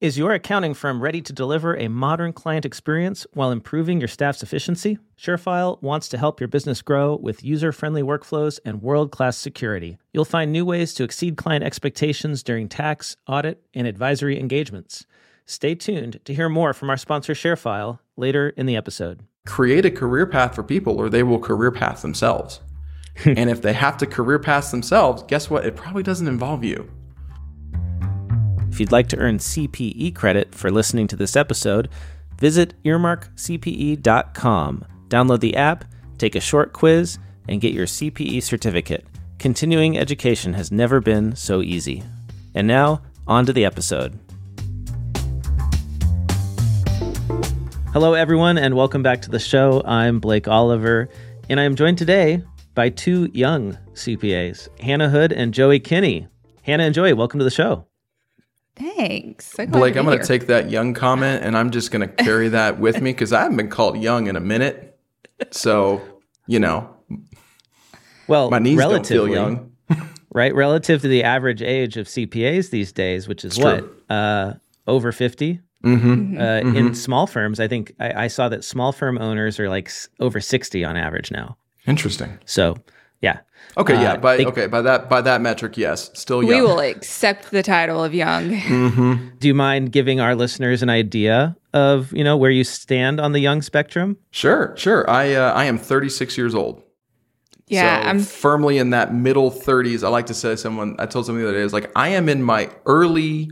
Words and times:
Is 0.00 0.16
your 0.16 0.32
accounting 0.32 0.74
firm 0.74 1.02
ready 1.02 1.20
to 1.22 1.32
deliver 1.32 1.76
a 1.76 1.88
modern 1.88 2.32
client 2.32 2.64
experience 2.64 3.26
while 3.32 3.50
improving 3.50 4.00
your 4.00 4.06
staff's 4.06 4.44
efficiency? 4.44 4.96
ShareFile 5.18 5.82
wants 5.82 6.08
to 6.10 6.18
help 6.18 6.38
your 6.38 6.46
business 6.46 6.82
grow 6.82 7.16
with 7.16 7.42
user 7.42 7.72
friendly 7.72 8.04
workflows 8.04 8.60
and 8.64 8.80
world 8.80 9.10
class 9.10 9.36
security. 9.36 9.98
You'll 10.12 10.24
find 10.24 10.52
new 10.52 10.64
ways 10.64 10.94
to 10.94 11.02
exceed 11.02 11.36
client 11.36 11.64
expectations 11.64 12.44
during 12.44 12.68
tax, 12.68 13.16
audit, 13.26 13.60
and 13.74 13.88
advisory 13.88 14.38
engagements. 14.38 15.04
Stay 15.46 15.74
tuned 15.74 16.20
to 16.26 16.32
hear 16.32 16.48
more 16.48 16.72
from 16.72 16.90
our 16.90 16.96
sponsor, 16.96 17.34
ShareFile, 17.34 17.98
later 18.16 18.50
in 18.50 18.66
the 18.66 18.76
episode. 18.76 19.24
Create 19.46 19.84
a 19.84 19.90
career 19.90 20.26
path 20.26 20.54
for 20.54 20.62
people 20.62 20.96
or 20.96 21.08
they 21.08 21.24
will 21.24 21.40
career 21.40 21.72
path 21.72 22.02
themselves. 22.02 22.60
and 23.24 23.50
if 23.50 23.62
they 23.62 23.72
have 23.72 23.96
to 23.96 24.06
career 24.06 24.38
path 24.38 24.70
themselves, 24.70 25.24
guess 25.24 25.50
what? 25.50 25.66
It 25.66 25.74
probably 25.74 26.04
doesn't 26.04 26.28
involve 26.28 26.62
you. 26.62 26.88
If 28.70 28.80
you'd 28.80 28.92
like 28.92 29.08
to 29.08 29.18
earn 29.18 29.38
CPE 29.38 30.14
credit 30.14 30.54
for 30.54 30.70
listening 30.70 31.08
to 31.08 31.16
this 31.16 31.34
episode, 31.34 31.88
visit 32.38 32.74
earmarkcpe.com. 32.84 34.84
Download 35.08 35.40
the 35.40 35.56
app, 35.56 35.84
take 36.16 36.36
a 36.36 36.40
short 36.40 36.72
quiz, 36.72 37.18
and 37.48 37.60
get 37.60 37.72
your 37.72 37.86
CPE 37.86 38.40
certificate. 38.42 39.04
Continuing 39.38 39.98
education 39.98 40.54
has 40.54 40.70
never 40.70 41.00
been 41.00 41.34
so 41.34 41.62
easy. 41.62 42.04
And 42.54 42.68
now, 42.68 43.02
on 43.26 43.46
to 43.46 43.52
the 43.52 43.64
episode. 43.64 44.16
Hello, 47.92 48.14
everyone, 48.14 48.58
and 48.58 48.76
welcome 48.76 49.02
back 49.02 49.22
to 49.22 49.30
the 49.30 49.40
show. 49.40 49.82
I'm 49.84 50.20
Blake 50.20 50.46
Oliver, 50.46 51.08
and 51.48 51.58
I 51.58 51.64
am 51.64 51.74
joined 51.74 51.98
today 51.98 52.44
by 52.74 52.90
two 52.90 53.28
young 53.32 53.76
CPAs, 53.94 54.68
Hannah 54.80 55.08
Hood 55.08 55.32
and 55.32 55.52
Joey 55.52 55.80
Kinney. 55.80 56.28
Hannah 56.62 56.84
and 56.84 56.94
Joey, 56.94 57.14
welcome 57.14 57.38
to 57.38 57.44
the 57.44 57.50
show. 57.50 57.86
Thanks. 58.78 59.46
So 59.52 59.66
Blake, 59.66 59.96
I'm 59.96 60.04
going 60.04 60.18
to 60.18 60.26
take 60.26 60.46
that 60.46 60.70
young 60.70 60.94
comment 60.94 61.44
and 61.44 61.56
I'm 61.56 61.70
just 61.70 61.90
going 61.90 62.06
to 62.08 62.24
carry 62.24 62.48
that 62.48 62.78
with 62.78 63.00
me 63.00 63.12
because 63.12 63.32
I 63.32 63.42
haven't 63.42 63.56
been 63.56 63.70
called 63.70 63.98
young 63.98 64.26
in 64.26 64.36
a 64.36 64.40
minute. 64.40 64.98
So, 65.50 66.00
you 66.46 66.58
know, 66.60 66.88
Well, 68.26 68.50
my 68.50 68.58
knees 68.58 68.78
don't 68.78 69.06
feel 69.06 69.28
young. 69.28 69.72
right? 70.32 70.54
Relative 70.54 71.00
to 71.02 71.08
the 71.08 71.24
average 71.24 71.62
age 71.62 71.96
of 71.96 72.06
CPAs 72.06 72.70
these 72.70 72.92
days, 72.92 73.26
which 73.28 73.44
is 73.44 73.56
It's 73.58 73.64
what 73.64 73.84
uh, 74.10 74.54
over 74.86 75.12
50 75.12 75.60
Mm-hmm. 75.84 76.40
Uh, 76.40 76.76
In 76.76 76.92
small 76.92 77.28
firms, 77.28 77.60
I 77.60 77.68
think 77.68 77.92
I, 78.00 78.24
I 78.24 78.26
saw 78.26 78.48
that 78.48 78.64
small 78.64 78.90
firm 78.90 79.16
owners 79.16 79.60
are 79.60 79.68
like 79.68 79.86
s- 79.86 80.08
over 80.18 80.40
sixty 80.40 80.84
on 80.84 80.96
average 80.96 81.30
now. 81.30 81.56
Interesting. 81.86 82.36
So, 82.46 82.74
yeah. 83.20 83.40
Okay, 83.76 83.94
Uh, 83.94 84.00
yeah. 84.02 84.16
By 84.16 84.36
they- 84.38 84.46
okay, 84.46 84.66
by 84.66 84.80
that 84.82 85.08
by 85.08 85.20
that 85.20 85.40
metric, 85.40 85.76
yes, 85.76 86.10
still 86.14 86.42
young. 86.42 86.50
We 86.50 86.60
will 86.62 86.80
accept 86.80 87.50
the 87.50 87.62
title 87.62 88.02
of 88.02 88.14
young. 88.14 88.48
Do 89.38 89.48
you 89.48 89.54
mind 89.54 89.92
giving 89.92 90.20
our 90.20 90.34
listeners 90.34 90.82
an 90.82 90.88
idea 90.90 91.56
of 91.74 92.12
you 92.12 92.24
know 92.24 92.36
where 92.36 92.50
you 92.50 92.64
stand 92.64 93.20
on 93.20 93.32
the 93.32 93.40
young 93.40 93.62
spectrum? 93.62 94.16
Sure, 94.30 94.74
sure. 94.76 95.08
I 95.10 95.34
uh, 95.34 95.52
I 95.52 95.64
am 95.66 95.78
36 95.78 96.36
years 96.38 96.54
old. 96.54 96.82
Yeah, 97.66 98.02
so 98.02 98.08
I'm 98.08 98.20
firmly 98.20 98.78
in 98.78 98.90
that 98.90 99.12
middle 99.12 99.50
30s. 99.50 100.02
I 100.02 100.08
like 100.08 100.26
to 100.26 100.34
say 100.34 100.56
someone 100.56 100.96
I 100.98 101.04
told 101.06 101.26
someone 101.26 101.42
the 101.44 101.48
other 101.50 101.58
day 101.58 101.64
is 101.64 101.72
like 101.74 101.90
I 101.94 102.08
am 102.08 102.28
in 102.28 102.42
my 102.42 102.70
early 102.86 103.50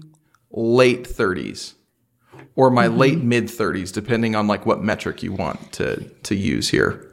late 0.51 1.05
30s 1.05 1.75
or 2.55 2.71
my 2.71 2.87
Mm-hmm. 2.89 2.99
late 2.99 3.19
mid 3.19 3.45
30s 3.47 3.93
depending 3.93 4.35
on 4.35 4.47
like 4.47 4.65
what 4.65 4.83
metric 4.83 5.23
you 5.23 5.33
want 5.33 5.73
to 5.73 6.09
to 6.23 6.35
use 6.35 6.69
here. 6.71 7.13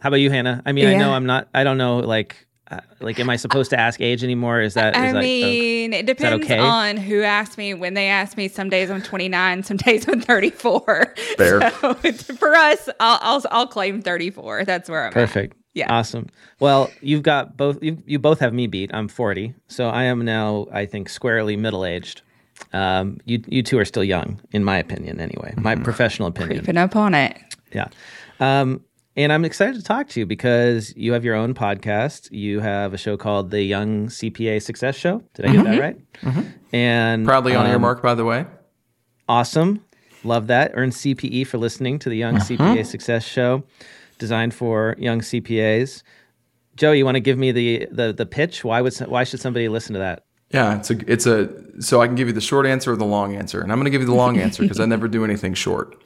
How 0.00 0.08
about 0.08 0.16
you, 0.16 0.30
Hannah? 0.30 0.62
I 0.64 0.72
mean, 0.72 0.86
I 0.86 0.94
know 0.96 1.12
I'm 1.12 1.26
not. 1.26 1.48
I 1.54 1.62
don't 1.62 1.78
know. 1.78 1.98
Like, 1.98 2.46
uh, 2.70 2.80
like, 3.00 3.18
am 3.20 3.28
I 3.28 3.36
supposed 3.36 3.70
to 3.70 3.78
ask 3.78 4.00
age 4.00 4.24
anymore? 4.24 4.60
Is 4.60 4.74
that? 4.74 4.94
Is 4.96 5.02
I 5.02 5.12
that, 5.12 5.18
uh, 5.18 5.22
mean, 5.22 5.92
it 5.92 6.06
depends 6.06 6.44
okay? 6.44 6.58
on 6.58 6.96
who 6.96 7.22
asks 7.22 7.58
me. 7.58 7.74
When 7.74 7.94
they 7.94 8.08
ask 8.08 8.36
me, 8.36 8.48
some 8.48 8.70
days 8.70 8.90
I'm 8.90 9.02
29, 9.02 9.62
some 9.62 9.76
days 9.76 10.08
I'm 10.08 10.20
34. 10.20 11.14
Fair. 11.36 11.60
So 11.80 11.94
for 11.94 12.54
us, 12.54 12.88
I'll, 12.98 13.18
I'll 13.20 13.42
I'll 13.50 13.66
claim 13.66 14.00
34. 14.00 14.64
That's 14.64 14.88
where 14.88 15.02
I'm 15.02 15.08
at. 15.08 15.14
Perfect. 15.14 15.56
Yeah. 15.74 15.92
Awesome. 15.92 16.28
Well, 16.58 16.90
you've 17.00 17.22
got 17.22 17.56
both. 17.56 17.82
You, 17.82 18.02
you 18.06 18.18
both 18.18 18.40
have 18.40 18.52
me 18.54 18.66
beat. 18.66 18.90
I'm 18.92 19.08
40, 19.08 19.54
so 19.68 19.88
I 19.88 20.04
am 20.04 20.24
now, 20.24 20.66
I 20.72 20.86
think, 20.86 21.08
squarely 21.08 21.56
middle 21.56 21.84
aged. 21.84 22.22
Um, 22.72 23.18
you 23.24 23.42
you 23.46 23.62
two 23.62 23.78
are 23.78 23.84
still 23.84 24.04
young, 24.04 24.40
in 24.52 24.64
my 24.64 24.78
opinion. 24.78 25.20
Anyway, 25.20 25.54
my 25.56 25.76
professional 25.76 26.28
opinion. 26.28 26.58
Creeping 26.58 26.76
up 26.76 26.96
on 26.96 27.14
it. 27.14 27.36
Yeah. 27.72 27.88
Um, 28.40 28.82
and 29.16 29.32
I'm 29.32 29.44
excited 29.44 29.74
to 29.74 29.82
talk 29.82 30.08
to 30.10 30.20
you 30.20 30.26
because 30.26 30.94
you 30.96 31.12
have 31.12 31.24
your 31.24 31.34
own 31.34 31.54
podcast. 31.54 32.30
You 32.30 32.60
have 32.60 32.94
a 32.94 32.98
show 32.98 33.16
called 33.16 33.50
the 33.50 33.62
Young 33.62 34.06
CPA 34.06 34.62
Success 34.62 34.96
Show. 34.96 35.22
Did 35.34 35.46
I 35.46 35.52
get 35.52 35.64
that 35.64 35.70
mm-hmm. 35.70 35.80
right? 35.80 36.12
Mm-hmm. 36.22 36.74
And 36.74 37.26
Proudly 37.26 37.54
on 37.54 37.66
um, 37.66 37.72
Earmark 37.72 38.02
by 38.02 38.14
the 38.14 38.24
way. 38.24 38.46
Awesome. 39.28 39.84
Love 40.22 40.46
that. 40.48 40.72
Earn 40.74 40.90
CPE 40.90 41.46
for 41.46 41.58
listening 41.58 41.98
to 42.00 42.08
the 42.08 42.16
Young 42.16 42.36
uh-huh. 42.36 42.44
CPA 42.44 42.86
Success 42.86 43.24
Show, 43.24 43.64
designed 44.18 44.54
for 44.54 44.94
young 44.98 45.20
CPAs. 45.20 46.02
Joe, 46.76 46.92
you 46.92 47.04
want 47.04 47.16
to 47.16 47.20
give 47.20 47.38
me 47.38 47.52
the 47.52 47.88
the 47.90 48.12
the 48.12 48.26
pitch? 48.26 48.64
Why 48.64 48.80
would 48.80 48.96
why 48.98 49.24
should 49.24 49.40
somebody 49.40 49.68
listen 49.68 49.94
to 49.94 49.98
that? 49.98 50.24
Yeah, 50.50 50.76
it's 50.78 50.90
a 50.90 51.12
it's 51.12 51.26
a 51.26 51.80
so 51.80 52.00
I 52.00 52.06
can 52.06 52.16
give 52.16 52.28
you 52.28 52.34
the 52.34 52.40
short 52.40 52.66
answer 52.66 52.92
or 52.92 52.96
the 52.96 53.04
long 53.04 53.34
answer. 53.34 53.60
And 53.60 53.72
I'm 53.72 53.78
going 53.78 53.84
to 53.84 53.90
give 53.90 54.00
you 54.00 54.06
the 54.06 54.14
long 54.14 54.38
answer 54.38 54.62
because 54.62 54.80
I 54.80 54.86
never 54.86 55.08
do 55.08 55.24
anything 55.24 55.54
short. 55.54 56.02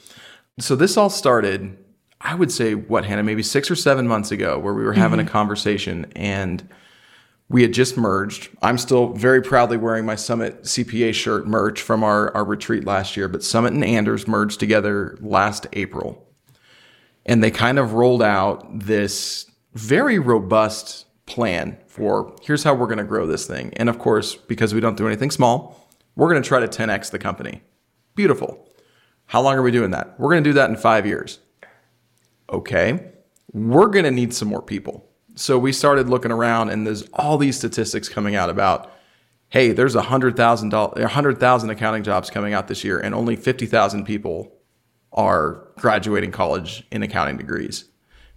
So 0.59 0.77
this 0.77 0.97
all 0.97 1.11
started 1.11 1.77
I 2.25 2.35
would 2.35 2.51
say 2.51 2.75
what 2.75 3.05
Hannah 3.05 3.23
maybe 3.23 3.43
6 3.43 3.71
or 3.71 3.77
7 3.77 4.09
months 4.09 4.33
ago 4.33 4.59
where 4.59 4.73
we 4.73 4.83
were 4.83 4.95
having 4.95 5.21
a 5.21 5.23
mm-hmm. 5.23 5.33
conversation 5.33 6.11
and 6.17 6.67
we 7.51 7.61
had 7.61 7.75
just 7.75 7.99
merged. 7.99 8.49
I'm 8.63 8.79
still 8.79 9.13
very 9.13 9.43
proudly 9.43 9.77
wearing 9.77 10.07
my 10.07 10.17
Summit 10.17 10.63
CPA 10.63 11.13
shirt 11.13 11.47
merch 11.47 11.83
from 11.83 12.03
our, 12.03 12.35
our 12.35 12.45
retreat 12.45 12.85
last 12.85 13.17
year, 13.17 13.29
but 13.29 13.45
Summit 13.45 13.75
and 13.75 13.85
Anders 13.85 14.27
merged 14.27 14.59
together 14.59 15.19
last 15.21 15.67
April. 15.75 16.27
And 17.27 17.45
they 17.45 17.51
kind 17.51 17.79
of 17.79 17.93
rolled 17.93 18.23
out 18.23 18.67
this 18.81 19.51
very 19.75 20.19
robust 20.19 21.07
plan 21.27 21.79
for 21.87 22.35
here's 22.43 22.65
how 22.65 22.75
we're 22.75 22.87
going 22.87 22.99
to 22.99 23.05
grow 23.05 23.27
this 23.27 23.47
thing. 23.47 23.73
And 23.75 23.89
of 23.89 23.99
course, 23.99 24.35
because 24.35 24.73
we 24.73 24.81
don't 24.81 24.97
do 24.97 25.07
anything 25.07 25.31
small, 25.31 25.89
we're 26.17 26.31
going 26.31 26.43
to 26.43 26.49
try 26.49 26.61
to 26.61 26.69
10x 26.69 27.11
the 27.11 27.19
company. 27.19 27.61
Beautiful. 28.15 28.69
How 29.27 29.43
long 29.43 29.57
are 29.57 29.63
we 29.63 29.71
doing 29.71 29.91
that? 29.91 30.19
We're 30.19 30.31
going 30.31 30.45
to 30.45 30.51
do 30.51 30.55
that 30.55 30.71
in 30.71 30.77
five 30.77 31.07
years. 31.07 31.41
Okay. 32.51 33.13
We're 33.53 33.89
going 33.89 34.05
to 34.05 34.11
need 34.11 34.35
some 34.35 34.49
more 34.49 34.63
people. 34.63 35.09
So 35.37 35.59
we 35.59 35.73
started 35.73 36.09
looking 36.09 36.31
around, 36.31 36.71
and 36.71 36.87
there's 36.87 37.09
all 37.13 37.39
these 37.39 37.57
statistics 37.57 38.09
coming 38.09 38.35
out 38.37 38.51
about 38.51 38.91
hey, 39.51 39.71
there's 39.71 39.95
a 39.95 40.03
hundred 40.03 40.37
thousand 40.37 40.71
dollars, 40.71 41.05
a 41.05 41.07
hundred 41.07 41.39
thousand 41.39 41.71
accounting 41.71 42.03
jobs 42.03 42.29
coming 42.29 42.55
out 42.55 42.67
this 42.67 42.83
year, 42.83 42.99
and 42.99 43.15
only 43.15 43.37
fifty 43.37 43.67
thousand 43.67 44.05
people 44.05 44.53
are 45.13 45.69
graduating 45.77 46.33
college 46.33 46.85
in 46.91 47.03
accounting 47.05 47.37
degrees. 47.37 47.85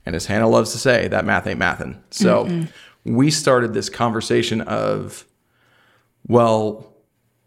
And 0.05 0.15
as 0.15 0.27
Hannah 0.27 0.47
loves 0.47 0.71
to 0.73 0.77
say, 0.77 1.07
that 1.07 1.25
math 1.25 1.47
ain't 1.47 1.59
mathin'. 1.59 2.01
So 2.11 2.67
we 3.03 3.31
started 3.31 3.73
this 3.73 3.89
conversation 3.89 4.61
of, 4.61 5.25
well, 6.27 6.93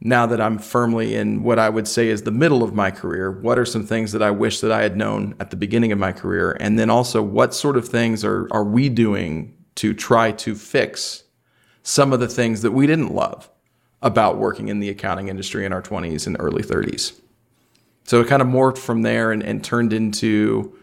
now 0.03 0.27
that 0.27 0.41
I'm 0.41 0.59
firmly 0.59 1.15
in 1.15 1.43
what 1.43 1.59
I 1.59 1.69
would 1.69 1.87
say 1.87 2.09
is 2.09 2.23
the 2.23 2.31
middle 2.31 2.63
of 2.63 2.75
my 2.75 2.91
career, 2.91 3.31
what 3.31 3.59
are 3.59 3.67
some 3.67 3.85
things 3.85 4.13
that 4.13 4.23
I 4.23 4.31
wish 4.31 4.61
that 4.61 4.73
I 4.73 4.83
had 4.83 4.97
known 4.97 5.35
at 5.39 5.51
the 5.51 5.57
beginning 5.57 5.93
of 5.93 5.99
my 5.99 6.13
career? 6.13 6.57
And 6.59 6.79
then 6.79 6.89
also, 6.89 7.23
what 7.23 7.55
sort 7.55 7.77
of 7.77 7.87
things 7.87 8.25
are, 8.25 8.49
are 8.51 8.65
we 8.65 8.89
doing 8.89 9.55
to 9.77 9.93
try 9.93 10.33
to 10.33 10.55
fix 10.55 11.25
some 11.83 12.13
of 12.13 12.21
the 12.21 12.29
things 12.29 12.63
that 12.63 12.71
we 12.71 12.87
didn't 12.87 13.15
love 13.15 13.51
about 14.03 14.39
working 14.39 14.69
in 14.69 14.81
the 14.81 14.89
accounting 14.89 15.29
industry 15.29 15.67
in 15.67 15.73
our 15.73 15.83
20s 15.83 16.27
and 16.27 16.37
early 16.41 16.63
30s? 16.63 17.19
So 18.05 18.23
it 18.23 18.27
kind 18.27 18.41
of 18.41 18.49
morphed 18.49 18.79
from 18.79 19.03
there 19.03 19.33
and, 19.33 19.43
and 19.43 19.63
turned 19.63 19.93
into, 19.93 20.77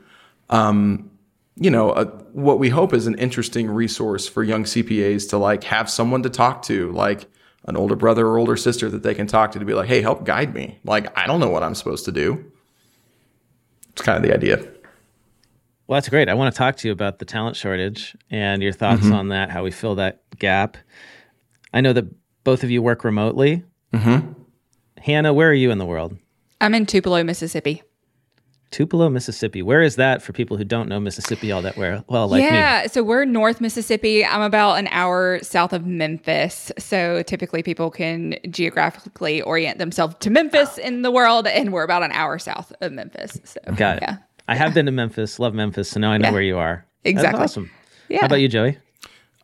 um, 0.51 1.09
you 1.55 1.71
know, 1.71 1.91
a, 1.91 2.05
what 2.33 2.59
we 2.59 2.69
hope 2.69 2.93
is 2.93 3.07
an 3.07 3.15
interesting 3.15 3.67
resource 3.67 4.27
for 4.27 4.43
young 4.43 4.63
CPAs 4.63 5.27
to 5.31 5.39
like 5.39 5.63
have 5.63 5.89
someone 5.89 6.21
to 6.21 6.29
talk 6.29 6.61
to, 6.63 6.91
like 6.91 7.27
an 7.67 7.77
older 7.77 7.95
brother 7.95 8.27
or 8.27 8.37
older 8.37 8.57
sister 8.57 8.89
that 8.89 9.03
they 9.03 9.13
can 9.13 9.27
talk 9.27 9.51
to 9.51 9.59
to 9.59 9.65
be 9.65 9.73
like, 9.73 9.87
hey, 9.87 10.01
help 10.01 10.23
guide 10.23 10.53
me. 10.53 10.79
Like, 10.83 11.15
I 11.17 11.27
don't 11.27 11.39
know 11.39 11.49
what 11.49 11.63
I'm 11.63 11.75
supposed 11.75 12.05
to 12.05 12.11
do. 12.11 12.51
It's 13.89 14.01
kind 14.01 14.17
of 14.17 14.23
the 14.23 14.33
idea. 14.33 14.57
Well, 15.87 15.97
that's 15.97 16.09
great. 16.09 16.29
I 16.29 16.33
want 16.33 16.53
to 16.53 16.57
talk 16.57 16.75
to 16.77 16.87
you 16.87 16.91
about 16.91 17.19
the 17.19 17.25
talent 17.25 17.55
shortage 17.55 18.15
and 18.29 18.61
your 18.61 18.73
thoughts 18.73 19.09
on 19.09 19.29
that, 19.29 19.49
how 19.51 19.63
we 19.63 19.71
fill 19.71 19.95
that 19.95 20.21
gap. 20.37 20.77
I 21.73 21.81
know 21.81 21.93
that 21.93 22.05
both 22.43 22.63
of 22.63 22.71
you 22.71 22.81
work 22.81 23.03
remotely. 23.03 23.63
Mm-hmm. 23.93 24.33
Hannah, 24.99 25.33
where 25.33 25.49
are 25.49 25.53
you 25.53 25.71
in 25.71 25.77
the 25.77 25.85
world? 25.85 26.17
I'm 26.59 26.73
in 26.73 26.85
Tupelo, 26.85 27.23
Mississippi. 27.23 27.83
Tupelo, 28.71 29.09
Mississippi. 29.09 29.61
Where 29.61 29.81
is 29.81 29.95
that 29.95 30.21
for 30.21 30.33
people 30.33 30.57
who 30.57 30.63
don't 30.65 30.89
know 30.89 30.99
Mississippi 30.99 31.51
all 31.51 31.61
that 31.61 31.77
well, 31.77 32.03
well 32.09 32.27
like 32.27 32.41
me? 32.41 32.47
yeah, 32.47 32.87
so 32.87 33.01
we're 33.01 33.23
North 33.25 33.61
Mississippi. 33.61 34.25
I'm 34.25 34.41
about 34.41 34.73
an 34.75 34.87
hour 34.91 35.39
south 35.41 35.71
of 35.73 35.85
Memphis. 35.85 36.71
So 36.77 37.23
typically 37.23 37.63
people 37.63 37.89
can 37.89 38.35
geographically 38.49 39.41
orient 39.41 39.77
themselves 39.79 40.15
to 40.19 40.29
Memphis 40.29 40.77
in 40.77 41.01
the 41.01 41.11
world, 41.11 41.47
and 41.47 41.71
we're 41.71 41.83
about 41.83 42.03
an 42.03 42.11
hour 42.11 42.37
south 42.39 42.73
of 42.81 42.91
Memphis. 42.91 43.39
So 43.45 43.59
Got 43.75 43.97
it. 43.97 44.03
yeah. 44.03 44.17
I 44.49 44.55
have 44.55 44.73
been 44.73 44.85
to 44.85 44.91
Memphis, 44.91 45.39
love 45.39 45.53
Memphis, 45.53 45.89
so 45.89 45.99
now 45.99 46.11
I 46.11 46.17
know 46.17 46.27
Yeah. 46.29 46.33
where 46.33 46.41
you 46.41 46.57
are. 46.57 46.85
Exactly. 47.05 47.39
That's 47.39 47.53
awesome. 47.53 47.71
Yeah. 48.09 48.19
How 48.21 48.25
about 48.27 48.41
you, 48.41 48.47
Joey? 48.49 48.77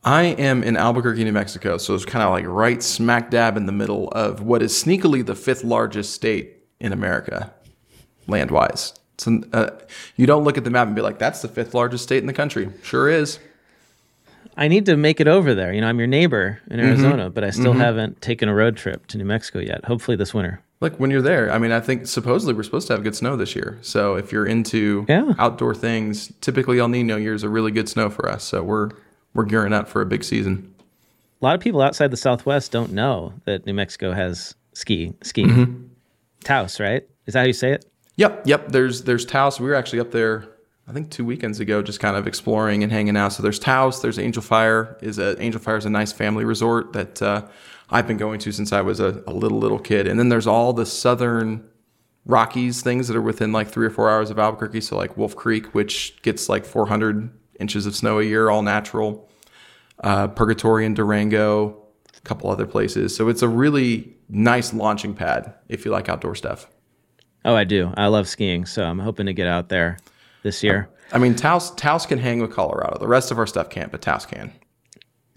I 0.06 0.24
am 0.24 0.64
in 0.64 0.76
Albuquerque, 0.76 1.24
New 1.24 1.32
Mexico, 1.32 1.78
so 1.78 1.96
it's 1.96 2.04
kind 2.04 2.24
of 2.24 2.32
like 2.32 2.46
right 2.46 2.84
smack 2.84 3.30
dab 3.32 3.56
in 3.56 3.68
the 3.68 3.72
middle 3.72 4.10
of 4.10 4.42
what 4.42 4.62
is 4.62 4.74
sneakily 4.74 5.26
the 5.26 5.34
fifth 5.36 5.64
largest 5.64 6.12
state 6.14 6.58
in 6.82 6.92
America, 6.92 7.54
land 8.28 8.52
wise. 8.52 8.94
So 9.18 9.42
uh, 9.54 9.70
you 10.16 10.26
don't 10.26 10.44
look 10.44 10.58
at 10.58 10.64
the 10.64 10.70
map 10.70 10.88
and 10.88 10.96
be 10.96 11.02
like, 11.02 11.20
"That's 11.20 11.42
the 11.42 11.48
fifth 11.48 11.74
largest 11.74 12.04
state 12.04 12.20
in 12.20 12.28
the 12.28 12.34
country." 12.34 12.70
Sure 12.84 13.10
is. 13.10 13.40
I 14.56 14.68
need 14.68 14.86
to 14.86 14.96
make 14.96 15.20
it 15.20 15.28
over 15.28 15.56
there. 15.56 15.74
You 15.74 15.82
know, 15.82 15.88
I'm 15.88 15.98
your 15.98 16.08
neighbor 16.08 16.60
in 16.70 16.78
mm-hmm. 16.78 16.88
Arizona, 16.88 17.30
but 17.30 17.44
I 17.44 17.50
still 17.50 17.72
mm-hmm. 17.72 17.82
haven't 17.82 18.22
taken 18.22 18.50
a 18.50 18.54
road 18.54 18.78
trip 18.78 19.08
to 19.08 19.18
New 19.18 19.26
Mexico 19.26 19.60
yet. 19.60 19.86
Hopefully 19.86 20.16
this 20.16 20.34
winter. 20.34 20.62
Like 20.80 21.00
when 21.00 21.12
you're 21.12 21.22
there, 21.22 21.52
I 21.52 21.58
mean, 21.60 21.72
I 21.72 21.80
think 21.80 22.08
supposedly 22.08 22.54
we're 22.54 22.64
supposed 22.64 22.88
to 22.88 22.94
have 22.94 23.04
good 23.04 23.16
snow 23.16 23.36
this 23.36 23.56
year. 23.56 23.80
So 23.82 24.16
if 24.16 24.32
you're 24.32 24.46
into 24.46 25.06
Yeah. 25.08 25.34
outdoor 25.40 25.74
things, 25.74 26.32
typically 26.42 26.80
El 26.80 26.90
Nino 26.90 27.16
years 27.16 27.44
are 27.44 27.50
really 27.50 27.72
good 27.72 27.88
snow 27.88 28.10
for 28.10 28.30
us. 28.30 28.44
So 28.44 28.62
we're 28.62 28.90
we're 29.34 29.46
gearing 29.46 29.74
up 29.74 29.88
for 29.88 30.02
a 30.02 30.06
big 30.06 30.24
season. 30.24 30.74
A 31.42 31.46
lot 31.46 31.56
of 31.56 31.62
people 31.62 31.82
outside 31.82 32.12
the 32.12 32.18
Southwest 32.18 32.72
don't 32.72 32.92
know 32.92 33.34
that 33.46 33.66
New 33.66 33.74
Mexico 33.74 34.12
has 34.12 34.56
ski 34.74 35.14
skiing. 35.24 35.50
Mm-hmm. 35.50 35.84
Taos, 36.44 36.80
right? 36.80 37.08
Is 37.26 37.34
that 37.34 37.40
how 37.40 37.46
you 37.46 37.54
say 37.54 37.72
it? 37.72 37.86
Yep, 38.16 38.44
yep. 38.46 38.70
There's 38.70 39.04
there's 39.04 39.26
Taos. 39.26 39.60
We 39.60 39.68
were 39.68 39.76
actually 39.76 40.00
up 40.00 40.12
there, 40.12 40.48
I 40.88 40.92
think 40.92 41.10
two 41.10 41.26
weekends 41.26 41.60
ago, 41.60 41.82
just 41.82 42.00
kind 42.00 42.16
of 42.16 42.28
exploring 42.28 42.84
and 42.84 42.92
hanging 42.92 43.18
out. 43.18 43.34
So 43.34 43.42
there's 43.42 43.60
Taos. 43.60 44.02
There's 44.02 44.20
Angel 44.20 44.42
Fire. 44.42 44.98
Is 45.02 45.18
a 45.18 45.42
Angel 45.42 45.60
Fire 45.60 45.78
is 45.78 45.86
a 45.86 45.90
nice 45.90 46.12
family 46.12 46.46
resort 46.46 46.94
that 46.94 47.22
uh, 47.22 47.48
I've 47.90 48.08
been 48.08 48.18
going 48.18 48.40
to 48.40 48.52
since 48.52 48.72
I 48.72 48.82
was 48.82 49.00
a, 49.00 49.24
a 49.26 49.34
little 49.34 49.58
little 49.58 49.80
kid. 49.80 50.08
And 50.08 50.20
then 50.20 50.30
there's 50.30 50.48
all 50.48 50.74
the 50.74 50.86
southern 50.86 51.68
Rockies 52.26 52.82
things 52.82 53.08
that 53.08 53.18
are 53.18 53.22
within 53.22 53.52
like 53.52 53.68
three 53.68 53.86
or 53.86 53.90
four 53.90 54.10
hours 54.10 54.30
of 54.30 54.40
Albuquerque. 54.40 54.82
So 54.82 54.96
like 54.96 55.18
Wolf 55.18 55.36
Creek, 55.36 55.74
which 55.74 56.22
gets 56.22 56.48
like 56.48 56.66
400 56.66 57.30
inches 57.60 57.86
of 57.86 57.96
snow 57.96 58.20
a 58.20 58.24
year, 58.24 58.50
all 58.50 58.62
natural. 58.62 59.30
Uh, 60.00 60.28
Purgatory 60.28 60.86
and 60.86 60.96
Durango, 60.96 61.84
a 62.18 62.22
couple 62.22 62.50
other 62.50 62.66
places. 62.66 63.16
So 63.16 63.28
it's 63.28 63.42
a 63.42 63.48
really 63.48 64.16
nice 64.30 64.74
launching 64.74 65.14
pad 65.14 65.54
if 65.68 65.86
you 65.86 65.92
like 65.92 66.10
outdoor 66.10 66.36
stuff. 66.36 66.68
Oh, 67.46 67.56
I 67.56 67.64
do. 67.64 67.94
I 67.98 68.08
love 68.08 68.28
skiing, 68.28 68.66
so 68.66 68.84
I'm 68.84 69.00
hoping 69.00 69.26
to 69.26 69.34
get 69.34 69.48
out 69.48 69.70
there 69.70 69.98
this 70.44 70.64
year. 70.64 70.90
I 71.12 71.18
mean, 71.18 71.36
Taos, 71.36 71.72
Taos 71.76 72.06
can 72.06 72.18
hang 72.20 72.40
with 72.40 72.52
Colorado. 72.52 72.98
The 73.00 73.08
rest 73.08 73.32
of 73.32 73.38
our 73.38 73.46
stuff 73.48 73.70
can't, 73.70 73.92
but 73.92 74.02
Taos 74.02 74.26
can. 74.26 74.52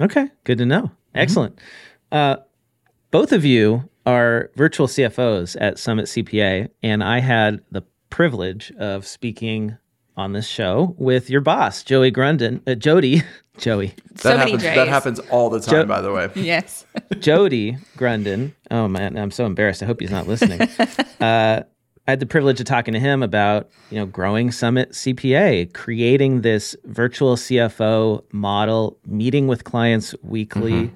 Okay, 0.01 0.29
good 0.45 0.59
to 0.59 0.67
know. 0.67 0.91
Excellent. 1.15 1.59
Uh, 2.13 2.37
both 3.11 3.33
of 3.33 3.45
you 3.45 3.89
are 4.05 4.51
virtual 4.57 4.87
CFOs 4.87 5.57
at 5.61 5.79
Summit 5.79 6.07
CPA, 6.07 6.69
and 6.83 7.03
I 7.03 7.19
had 7.21 7.61
the 7.71 7.83
privilege 8.11 8.73
of 8.79 9.07
speaking 9.07 9.77
on 10.17 10.33
this 10.33 10.47
show 10.47 10.95
with 10.99 11.29
your 11.29 11.41
boss, 11.43 11.83
Joey 11.83 12.11
Grunden, 12.13 12.63
uh, 12.67 12.75
Jody, 12.75 13.23
Joey, 13.59 13.95
that 14.23 14.39
many 14.39 14.53
happens. 14.53 14.63
That 14.63 14.89
happens 14.89 15.19
all 15.31 15.51
the 15.51 15.61
time, 15.61 15.83
Jo- 15.83 15.87
by 15.87 16.01
the 16.01 16.13
way. 16.13 16.31
Yes. 16.37 16.87
Jody 17.19 17.77
Grunden. 17.99 18.53
Oh 18.71 18.87
man, 18.89 19.19
I'm 19.19 19.31
so 19.31 19.45
embarrassed. 19.45 19.83
I 19.83 19.87
hope 19.87 20.01
he's 20.01 20.11
not 20.11 20.27
listening. 20.27 20.69
Uh, 21.21 21.63
I 22.07 22.13
had 22.13 22.21
the 22.21 22.27
privilege 22.27 22.61
of 22.61 22.67
talking 22.67 22.95
to 22.95 23.01
him 23.01 23.23
about 23.23 23.69
you 23.91 23.99
know 23.99 24.07
growing 24.07 24.53
Summit 24.53 24.93
CPA, 24.93 25.73
creating 25.73 26.43
this 26.43 26.77
virtual 26.85 27.35
CFO 27.37 28.23
model, 28.33 28.97
meeting 29.07 29.49
with 29.49 29.65
clients 29.65 30.15
weekly, 30.23 30.93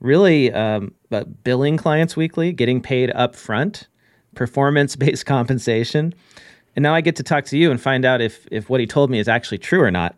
really 0.00 0.52
um, 0.52 0.94
but 1.10 1.44
billing 1.44 1.76
clients 1.76 2.16
weekly, 2.16 2.52
getting 2.52 2.80
paid 2.80 3.10
up 3.10 3.36
front, 3.36 3.88
performance 4.34 4.96
based 4.96 5.26
compensation, 5.26 6.14
and 6.74 6.82
now 6.82 6.94
I 6.94 7.02
get 7.02 7.16
to 7.16 7.22
talk 7.22 7.44
to 7.46 7.58
you 7.58 7.70
and 7.70 7.78
find 7.80 8.06
out 8.06 8.22
if 8.22 8.46
if 8.50 8.70
what 8.70 8.80
he 8.80 8.86
told 8.86 9.10
me 9.10 9.18
is 9.18 9.28
actually 9.28 9.58
true 9.58 9.82
or 9.82 9.90
not. 9.90 10.16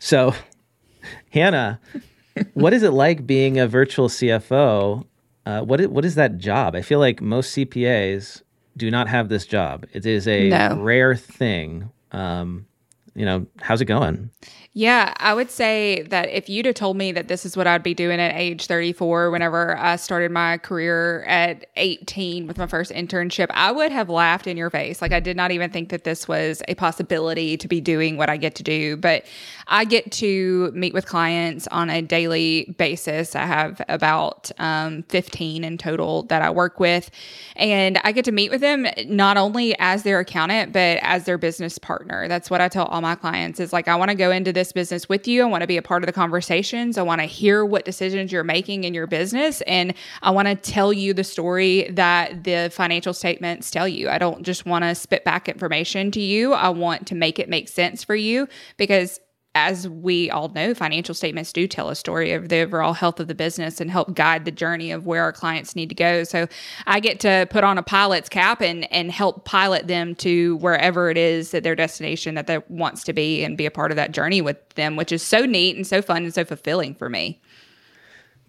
So, 0.00 0.34
Hannah, 1.30 1.80
what 2.54 2.72
is 2.72 2.82
it 2.82 2.92
like 2.92 3.26
being 3.26 3.58
a 3.58 3.68
virtual 3.68 4.08
CFO? 4.08 5.04
Uh, 5.44 5.60
what 5.60 5.80
is, 5.80 5.88
what 5.88 6.04
is 6.04 6.14
that 6.14 6.38
job? 6.38 6.74
I 6.74 6.82
feel 6.82 7.00
like 7.00 7.20
most 7.20 7.54
CPAs 7.54 8.42
do 8.76 8.90
not 8.90 9.08
have 9.08 9.28
this 9.28 9.46
job. 9.46 9.86
It 9.92 10.06
is 10.06 10.26
a 10.28 10.48
No. 10.48 10.76
rare 10.76 11.14
thing. 11.14 11.90
Um, 12.12 12.66
you 13.14 13.24
know, 13.24 13.46
how's 13.60 13.80
it 13.80 13.84
going? 13.86 14.30
Yeah, 14.74 15.12
I 15.18 15.34
would 15.34 15.50
say 15.50 16.00
that 16.04 16.30
if 16.30 16.48
you'd 16.48 16.64
have 16.64 16.76
told 16.76 16.96
me 16.96 17.12
that 17.12 17.28
this 17.28 17.44
is 17.44 17.58
what 17.58 17.66
I'd 17.66 17.82
be 17.82 17.92
doing 17.92 18.18
at 18.18 18.34
age 18.34 18.64
34, 18.64 19.30
whenever 19.30 19.76
I 19.76 19.96
started 19.96 20.30
my 20.30 20.56
career 20.56 21.24
at 21.24 21.66
18 21.76 22.46
with 22.46 22.56
my 22.56 22.66
first 22.66 22.90
internship, 22.90 23.48
I 23.50 23.70
would 23.70 23.92
have 23.92 24.08
laughed 24.08 24.46
in 24.46 24.56
your 24.56 24.70
face. 24.70 25.02
Like, 25.02 25.12
I 25.12 25.20
did 25.20 25.36
not 25.36 25.50
even 25.50 25.70
think 25.70 25.90
that 25.90 26.04
this 26.04 26.26
was 26.26 26.62
a 26.68 26.74
possibility 26.74 27.58
to 27.58 27.68
be 27.68 27.82
doing 27.82 28.16
what 28.16 28.30
I 28.30 28.38
get 28.38 28.54
to 28.54 28.62
do. 28.62 28.96
But 28.96 29.26
I 29.68 29.84
get 29.84 30.10
to 30.12 30.72
meet 30.74 30.94
with 30.94 31.04
clients 31.04 31.66
on 31.66 31.90
a 31.90 32.00
daily 32.00 32.74
basis. 32.78 33.36
I 33.36 33.44
have 33.44 33.82
about 33.90 34.50
um, 34.58 35.02
15 35.10 35.64
in 35.64 35.76
total 35.76 36.22
that 36.24 36.40
I 36.40 36.48
work 36.48 36.80
with. 36.80 37.10
And 37.56 38.00
I 38.04 38.12
get 38.12 38.24
to 38.24 38.32
meet 38.32 38.50
with 38.50 38.62
them 38.62 38.86
not 39.06 39.36
only 39.36 39.78
as 39.78 40.02
their 40.02 40.20
accountant, 40.20 40.72
but 40.72 40.98
as 41.02 41.24
their 41.24 41.36
business 41.36 41.76
partner. 41.76 42.26
That's 42.26 42.48
what 42.48 42.62
I 42.62 42.68
tell 42.68 42.86
all 42.86 43.02
my 43.02 43.16
clients 43.16 43.60
is 43.60 43.74
like, 43.74 43.86
I 43.86 43.96
want 43.96 44.10
to 44.10 44.16
go 44.16 44.30
into 44.30 44.50
this 44.50 44.61
business 44.70 45.08
with 45.08 45.26
you. 45.26 45.42
I 45.42 45.46
want 45.46 45.62
to 45.62 45.66
be 45.66 45.78
a 45.78 45.82
part 45.82 46.02
of 46.02 46.06
the 46.06 46.12
conversations. 46.12 46.98
I 46.98 47.02
want 47.02 47.20
to 47.22 47.26
hear 47.26 47.64
what 47.64 47.84
decisions 47.86 48.30
you're 48.30 48.44
making 48.44 48.84
in 48.84 48.92
your 48.94 49.06
business. 49.06 49.62
And 49.62 49.94
I 50.20 50.30
want 50.30 50.46
to 50.46 50.54
tell 50.54 50.92
you 50.92 51.14
the 51.14 51.24
story 51.24 51.88
that 51.90 52.44
the 52.44 52.70
financial 52.72 53.14
statements 53.14 53.70
tell 53.70 53.88
you. 53.88 54.10
I 54.10 54.18
don't 54.18 54.42
just 54.42 54.66
want 54.66 54.84
to 54.84 54.94
spit 54.94 55.24
back 55.24 55.48
information 55.48 56.10
to 56.12 56.20
you. 56.20 56.52
I 56.52 56.68
want 56.68 57.06
to 57.08 57.14
make 57.14 57.38
it 57.38 57.48
make 57.48 57.68
sense 57.68 58.04
for 58.04 58.14
you 58.14 58.46
because 58.76 59.18
as 59.54 59.86
we 59.86 60.30
all 60.30 60.48
know, 60.48 60.72
financial 60.72 61.14
statements 61.14 61.52
do 61.52 61.68
tell 61.68 61.90
a 61.90 61.94
story 61.94 62.32
of 62.32 62.48
the 62.48 62.60
overall 62.60 62.94
health 62.94 63.20
of 63.20 63.28
the 63.28 63.34
business 63.34 63.80
and 63.80 63.90
help 63.90 64.14
guide 64.14 64.46
the 64.46 64.50
journey 64.50 64.90
of 64.90 65.06
where 65.06 65.22
our 65.22 65.32
clients 65.32 65.76
need 65.76 65.90
to 65.90 65.94
go. 65.94 66.24
So 66.24 66.46
I 66.86 67.00
get 67.00 67.20
to 67.20 67.46
put 67.50 67.62
on 67.62 67.76
a 67.76 67.82
pilot's 67.82 68.30
cap 68.30 68.62
and 68.62 68.90
and 68.92 69.12
help 69.12 69.44
pilot 69.44 69.88
them 69.88 70.14
to 70.16 70.56
wherever 70.56 71.10
it 71.10 71.18
is 71.18 71.50
that 71.50 71.64
their 71.64 71.76
destination 71.76 72.34
that 72.34 72.46
they 72.46 72.60
wants 72.68 73.04
to 73.04 73.12
be 73.12 73.44
and 73.44 73.58
be 73.58 73.66
a 73.66 73.70
part 73.70 73.90
of 73.90 73.96
that 73.96 74.12
journey 74.12 74.40
with 74.40 74.56
them, 74.70 74.96
which 74.96 75.12
is 75.12 75.22
so 75.22 75.44
neat 75.44 75.76
and 75.76 75.86
so 75.86 76.00
fun 76.00 76.24
and 76.24 76.32
so 76.32 76.44
fulfilling 76.44 76.94
for 76.94 77.10
me. 77.10 77.40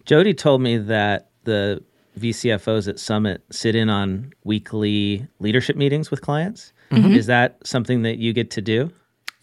Jody 0.06 0.32
told 0.32 0.62
me 0.62 0.78
that 0.78 1.28
the 1.44 1.82
VCFOs 2.18 2.88
at 2.88 2.98
Summit 2.98 3.42
sit 3.50 3.74
in 3.74 3.90
on 3.90 4.32
weekly 4.44 5.26
leadership 5.38 5.76
meetings 5.76 6.10
with 6.10 6.22
clients. 6.22 6.72
Mm-hmm. 6.90 7.12
Is 7.12 7.26
that 7.26 7.58
something 7.66 8.02
that 8.02 8.18
you 8.18 8.32
get 8.32 8.50
to 8.52 8.62
do? 8.62 8.90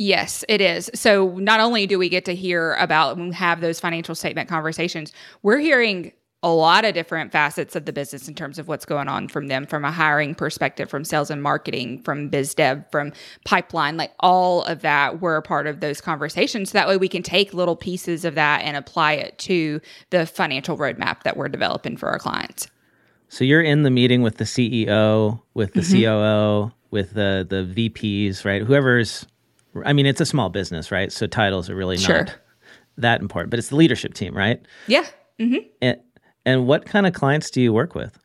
Yes, 0.02 0.44
it 0.50 0.62
is. 0.62 0.90
So 0.96 1.38
not 1.38 1.60
only 1.60 1.86
do 1.86 2.00
we 2.00 2.10
get 2.10 2.26
to 2.26 2.34
hear 2.34 2.74
about 2.80 3.18
and 3.18 3.36
have 3.36 3.62
those 3.62 3.80
financial 3.80 4.16
statement 4.16 4.50
conversations, 4.50 5.14
we're 5.44 5.60
hearing 5.60 6.12
a 6.42 6.50
lot 6.50 6.86
of 6.86 6.96
different 6.96 7.32
facets 7.32 7.76
of 7.76 7.86
the 7.86 7.94
business 7.94 8.28
in 8.28 8.34
terms 8.34 8.58
of 8.58 8.68
what's 8.68 8.84
going 8.84 9.08
on 9.08 9.28
from 9.28 9.46
them 9.46 9.68
from 9.68 9.86
a 9.86 9.92
hiring 9.92 10.34
perspective, 10.34 10.90
from 10.90 11.06
sales 11.06 11.30
and 11.30 11.44
marketing, 11.44 12.02
from 12.02 12.30
biz 12.30 12.56
dev, 12.56 12.84
from 12.92 13.14
pipeline, 13.46 13.96
like 13.96 14.12
all 14.22 14.64
of 14.64 14.82
that. 14.82 15.22
We're 15.22 15.36
a 15.36 15.44
part 15.44 15.68
of 15.68 15.82
those 15.82 16.02
conversations. 16.02 16.72
So 16.72 16.80
that 16.80 16.88
way 16.88 16.98
we 16.98 17.08
can 17.08 17.22
take 17.22 17.54
little 17.54 17.76
pieces 17.76 18.26
of 18.26 18.34
that 18.34 18.64
and 18.64 18.76
apply 18.76 19.14
it 19.14 19.38
to 19.38 19.80
the 20.10 20.26
financial 20.26 20.80
roadmap 20.80 21.22
that 21.22 21.38
we're 21.38 21.48
developing 21.48 21.96
for 21.96 22.10
our 22.10 22.18
clients. 22.18 22.68
So 23.30 23.44
you're 23.44 23.62
in 23.62 23.84
the 23.84 23.92
meeting 23.92 24.24
with 24.24 24.38
the 24.38 24.46
CEO, 24.46 25.44
with 25.54 25.74
the 25.74 25.82
mm-hmm. 25.82 26.02
COO, 26.02 26.72
with 26.90 27.14
the 27.14 27.46
the 27.48 27.90
VPs, 27.90 28.44
right? 28.44 28.64
Whoever's 28.64 29.28
I 29.86 29.94
mean, 29.94 30.06
it's 30.06 30.22
a 30.22 30.26
small 30.26 30.50
business, 30.50 30.92
right? 30.92 31.12
So 31.12 31.28
titles 31.28 31.70
are 31.70 31.76
really 31.76 31.98
Sure. 31.98 32.20
not 32.20 32.36
that 32.98 33.22
important, 33.22 33.52
but 33.52 33.60
it's 33.60 33.70
the 33.70 33.76
leadership 33.76 34.14
team, 34.14 34.36
right? 34.36 34.62
Yeah. 34.88 35.06
And 35.40 36.00
and 36.46 36.68
what 36.68 36.86
kind 36.86 37.06
of 37.08 37.14
clients 37.14 37.50
do 37.50 37.62
you 37.62 37.72
work 37.74 37.96
with? 37.96 38.18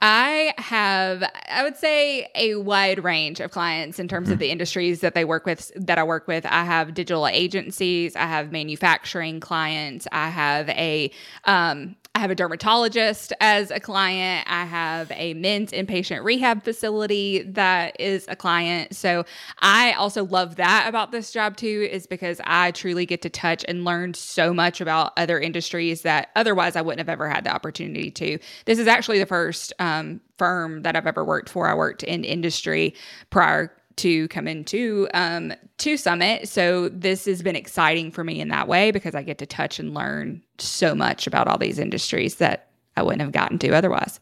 I 0.00 0.52
have, 0.58 1.22
I 1.48 1.62
would 1.62 1.76
say, 1.76 2.28
a 2.34 2.56
wide 2.56 3.04
range 3.04 3.38
of 3.40 3.52
clients 3.52 3.98
in 3.98 4.08
terms 4.08 4.28
of 4.28 4.38
the 4.38 4.50
industries 4.50 5.00
that 5.00 5.14
they 5.14 5.24
work 5.24 5.46
with, 5.46 5.70
that 5.76 5.98
I 5.98 6.02
work 6.02 6.26
with. 6.26 6.44
I 6.46 6.64
have 6.64 6.94
digital 6.94 7.26
agencies, 7.28 8.16
I 8.16 8.26
have 8.26 8.50
manufacturing 8.50 9.40
clients, 9.40 10.08
I 10.10 10.28
have 10.30 10.68
a, 10.70 11.10
um, 11.44 11.94
I 12.16 12.20
have 12.20 12.30
a 12.30 12.34
dermatologist 12.36 13.32
as 13.40 13.72
a 13.72 13.80
client. 13.80 14.46
I 14.48 14.64
have 14.64 15.10
a 15.16 15.34
men's 15.34 15.72
inpatient 15.72 16.22
rehab 16.22 16.62
facility 16.62 17.42
that 17.42 18.00
is 18.00 18.24
a 18.28 18.36
client. 18.36 18.94
So 18.94 19.24
I 19.58 19.92
also 19.94 20.24
love 20.24 20.54
that 20.56 20.86
about 20.88 21.10
this 21.10 21.32
job 21.32 21.56
too, 21.56 21.88
is 21.90 22.06
because 22.06 22.40
I 22.44 22.70
truly 22.70 23.04
get 23.04 23.20
to 23.22 23.30
touch 23.30 23.64
and 23.66 23.84
learn 23.84 24.14
so 24.14 24.54
much 24.54 24.80
about 24.80 25.12
other 25.16 25.40
industries 25.40 26.02
that 26.02 26.28
otherwise 26.36 26.76
I 26.76 26.82
wouldn't 26.82 27.00
have 27.00 27.08
ever 27.08 27.28
had 27.28 27.42
the 27.42 27.52
opportunity 27.52 28.12
to. 28.12 28.38
This 28.64 28.78
is 28.78 28.86
actually 28.86 29.18
the 29.18 29.26
first 29.26 29.72
um, 29.80 30.20
firm 30.38 30.82
that 30.82 30.94
I've 30.94 31.08
ever 31.08 31.24
worked 31.24 31.48
for. 31.48 31.66
I 31.66 31.74
worked 31.74 32.04
in 32.04 32.22
industry 32.22 32.94
prior 33.30 33.74
to 33.96 34.28
come 34.28 34.48
into 34.48 35.08
um, 35.14 35.52
to 35.78 35.96
Summit. 35.96 36.48
So 36.48 36.88
this 36.88 37.24
has 37.26 37.42
been 37.42 37.56
exciting 37.56 38.10
for 38.10 38.24
me 38.24 38.40
in 38.40 38.48
that 38.48 38.68
way 38.68 38.90
because 38.90 39.14
I 39.14 39.22
get 39.22 39.38
to 39.38 39.46
touch 39.46 39.78
and 39.78 39.94
learn 39.94 40.42
so 40.58 40.94
much 40.94 41.26
about 41.26 41.48
all 41.48 41.58
these 41.58 41.78
industries 41.78 42.36
that 42.36 42.68
I 42.96 43.02
wouldn't 43.02 43.22
have 43.22 43.32
gotten 43.32 43.58
to 43.60 43.74
otherwise. 43.74 44.20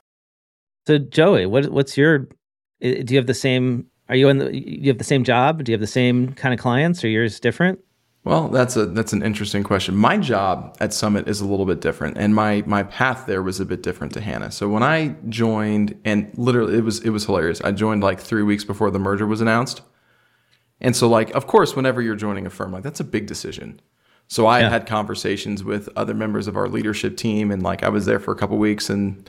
So 0.87 0.99
Joey, 0.99 1.47
what 1.47 1.71
what's 1.71 1.97
your 1.97 2.29
do 2.81 3.05
you 3.09 3.17
have 3.17 3.27
the 3.27 3.35
same 3.35 3.87
are 4.09 4.17
you 4.17 4.29
in 4.29 4.39
the 4.39 4.55
you 4.55 4.89
have 4.89 4.99
the 4.99 5.05
same 5.05 5.25
job? 5.25 5.63
Do 5.65 5.73
you 5.73 5.75
have 5.75 5.81
the 5.81 5.87
same 5.87 6.33
kind 6.35 6.53
of 6.53 6.61
clients 6.61 7.05
or 7.05 7.09
yours 7.09 7.41
different? 7.41 7.79
Well, 8.25 8.49
that's 8.49 8.77
a 8.77 8.87
that's 8.87 9.13
an 9.13 9.23
interesting 9.23 9.65
question. 9.65 9.97
My 9.97 10.17
job 10.17 10.77
at 10.79 10.95
Summit 10.95 11.27
is 11.27 11.41
a 11.41 11.45
little 11.47 11.67
bit 11.67 11.81
different, 11.81 12.17
and 12.19 12.35
my 12.35 12.63
my 12.67 12.85
path 12.85 13.27
there 13.27 13.43
was 13.43 13.59
a 13.59 13.65
bit 13.65 13.83
different 13.83 14.13
to 14.15 14.21
Hannah. 14.21 14.53
So 14.53 14.69
when 14.69 14.85
I 14.85 15.17
joined, 15.29 16.01
and 16.05 16.31
literally 16.39 16.79
it 16.79 16.85
was 16.85 17.01
it 17.01 17.11
was 17.11 17.27
hilarious. 17.27 17.61
I 17.63 17.73
joined 17.73 18.03
like 18.03 18.21
three 18.21 18.45
weeks 18.45 18.63
before 18.65 18.93
the 18.93 19.01
merger 19.01 19.27
was 19.27 19.41
announced, 19.41 19.83
and 20.81 20.95
so 20.95 21.09
like 21.09 21.31
of 21.35 21.49
course, 21.49 21.75
whenever 21.75 22.01
you're 22.01 22.15
joining 22.15 22.47
a 22.47 22.51
firm, 22.51 22.71
like 22.73 22.85
that's 22.85 23.01
a 23.01 23.05
big 23.05 23.27
decision. 23.27 23.81
So 24.29 24.47
I 24.47 24.61
Yeah. 24.61 24.71
had 24.71 24.87
conversations 24.87 25.65
with 25.65 25.89
other 25.97 26.15
members 26.15 26.47
of 26.47 26.57
our 26.57 26.69
leadership 26.69 27.17
team, 27.17 27.51
and 27.51 27.61
like 27.61 27.83
I 27.83 27.89
was 27.89 28.07
there 28.07 28.21
for 28.21 28.31
a 28.31 28.37
couple 28.37 28.57
weeks, 28.57 28.89
and 28.89 29.29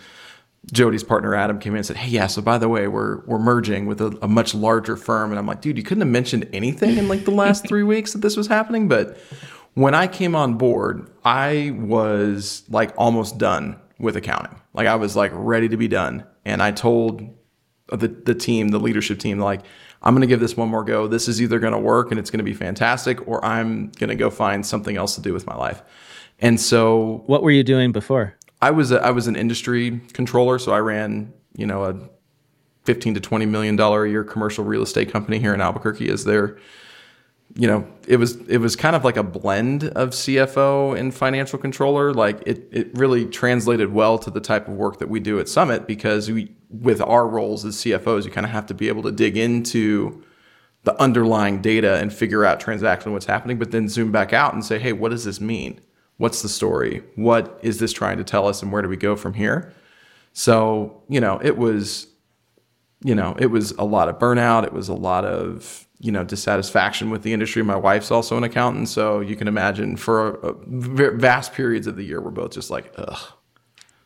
Jody's 0.71 1.03
partner 1.03 1.35
Adam 1.35 1.59
came 1.59 1.73
in 1.73 1.77
and 1.77 1.85
said, 1.85 1.97
"Hey, 1.97 2.09
yeah, 2.09 2.27
so 2.27 2.41
by 2.41 2.57
the 2.57 2.69
way, 2.69 2.87
we're 2.87 3.19
we're 3.25 3.39
merging 3.39 3.85
with 3.85 3.99
a, 3.99 4.17
a 4.21 4.27
much 4.27 4.55
larger 4.55 4.95
firm." 4.95 5.31
And 5.31 5.39
I'm 5.39 5.45
like, 5.45 5.61
"Dude, 5.61 5.77
you 5.77 5.83
couldn't 5.83 6.01
have 6.01 6.09
mentioned 6.09 6.47
anything 6.53 6.97
in 6.97 7.07
like 7.07 7.25
the 7.25 7.31
last 7.31 7.67
three 7.67 7.83
weeks 7.83 8.13
that 8.13 8.19
this 8.19 8.37
was 8.37 8.47
happening." 8.47 8.87
But 8.87 9.17
when 9.73 9.93
I 9.93 10.07
came 10.07 10.35
on 10.35 10.53
board, 10.53 11.09
I 11.25 11.75
was 11.77 12.63
like 12.69 12.93
almost 12.97 13.37
done 13.37 13.79
with 13.99 14.15
accounting. 14.15 14.61
Like 14.73 14.87
I 14.87 14.95
was 14.95 15.15
like 15.15 15.31
ready 15.33 15.67
to 15.67 15.77
be 15.77 15.89
done, 15.89 16.25
and 16.45 16.61
I 16.63 16.71
told 16.71 17.21
the 17.89 18.07
the 18.07 18.35
team, 18.35 18.69
the 18.69 18.79
leadership 18.79 19.19
team, 19.19 19.39
like, 19.39 19.61
"I'm 20.01 20.13
going 20.13 20.21
to 20.21 20.27
give 20.27 20.39
this 20.39 20.55
one 20.55 20.69
more 20.69 20.85
go. 20.85 21.07
This 21.07 21.27
is 21.27 21.41
either 21.41 21.59
going 21.59 21.73
to 21.73 21.79
work 21.79 22.09
and 22.09 22.19
it's 22.19 22.29
going 22.29 22.39
to 22.39 22.45
be 22.45 22.53
fantastic, 22.53 23.27
or 23.27 23.43
I'm 23.43 23.91
going 23.99 24.09
to 24.09 24.15
go 24.15 24.29
find 24.29 24.65
something 24.65 24.95
else 24.95 25.15
to 25.15 25.21
do 25.21 25.33
with 25.33 25.45
my 25.45 25.55
life." 25.55 25.83
And 26.39 26.59
so 26.59 27.23
What 27.25 27.43
were 27.43 27.51
you 27.51 27.63
doing 27.63 27.91
before? 27.91 28.35
I 28.63 28.71
was 28.71 28.93
a, 28.93 29.03
I 29.03 29.11
was 29.11 29.27
an 29.27 29.35
industry 29.35 29.99
controller, 30.13 30.57
so 30.57 30.71
I 30.71 30.79
ran 30.79 31.33
you 31.57 31.67
know 31.67 31.83
a 31.83 31.99
fifteen 32.85 33.13
to 33.13 33.19
twenty 33.19 33.45
million 33.45 33.75
dollar 33.75 34.05
a 34.05 34.09
year 34.09 34.23
commercial 34.23 34.63
real 34.63 34.81
estate 34.81 35.11
company 35.11 35.37
here 35.37 35.53
in 35.53 35.59
Albuquerque 35.59 36.09
as 36.09 36.23
their 36.23 36.57
you 37.55 37.67
know 37.67 37.85
it 38.07 38.15
was 38.17 38.37
it 38.47 38.59
was 38.59 38.77
kind 38.77 38.95
of 38.95 39.03
like 39.03 39.17
a 39.17 39.23
blend 39.23 39.83
of 39.83 40.11
CFO 40.11 40.97
and 40.97 41.13
financial 41.13 41.59
controller. 41.59 42.13
Like 42.13 42.41
it 42.45 42.69
it 42.71 42.97
really 42.97 43.25
translated 43.25 43.91
well 43.91 44.17
to 44.19 44.31
the 44.31 44.39
type 44.39 44.69
of 44.69 44.75
work 44.75 44.99
that 44.99 45.09
we 45.09 45.19
do 45.19 45.41
at 45.41 45.49
Summit 45.49 45.85
because 45.85 46.31
we 46.31 46.55
with 46.69 47.01
our 47.01 47.27
roles 47.27 47.65
as 47.65 47.75
CFOs, 47.75 48.23
you 48.23 48.31
kind 48.31 48.45
of 48.45 48.51
have 48.53 48.65
to 48.67 48.73
be 48.73 48.87
able 48.87 49.03
to 49.03 49.11
dig 49.11 49.35
into 49.35 50.23
the 50.83 50.99
underlying 51.01 51.61
data 51.61 51.97
and 51.97 52.13
figure 52.13 52.45
out 52.45 52.61
transactionally 52.61 53.11
what's 53.11 53.25
happening, 53.25 53.59
but 53.59 53.71
then 53.71 53.89
zoom 53.89 54.11
back 54.11 54.31
out 54.31 54.53
and 54.53 54.63
say, 54.63 54.79
hey, 54.79 54.93
what 54.93 55.09
does 55.09 55.23
this 55.23 55.39
mean? 55.39 55.79
What's 56.17 56.41
the 56.41 56.49
story? 56.49 57.03
What 57.15 57.59
is 57.63 57.79
this 57.79 57.91
trying 57.91 58.17
to 58.17 58.23
tell 58.23 58.47
us, 58.47 58.61
and 58.61 58.71
where 58.71 58.81
do 58.81 58.87
we 58.87 58.97
go 58.97 59.15
from 59.15 59.33
here? 59.33 59.73
So, 60.33 61.01
you 61.09 61.19
know, 61.19 61.39
it 61.43 61.57
was, 61.57 62.07
you 63.03 63.15
know, 63.15 63.35
it 63.39 63.47
was 63.47 63.71
a 63.73 63.83
lot 63.83 64.09
of 64.09 64.19
burnout. 64.19 64.63
It 64.63 64.73
was 64.73 64.89
a 64.89 64.93
lot 64.93 65.25
of, 65.25 65.87
you 65.99 66.11
know, 66.11 66.23
dissatisfaction 66.23 67.09
with 67.09 67.23
the 67.23 67.33
industry. 67.33 67.63
My 67.63 67.75
wife's 67.75 68.11
also 68.11 68.37
an 68.37 68.43
accountant, 68.43 68.89
so 68.89 69.19
you 69.19 69.35
can 69.35 69.47
imagine 69.47 69.97
for 69.97 70.35
a, 70.35 70.47
a 70.49 70.53
vast 71.11 71.53
periods 71.53 71.87
of 71.87 71.95
the 71.95 72.03
year, 72.03 72.21
we're 72.21 72.31
both 72.31 72.51
just 72.51 72.69
like, 72.69 72.93
ugh, 72.97 73.19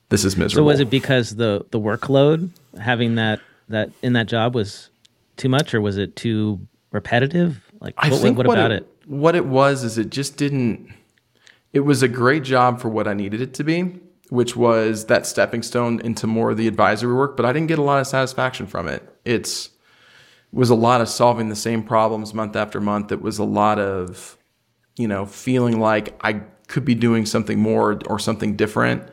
this 0.09 0.23
is 0.23 0.37
miserable. 0.37 0.65
So 0.65 0.71
was 0.71 0.79
it 0.79 0.89
because 0.89 1.35
the 1.35 1.65
the 1.71 1.79
workload 1.79 2.49
having 2.79 3.15
that 3.15 3.39
that 3.69 3.91
in 4.01 4.13
that 4.13 4.27
job 4.27 4.55
was 4.55 4.89
too 5.35 5.49
much, 5.49 5.73
or 5.73 5.81
was 5.81 5.97
it 5.97 6.15
too 6.15 6.59
repetitive? 6.91 7.61
Like 7.79 8.01
what, 8.01 8.21
what 8.21 8.35
what 8.35 8.45
about 8.45 8.71
it, 8.71 8.83
it? 8.83 9.09
What 9.09 9.35
it 9.35 9.45
was 9.45 9.83
is 9.83 9.97
it 9.97 10.09
just 10.09 10.37
didn't. 10.37 10.93
It 11.73 11.81
was 11.81 12.01
a 12.01 12.07
great 12.07 12.43
job 12.43 12.79
for 12.79 12.89
what 12.89 13.07
I 13.07 13.13
needed 13.13 13.41
it 13.41 13.53
to 13.55 13.63
be, 13.63 13.99
which 14.29 14.55
was 14.55 15.05
that 15.05 15.25
stepping 15.25 15.61
stone 15.61 15.99
into 16.01 16.27
more 16.27 16.51
of 16.51 16.57
the 16.57 16.67
advisory 16.67 17.13
work. 17.13 17.37
But 17.37 17.45
I 17.45 17.53
didn't 17.53 17.67
get 17.67 17.79
a 17.79 17.83
lot 17.83 17.99
of 17.99 18.07
satisfaction 18.07 18.67
from 18.67 18.87
it. 18.87 19.07
It's 19.25 19.69
it 20.53 20.57
was 20.57 20.69
a 20.69 20.75
lot 20.75 21.01
of 21.01 21.09
solving 21.09 21.49
the 21.49 21.55
same 21.55 21.83
problems 21.83 22.33
month 22.33 22.55
after 22.55 22.79
month. 22.79 23.11
It 23.11 23.21
was 23.21 23.37
a 23.37 23.43
lot 23.43 23.79
of, 23.79 24.37
you 24.95 25.07
know, 25.07 25.25
feeling 25.25 25.79
like 25.79 26.17
I 26.23 26.41
could 26.67 26.85
be 26.85 26.95
doing 26.95 27.25
something 27.25 27.59
more 27.59 27.99
or 28.07 28.19
something 28.19 28.55
different. 28.55 29.03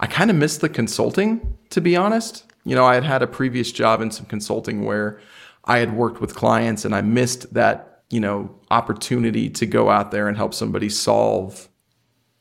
I 0.00 0.06
kind 0.06 0.30
of 0.30 0.36
missed 0.36 0.60
the 0.60 0.68
consulting, 0.68 1.58
to 1.70 1.80
be 1.80 1.96
honest. 1.96 2.44
You 2.64 2.74
know, 2.74 2.84
I 2.84 2.94
had 2.94 3.04
had 3.04 3.22
a 3.22 3.26
previous 3.26 3.70
job 3.72 4.00
in 4.00 4.10
some 4.10 4.26
consulting 4.26 4.84
where 4.84 5.20
I 5.64 5.78
had 5.78 5.94
worked 5.94 6.20
with 6.20 6.34
clients 6.34 6.84
and 6.84 6.94
I 6.94 7.02
missed 7.02 7.52
that, 7.54 8.02
you 8.10 8.20
know, 8.20 8.54
opportunity 8.70 9.50
to 9.50 9.66
go 9.66 9.90
out 9.90 10.10
there 10.10 10.28
and 10.28 10.36
help 10.36 10.54
somebody 10.54 10.88
solve, 10.88 11.68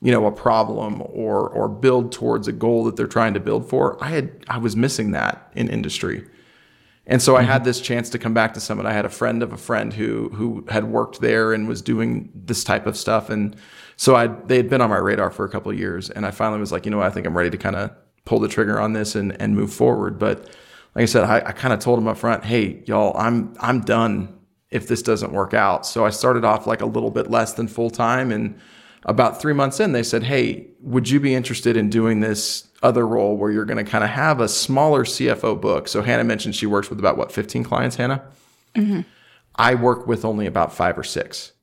you 0.01 0.12
know, 0.12 0.25
a 0.25 0.32
problem 0.32 1.01
or 1.01 1.50
or 1.50 1.68
build 1.68 2.12
towards 2.12 2.48
a 2.48 2.51
goal 2.51 2.84
that 2.86 2.96
they're 2.96 3.08
trying 3.08 3.34
to 3.34 3.39
build 3.39 3.70
for. 3.70 4.01
I 4.04 4.10
had 4.10 4.46
I 4.48 4.58
was 4.58 4.75
missing 4.75 5.12
that 5.12 5.51
in 5.56 5.70
industry. 5.70 6.27
And 7.10 7.22
so 7.22 7.38
I 7.38 7.44
had 7.44 7.63
this 7.63 7.80
chance 7.80 8.10
to 8.10 8.20
come 8.20 8.34
back 8.34 8.54
to 8.56 8.60
Summit. 8.60 8.86
I 8.86 8.92
had 8.92 9.06
a 9.06 9.10
friend 9.10 9.42
of 9.42 9.54
a 9.54 9.58
friend 9.58 9.94
who 9.94 10.30
who 10.30 10.66
had 10.70 10.84
worked 10.86 11.22
there 11.22 11.54
and 11.54 11.68
was 11.68 11.82
doing 11.82 12.30
this 12.36 12.66
type 12.66 12.86
of 12.86 12.98
stuff. 12.98 13.30
And 13.30 13.56
so 13.96 14.16
I 14.16 14.27
they 14.27 14.58
had 14.58 14.70
been 14.70 14.82
on 14.82 14.89
my 14.89 14.98
radar 14.98 15.32
for 15.32 15.46
a 15.46 15.50
couple 15.50 15.72
of 15.72 15.80
years. 15.80 16.10
And 16.10 16.25
I 16.25 16.32
finally 16.32 16.60
was 16.60 16.72
like, 16.72 16.86
you 16.86 16.92
know 16.92 16.98
what, 16.98 17.08
I 17.08 17.10
think 17.10 17.25
I'm 17.25 17.38
ready 17.38 17.50
to 17.50 17.58
kind 17.58 17.77
of 17.77 17.92
pull 18.25 18.39
the 18.39 18.50
trigger 18.50 18.80
on 18.80 18.92
this 18.92 19.16
and, 19.16 19.42
and 19.42 19.56
move 19.56 19.74
forward. 19.74 20.20
But 20.20 20.50
like 20.96 21.04
I 21.04 21.06
said, 21.06 21.24
I, 21.24 21.38
I 21.38 21.51
kind 21.54 21.74
of 21.74 21.80
told 21.80 21.98
them 21.98 22.10
up 22.10 22.18
front, 22.18 22.44
hey, 22.44 22.84
y'all, 22.86 23.16
I'm 23.18 23.56
I'm 23.62 23.82
done 23.82 24.38
if 24.70 24.89
this 24.89 25.01
doesn't 25.01 25.32
work 25.32 25.54
out. 25.54 25.86
So 25.86 26.06
I 26.06 26.10
started 26.10 26.44
off 26.44 26.68
like 26.68 26.82
a 26.82 26.86
little 26.86 27.10
bit 27.10 27.32
less 27.32 27.54
than 27.54 27.70
full 27.70 27.89
time 27.89 28.34
and 28.34 28.60
about 29.04 29.42
three 29.42 29.54
months 29.54 29.80
in, 29.80 29.92
they 29.92 30.04
said, 30.04 30.24
Hey, 30.24 30.68
would 30.82 31.10
you 31.10 31.20
be 31.20 31.34
interested 31.34 31.77
in 31.77 31.89
doing 31.89 32.20
this 32.20 32.68
other 32.84 33.08
role 33.08 33.38
where 33.38 33.51
you're 33.51 33.66
going 33.66 33.84
to 33.84 33.89
kind 33.89 34.04
of 34.04 34.10
have 34.10 34.39
a 34.39 34.48
smaller 34.48 35.04
CFO 35.04 35.60
book? 35.60 35.88
So 35.88 36.01
Hannah 36.01 36.24
mentioned 36.24 36.56
she 36.56 36.66
works 36.66 36.89
with 36.89 37.00
about 37.00 37.18
what, 37.18 37.32
15 37.32 37.63
clients, 37.63 37.96
Hannah? 37.96 38.24
Mm-hmm. 38.75 39.01
I 39.56 39.75
work 39.75 40.08
with 40.08 40.25
only 40.25 40.46
about 40.46 40.74
five 40.74 40.98
or 40.98 41.04
six. 41.04 41.54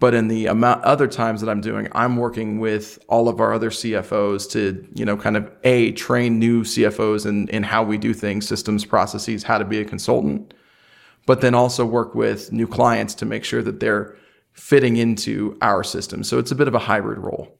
But 0.00 0.12
in 0.12 0.28
the 0.28 0.46
amount 0.46 0.84
other 0.84 1.06
times 1.06 1.40
that 1.40 1.48
I'm 1.48 1.60
doing, 1.60 1.88
I'm 1.92 2.16
working 2.16 2.58
with 2.58 2.98
all 3.08 3.28
of 3.28 3.40
our 3.40 3.54
other 3.54 3.70
CFOs 3.70 4.50
to, 4.50 4.86
you 4.94 5.04
know, 5.04 5.16
kind 5.16 5.36
of 5.36 5.50
a 5.62 5.92
train 5.92 6.38
new 6.38 6.62
CFOs 6.62 7.26
in, 7.26 7.48
in 7.48 7.62
how 7.62 7.84
we 7.84 7.96
do 7.96 8.12
things, 8.12 8.46
systems, 8.46 8.84
processes, 8.84 9.44
how 9.44 9.56
to 9.56 9.64
be 9.64 9.80
a 9.80 9.84
consultant, 9.84 10.52
but 11.26 11.40
then 11.40 11.54
also 11.54 11.86
work 11.86 12.14
with 12.14 12.52
new 12.52 12.66
clients 12.66 13.14
to 13.14 13.24
make 13.24 13.44
sure 13.44 13.62
that 13.62 13.80
they're 13.80 14.16
fitting 14.54 14.96
into 14.96 15.58
our 15.60 15.84
system. 15.84 16.24
So 16.24 16.38
it's 16.38 16.50
a 16.50 16.54
bit 16.54 16.68
of 16.68 16.74
a 16.74 16.78
hybrid 16.78 17.18
role. 17.18 17.58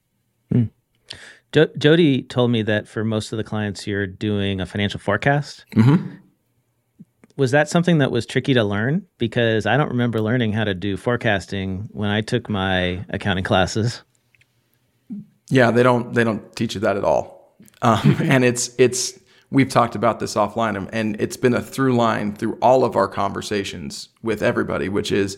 Jo- 1.55 1.69
Jody 1.77 2.21
told 2.23 2.51
me 2.51 2.63
that 2.63 2.85
for 2.85 3.05
most 3.05 3.31
of 3.31 3.37
the 3.37 3.43
clients, 3.43 3.87
you're 3.87 4.05
doing 4.05 4.59
a 4.59 4.65
financial 4.65 4.99
forecast. 4.99 5.65
Mm-hmm. 5.73 6.17
Was 7.37 7.51
that 7.51 7.69
something 7.69 7.99
that 7.99 8.11
was 8.11 8.25
tricky 8.25 8.53
to 8.53 8.63
learn? 8.63 9.05
Because 9.17 9.65
I 9.65 9.77
don't 9.77 9.87
remember 9.87 10.19
learning 10.19 10.51
how 10.51 10.65
to 10.65 10.73
do 10.73 10.97
forecasting 10.97 11.87
when 11.93 12.09
I 12.09 12.19
took 12.19 12.49
my 12.49 13.05
accounting 13.09 13.45
classes. 13.45 14.03
Yeah, 15.49 15.71
they 15.71 15.83
don't 15.83 16.13
they 16.13 16.25
don't 16.25 16.53
teach 16.57 16.75
you 16.75 16.81
that 16.81 16.97
at 16.97 17.05
all, 17.05 17.55
um, 17.81 18.17
and 18.23 18.43
it's 18.43 18.71
it's 18.77 19.17
we've 19.49 19.69
talked 19.69 19.95
about 19.95 20.19
this 20.19 20.35
offline, 20.35 20.89
and 20.91 21.15
it's 21.21 21.37
been 21.37 21.53
a 21.53 21.61
through 21.61 21.95
line 21.95 22.33
through 22.35 22.57
all 22.61 22.83
of 22.83 22.97
our 22.97 23.07
conversations 23.07 24.09
with 24.23 24.41
everybody, 24.41 24.89
which 24.89 25.11
is 25.11 25.37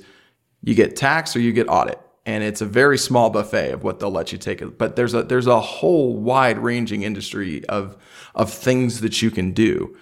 you 0.64 0.74
get 0.76 0.96
tax 0.96 1.36
or 1.36 1.40
you 1.40 1.52
get 1.52 1.68
audit, 1.70 2.00
and 2.26 2.44
it's 2.44 2.62
a 2.62 2.66
very 2.66 2.98
small 2.98 3.30
buffet 3.30 3.72
of 3.72 3.84
what 3.84 4.00
they'll 4.00 4.12
let 4.12 4.32
you 4.32 4.38
take. 4.38 4.78
But 4.78 4.96
there's 4.96 5.14
a 5.14 5.24
there's 5.24 5.48
a 5.48 5.60
whole 5.60 6.18
wide 6.18 6.60
ranging 6.60 7.04
industry 7.04 7.66
of 7.68 7.98
of 8.36 8.52
things 8.52 9.02
that 9.02 9.22
you 9.22 9.32
can 9.32 9.52
do, 9.52 9.96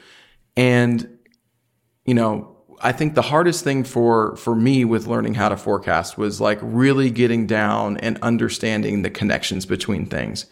and 0.58 1.18
you 2.06 2.14
know, 2.14 2.56
I 2.82 2.92
think 2.92 3.16
the 3.16 3.22
hardest 3.22 3.64
thing 3.64 3.84
for 3.84 4.36
for 4.38 4.56
me 4.56 4.86
with 4.86 5.08
learning 5.08 5.36
how 5.36 5.50
to 5.50 5.58
forecast 5.58 6.18
was 6.18 6.40
like 6.40 6.60
really 6.62 7.10
getting 7.10 7.48
down 7.48 7.98
and 7.98 8.18
understanding 8.22 9.02
the 9.02 9.10
connections 9.10 9.66
between 9.66 10.06
things. 10.06 10.46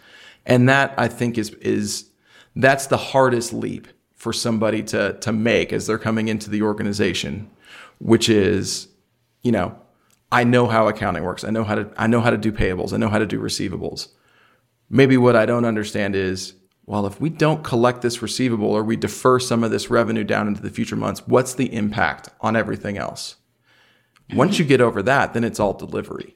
And 0.46 0.68
that 0.70 0.94
I 0.98 1.08
think 1.08 1.38
is 1.38 1.52
is 1.56 2.10
that's 2.56 2.88
the 2.88 2.98
hardest 2.98 3.54
leap 3.54 3.88
for 4.16 4.34
somebody 4.34 4.82
to 4.84 5.14
to 5.20 5.32
make 5.32 5.74
as 5.74 5.88
they're 5.88 5.98
coming 5.98 6.28
into 6.28 6.50
the 6.50 6.62
organization, 6.62 7.50
which 8.00 8.30
is, 8.30 8.88
you 9.42 9.52
know, 9.52 9.78
I 10.34 10.44
know 10.44 10.68
how 10.68 10.88
accounting 10.88 11.24
works. 11.24 11.44
I 11.44 11.52
know 11.52 11.64
how 11.64 11.76
to 11.76 11.90
I 11.96 12.08
know 12.08 12.20
how 12.20 12.32
to 12.32 12.38
do 12.38 12.52
payables. 12.52 12.92
I 12.92 12.98
know 12.98 13.10
how 13.10 13.20
to 13.20 13.26
do 13.26 13.40
receivables. 13.40 14.10
Maybe 14.90 15.16
what 15.16 15.36
I 15.36 15.46
don't 15.46 15.66
understand 15.66 16.16
is 16.16 16.56
well, 16.86 17.06
if 17.06 17.22
we 17.22 17.30
don't 17.30 17.64
collect 17.64 18.02
this 18.02 18.22
receivable 18.22 18.68
or 18.68 18.84
we 18.84 18.98
defer 18.98 19.40
some 19.40 19.64
of 19.64 19.72
this 19.72 19.90
revenue 19.90 20.26
down 20.26 20.50
into 20.50 20.62
the 20.62 20.70
future 20.70 20.98
months, 20.98 21.26
what's 21.26 21.54
the 21.54 21.74
impact 21.74 22.30
on 22.42 22.58
everything 22.58 22.98
else? 22.98 23.38
Once 24.34 24.60
you 24.60 24.66
get 24.66 24.82
over 24.82 25.02
that, 25.04 25.34
then 25.34 25.44
it's 25.44 25.60
all 25.60 25.74
delivery. 25.74 26.36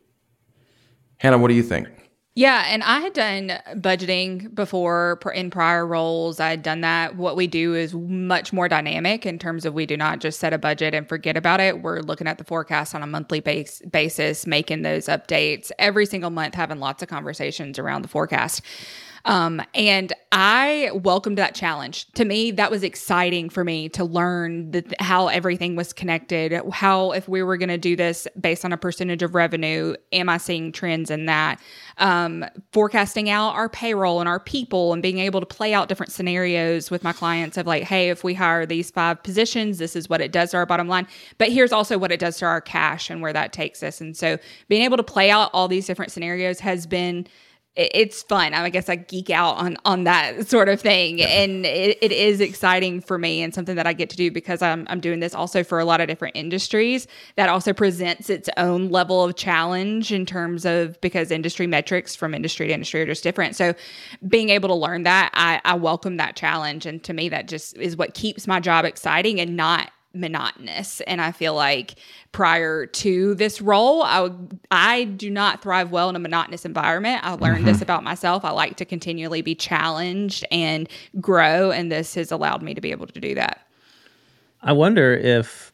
Hannah, 1.18 1.38
what 1.38 1.50
do 1.50 1.54
you 1.54 1.64
think? 1.64 1.90
Yeah, 2.38 2.66
and 2.68 2.84
I 2.84 3.00
had 3.00 3.14
done 3.14 3.54
budgeting 3.78 4.54
before 4.54 5.20
in 5.34 5.50
prior 5.50 5.88
roles. 5.88 6.40
I 6.40 6.52
had 6.52 6.62
done 6.62 6.82
that. 6.82 7.16
What 7.16 7.36
we 7.36 7.48
do 7.48 7.74
is 7.74 7.96
much 7.96 8.54
more 8.54 8.70
dynamic 8.70 9.26
in 9.26 9.40
terms 9.40 9.66
of 9.66 9.74
we 9.74 9.88
do 9.88 9.98
not 9.98 10.20
just 10.20 10.40
set 10.40 10.54
a 10.54 10.60
budget 10.60 10.94
and 10.94 11.10
forget 11.10 11.36
about 11.36 11.60
it. 11.60 11.82
We're 11.82 12.02
looking 12.02 12.28
at 12.28 12.38
the 12.38 12.44
forecast 12.44 12.94
on 12.94 13.02
a 13.02 13.08
monthly 13.08 13.40
base, 13.40 13.82
basis, 13.90 14.46
making 14.46 14.84
those 14.84 15.08
updates 15.08 15.72
every 15.80 16.06
single 16.06 16.30
month, 16.30 16.54
having 16.54 16.78
lots 16.78 17.02
of 17.02 17.10
conversations 17.10 17.80
around 17.80 18.04
the 18.04 18.08
forecast. 18.08 18.62
Um, 19.28 19.62
and 19.74 20.14
I 20.32 20.90
welcomed 20.94 21.38
that 21.38 21.54
challenge. 21.54 22.10
To 22.14 22.24
me, 22.24 22.50
that 22.52 22.72
was 22.72 22.82
exciting 22.82 23.50
for 23.50 23.66
me 23.66 23.90
to 23.90 24.06
learn 24.06 24.72
that 24.72 25.00
how 25.02 25.28
everything 25.28 25.76
was 25.76 25.92
connected. 25.92 26.54
How, 26.72 27.12
if 27.12 27.28
we 27.28 27.44
were 27.44 27.58
going 27.58 27.68
to 27.68 27.78
do 27.78 27.98
this 27.98 28.26
based 28.40 28.64
on 28.64 28.72
a 28.72 28.78
percentage 28.78 29.22
of 29.22 29.36
revenue, 29.36 29.96
am 30.14 30.30
I 30.30 30.38
seeing 30.38 30.72
trends 30.72 31.12
in 31.12 31.26
that? 31.26 31.60
Um, 31.98 32.46
forecasting 32.72 33.30
out 33.30 33.54
our 33.56 33.68
payroll 33.68 34.22
and 34.22 34.30
our 34.30 34.40
people 34.40 34.94
and 34.94 35.04
being 35.04 35.20
able 35.20 35.42
to 35.42 35.46
play 35.46 35.74
out 35.74 35.90
different 35.90 36.14
scenarios 36.14 36.90
with 36.90 37.04
my 37.04 37.12
clients 37.12 37.58
of 37.58 37.68
like, 37.68 37.84
hey, 37.84 38.10
if 38.10 38.24
we 38.24 38.34
hire 38.34 38.66
these 38.66 38.92
five 38.92 39.22
positions, 39.24 39.78
this 39.78 39.98
is 39.98 40.08
what 40.08 40.22
it 40.22 40.32
does 40.32 40.52
to 40.52 40.58
our 40.58 40.66
bottom 40.66 40.88
line. 40.88 41.06
But 41.38 41.52
here's 41.52 41.74
also 41.74 41.98
what 41.98 42.14
it 42.14 42.20
does 42.22 42.38
to 42.38 42.46
our 42.46 42.62
cash 42.62 43.10
and 43.10 43.22
where 43.22 43.34
that 43.34 43.52
takes 43.52 43.84
us. 43.84 44.00
And 44.00 44.16
so 44.16 44.38
being 44.70 44.84
able 44.84 44.96
to 44.96 45.04
play 45.04 45.30
out 45.30 45.50
all 45.52 45.68
these 45.68 45.86
different 45.86 46.14
scenarios 46.14 46.62
has 46.62 46.88
been 46.88 47.28
it's 47.78 48.24
fun. 48.24 48.56
I 48.56 48.70
guess 48.70 48.90
I 48.90 48.96
geek 48.96 49.30
out 49.30 49.58
on 49.58 49.78
on 49.86 50.04
that 50.06 50.48
sort 50.48 50.68
of 50.68 50.82
thing, 50.82 51.20
yeah. 51.20 51.28
and 51.28 51.66
it, 51.66 51.98
it 52.02 52.12
is 52.12 52.42
exciting 52.42 53.02
for 53.02 53.20
me 53.20 53.44
and 53.44 53.54
something 53.54 53.76
that 53.76 53.86
I 53.86 53.94
get 53.94 54.10
to 54.10 54.18
do 54.18 54.32
because 54.32 54.64
I'm 54.64 54.88
I'm 54.90 55.00
doing 55.00 55.20
this 55.20 55.36
also 55.36 55.64
for 55.64 55.80
a 55.80 55.86
lot 55.86 56.02
of 56.02 56.08
different 56.08 56.36
industries. 56.36 57.08
That 57.36 57.50
also 57.50 57.74
presents 57.74 58.30
its 58.32 58.50
own 58.58 58.90
level 58.90 59.24
of 59.24 59.36
challenge 59.36 60.12
in 60.12 60.26
terms 60.26 60.66
of 60.66 61.00
because 61.02 61.30
industry 61.30 61.68
metrics 61.68 62.16
from 62.16 62.34
industry 62.34 62.68
to 62.68 62.74
industry 62.74 63.02
are 63.02 63.06
just 63.06 63.24
different. 63.24 63.56
So, 63.56 63.76
being 64.28 64.50
able 64.50 64.70
to 64.70 64.76
learn 64.76 65.04
that, 65.04 65.30
I, 65.34 65.62
I 65.64 65.76
welcome 65.76 66.18
that 66.18 66.36
challenge, 66.36 66.88
and 66.88 67.04
to 67.04 67.14
me, 67.14 67.30
that 67.30 67.48
just 67.48 67.78
is 67.78 67.96
what 67.96 68.16
keeps 68.16 68.48
my 68.48 68.60
job 68.60 68.86
exciting 68.86 69.40
and 69.40 69.56
not 69.56 69.92
monotonous. 70.14 71.02
And 71.02 71.22
I 71.22 71.32
feel 71.32 71.54
like 71.54 71.96
prior 72.32 72.86
to 72.86 73.36
this 73.36 73.62
role, 73.62 74.04
I 74.04 74.22
would, 74.22 74.60
I 74.72 75.06
do 75.06 75.30
not 75.30 75.62
thrive 75.62 75.92
well 75.92 76.10
in 76.10 76.16
a 76.16 76.20
monotonous 76.20 76.66
environment. 76.66 77.22
I 77.24 77.34
learned 77.34 77.60
mm-hmm. 77.60 77.66
this 77.66 77.82
about 77.82 78.04
myself. 78.04 78.44
I 78.44 78.52
like 78.52 78.78
to 78.78 78.86
continually 78.86 79.42
be 79.42 79.56
challenged 79.56 80.46
and 80.52 80.90
grow, 81.20 81.72
and 81.72 81.92
this 81.92 82.16
has 82.16 82.32
allowed 82.32 82.62
me 82.62 82.74
to 82.74 82.82
be 82.82 82.92
able 82.92 83.08
to 83.08 83.20
do 83.20 83.36
that. 83.36 83.66
I 84.62 84.74
wonder 84.74 85.14
if, 85.14 85.72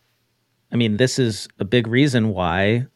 I 0.71 0.75
mean, 0.75 0.97
this 0.97 1.19
is 1.19 1.47
a 1.59 1.65
big 1.65 1.87
reason 1.87 2.29
why 2.29 2.87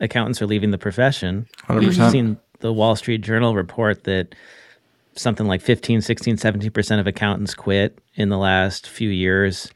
accountants 0.00 0.40
are 0.40 0.46
leaving 0.46 0.70
the 0.70 0.78
profession. 0.78 1.46
100%. 1.68 1.80
We've 1.80 2.10
seen 2.10 2.38
the 2.60 2.72
Wall 2.72 2.96
Street 2.96 3.20
Journal 3.20 3.54
report 3.54 4.04
that 4.04 4.34
something 5.16 5.46
like 5.46 5.60
15, 5.60 6.00
16, 6.00 6.36
17% 6.36 7.00
of 7.00 7.06
accountants 7.06 7.54
quit 7.54 7.98
in 8.14 8.28
the 8.28 8.38
last 8.38 8.88
few 8.88 9.10
years. 9.10 9.70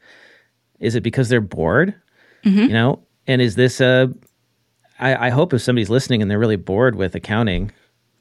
Is 0.79 0.95
it 0.95 1.01
because 1.01 1.29
they're 1.29 1.41
bored? 1.41 1.93
Mm-hmm. 2.43 2.59
You 2.59 2.69
know, 2.69 3.03
and 3.27 3.41
is 3.41 3.55
this 3.55 3.81
a? 3.81 4.13
I, 4.99 5.27
I 5.27 5.29
hope 5.29 5.53
if 5.53 5.61
somebody's 5.61 5.89
listening 5.89 6.21
and 6.21 6.29
they're 6.29 6.39
really 6.39 6.57
bored 6.57 6.95
with 6.95 7.15
accounting 7.15 7.71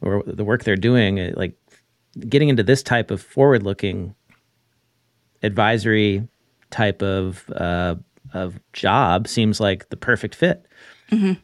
or 0.00 0.23
the 0.27 0.45
work 0.45 0.65
they're 0.65 0.77
doing, 0.77 1.35
like 1.35 1.55
getting 2.29 2.49
into 2.49 2.62
this 2.62 2.83
type 2.83 3.11
of 3.11 3.21
forward-looking 3.21 4.15
advisory 5.43 6.27
type 6.71 7.03
of 7.03 7.49
uh, 7.50 7.97
of 8.33 8.61
job 8.73 9.29
seems 9.29 9.61
like 9.61 9.88
the 9.88 9.97
perfect 9.97 10.35
fit. 10.35 10.67
Mm-hmm. 11.11 11.35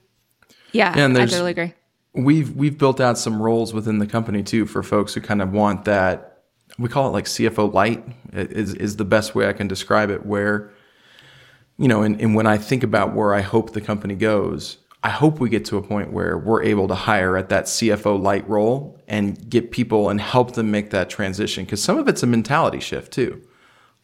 Yeah, 0.72 0.92
and 0.96 1.16
I 1.16 1.26
totally 1.26 1.52
agree. 1.52 1.72
We've 2.12 2.54
we've 2.54 2.76
built 2.76 3.00
out 3.00 3.18
some 3.18 3.40
roles 3.40 3.72
within 3.72 3.98
the 3.98 4.06
company 4.06 4.42
too 4.42 4.66
for 4.66 4.82
folks 4.82 5.14
who 5.14 5.20
kind 5.20 5.42
of 5.42 5.52
want 5.52 5.84
that. 5.84 6.30
We 6.78 6.88
call 6.88 7.08
it 7.08 7.12
like 7.12 7.24
CFO 7.26 7.72
light 7.72 8.04
is 8.32 8.74
is 8.74 8.96
the 8.96 9.04
best 9.04 9.34
way 9.34 9.48
I 9.48 9.52
can 9.52 9.68
describe 9.68 10.10
it. 10.10 10.26
Where 10.26 10.72
you 11.78 11.88
know, 11.88 12.02
and, 12.02 12.20
and 12.20 12.34
when 12.34 12.46
I 12.46 12.56
think 12.56 12.82
about 12.82 13.14
where 13.14 13.34
I 13.34 13.40
hope 13.40 13.72
the 13.72 13.80
company 13.80 14.14
goes, 14.14 14.78
I 15.02 15.10
hope 15.10 15.38
we 15.38 15.50
get 15.50 15.64
to 15.66 15.76
a 15.76 15.82
point 15.82 16.12
where 16.12 16.38
we're 16.38 16.62
able 16.62 16.88
to 16.88 16.94
hire 16.94 17.36
at 17.36 17.48
that 17.50 17.64
CFO 17.64 18.20
light 18.20 18.48
role 18.48 18.98
and 19.06 19.50
get 19.50 19.70
people 19.70 20.08
and 20.08 20.20
help 20.20 20.54
them 20.54 20.70
make 20.70 20.90
that 20.90 21.10
transition. 21.10 21.64
Because 21.64 21.82
some 21.82 21.98
of 21.98 22.08
it's 22.08 22.22
a 22.22 22.26
mentality 22.26 22.80
shift 22.80 23.12
too. 23.12 23.42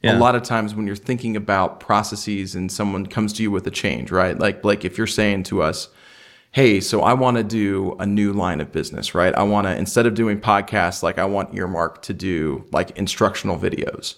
Yeah. 0.03 0.17
A 0.17 0.19
lot 0.19 0.35
of 0.35 0.43
times 0.43 0.75
when 0.75 0.87
you're 0.87 0.97
thinking 0.97 1.37
about 1.37 1.81
processes 1.81 2.55
and 2.55 2.71
someone 2.73 3.07
comes 3.07 3.33
to 3.35 3.43
you 3.43 3.51
with 3.51 3.67
a 3.67 3.71
change, 3.71 4.11
right? 4.11 4.39
Like 4.39 4.63
Blake, 4.63 4.85
if 4.85 4.99
you're 4.99 5.07
saying 5.07 5.45
to 5.45 5.63
us, 5.63 5.89
hey, 6.53 6.81
so 6.81 7.03
I 7.03 7.15
want 7.15 7.37
to 7.37 7.45
do 7.45 7.97
a 7.99 8.07
new 8.07 8.33
line 8.33 8.61
of 8.61 8.73
business, 8.73 9.15
right? 9.15 9.35
I 9.35 9.43
want 9.45 9.67
to, 9.67 9.77
instead 9.77 10.07
of 10.07 10.15
doing 10.15 10.41
podcasts, 10.41 11.03
like 11.03 11.19
I 11.19 11.25
want 11.25 11.55
Earmark 11.55 12.03
to 12.03 12.15
do 12.15 12.67
like 12.73 12.91
instructional 12.99 13.59
videos, 13.59 14.17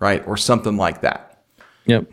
right? 0.00 0.26
Or 0.26 0.36
something 0.36 0.76
like 0.76 1.02
that. 1.02 1.44
Yep 1.86 2.10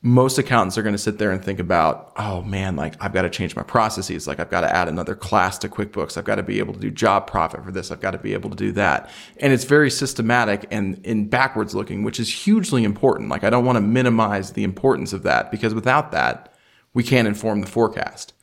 most 0.00 0.38
accountants 0.38 0.78
are 0.78 0.82
going 0.82 0.94
to 0.94 0.98
sit 0.98 1.18
there 1.18 1.32
and 1.32 1.44
think 1.44 1.58
about, 1.58 2.12
oh 2.16 2.40
man, 2.42 2.76
like 2.76 2.94
I've 3.00 3.12
got 3.12 3.22
to 3.22 3.30
change 3.30 3.56
my 3.56 3.64
processes. 3.64 4.28
Like 4.28 4.38
I've 4.38 4.50
got 4.50 4.60
to 4.60 4.72
add 4.72 4.86
another 4.86 5.16
class 5.16 5.58
to 5.58 5.68
QuickBooks. 5.68 6.16
I've 6.16 6.24
got 6.24 6.36
to 6.36 6.44
be 6.44 6.60
able 6.60 6.72
to 6.74 6.78
do 6.78 6.90
job 6.90 7.26
profit 7.26 7.64
for 7.64 7.72
this. 7.72 7.90
I've 7.90 8.00
got 8.00 8.12
to 8.12 8.18
be 8.18 8.32
able 8.32 8.48
to 8.50 8.56
do 8.56 8.70
that. 8.72 9.10
And 9.38 9.52
it's 9.52 9.64
very 9.64 9.90
systematic 9.90 10.66
and 10.70 11.04
in 11.04 11.28
backwards 11.28 11.74
looking, 11.74 12.04
which 12.04 12.20
is 12.20 12.32
hugely 12.32 12.84
important. 12.84 13.28
Like 13.28 13.42
I 13.42 13.50
don't 13.50 13.64
want 13.64 13.74
to 13.76 13.80
minimize 13.80 14.52
the 14.52 14.62
importance 14.62 15.12
of 15.12 15.24
that 15.24 15.50
because 15.50 15.74
without 15.74 16.12
that, 16.12 16.54
we 16.94 17.02
can't 17.02 17.26
inform 17.26 17.60
the 17.60 17.66
forecast. 17.66 18.34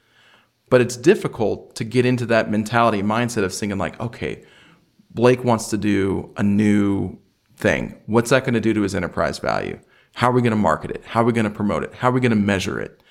But 0.70 0.82
it's 0.82 0.98
difficult 0.98 1.74
to 1.76 1.86
get 1.86 2.06
into 2.06 2.26
that 2.26 2.52
mentality 2.52 3.02
mindset 3.02 3.46
of 3.46 3.54
thinking 3.54 3.78
like, 3.78 3.98
okay, 4.02 4.44
Blake 5.12 5.46
wants 5.46 5.70
to 5.70 5.78
do 5.78 6.34
a 6.36 6.44
new 6.44 7.18
thing. 7.56 7.96
What's 8.08 8.32
that 8.32 8.44
going 8.44 8.56
to 8.56 8.60
do 8.60 8.74
to 8.74 8.82
his 8.82 8.94
enterprise 8.94 9.39
value? 9.39 9.80
How 10.15 10.30
are 10.30 10.34
we 10.34 10.41
going 10.41 10.51
to 10.51 10.58
market 10.58 10.91
it? 10.91 11.04
How 11.06 11.21
are 11.21 11.25
we 11.25 11.34
going 11.34 11.43
to 11.43 11.51
promote 11.51 11.84
it? 11.84 11.93
How 11.93 12.10
are 12.10 12.13
we 12.13 12.21
going 12.21 12.32
to 12.32 12.38
measure 12.38 12.80
it? 12.80 13.01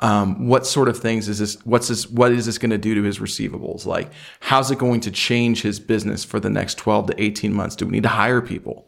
Um, 0.00 0.46
what 0.46 0.66
sort 0.66 0.88
of 0.88 0.98
things 0.98 1.26
is 1.26 1.38
this? 1.38 1.56
What's 1.64 1.88
this? 1.88 2.06
What 2.06 2.32
is 2.32 2.44
this 2.44 2.58
going 2.58 2.70
to 2.70 2.78
do 2.78 2.94
to 2.94 3.02
his 3.02 3.18
receivables? 3.18 3.86
Like, 3.86 4.10
how's 4.40 4.70
it 4.70 4.78
going 4.78 5.00
to 5.00 5.10
change 5.10 5.62
his 5.62 5.80
business 5.80 6.22
for 6.22 6.38
the 6.38 6.50
next 6.50 6.76
12 6.76 7.08
to 7.08 7.22
18 7.22 7.54
months? 7.54 7.76
Do 7.76 7.86
we 7.86 7.92
need 7.92 8.02
to 8.02 8.10
hire 8.10 8.42
people? 8.42 8.86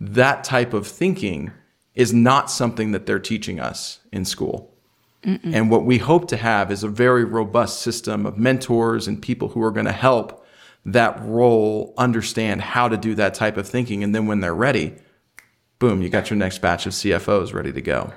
That 0.00 0.44
type 0.44 0.72
of 0.72 0.86
thinking 0.86 1.52
is 1.94 2.14
not 2.14 2.50
something 2.50 2.92
that 2.92 3.04
they're 3.04 3.18
teaching 3.18 3.60
us 3.60 4.00
in 4.10 4.24
school. 4.24 4.74
Mm-mm. 5.22 5.54
And 5.54 5.70
what 5.70 5.84
we 5.84 5.98
hope 5.98 6.26
to 6.28 6.38
have 6.38 6.70
is 6.72 6.82
a 6.82 6.88
very 6.88 7.24
robust 7.24 7.82
system 7.82 8.24
of 8.24 8.38
mentors 8.38 9.06
and 9.06 9.20
people 9.20 9.48
who 9.48 9.62
are 9.62 9.70
going 9.70 9.84
to 9.84 9.92
help 9.92 10.46
that 10.86 11.22
role 11.22 11.92
understand 11.98 12.62
how 12.62 12.88
to 12.88 12.96
do 12.96 13.14
that 13.16 13.34
type 13.34 13.58
of 13.58 13.68
thinking. 13.68 14.02
And 14.02 14.14
then 14.14 14.26
when 14.26 14.40
they're 14.40 14.54
ready, 14.54 14.94
boom, 15.80 16.02
you 16.02 16.10
got 16.10 16.28
your 16.30 16.36
next 16.36 16.58
batch 16.58 16.86
of 16.86 16.92
CFOs 16.92 17.52
ready 17.54 17.72
to 17.72 17.80
go. 17.80 18.12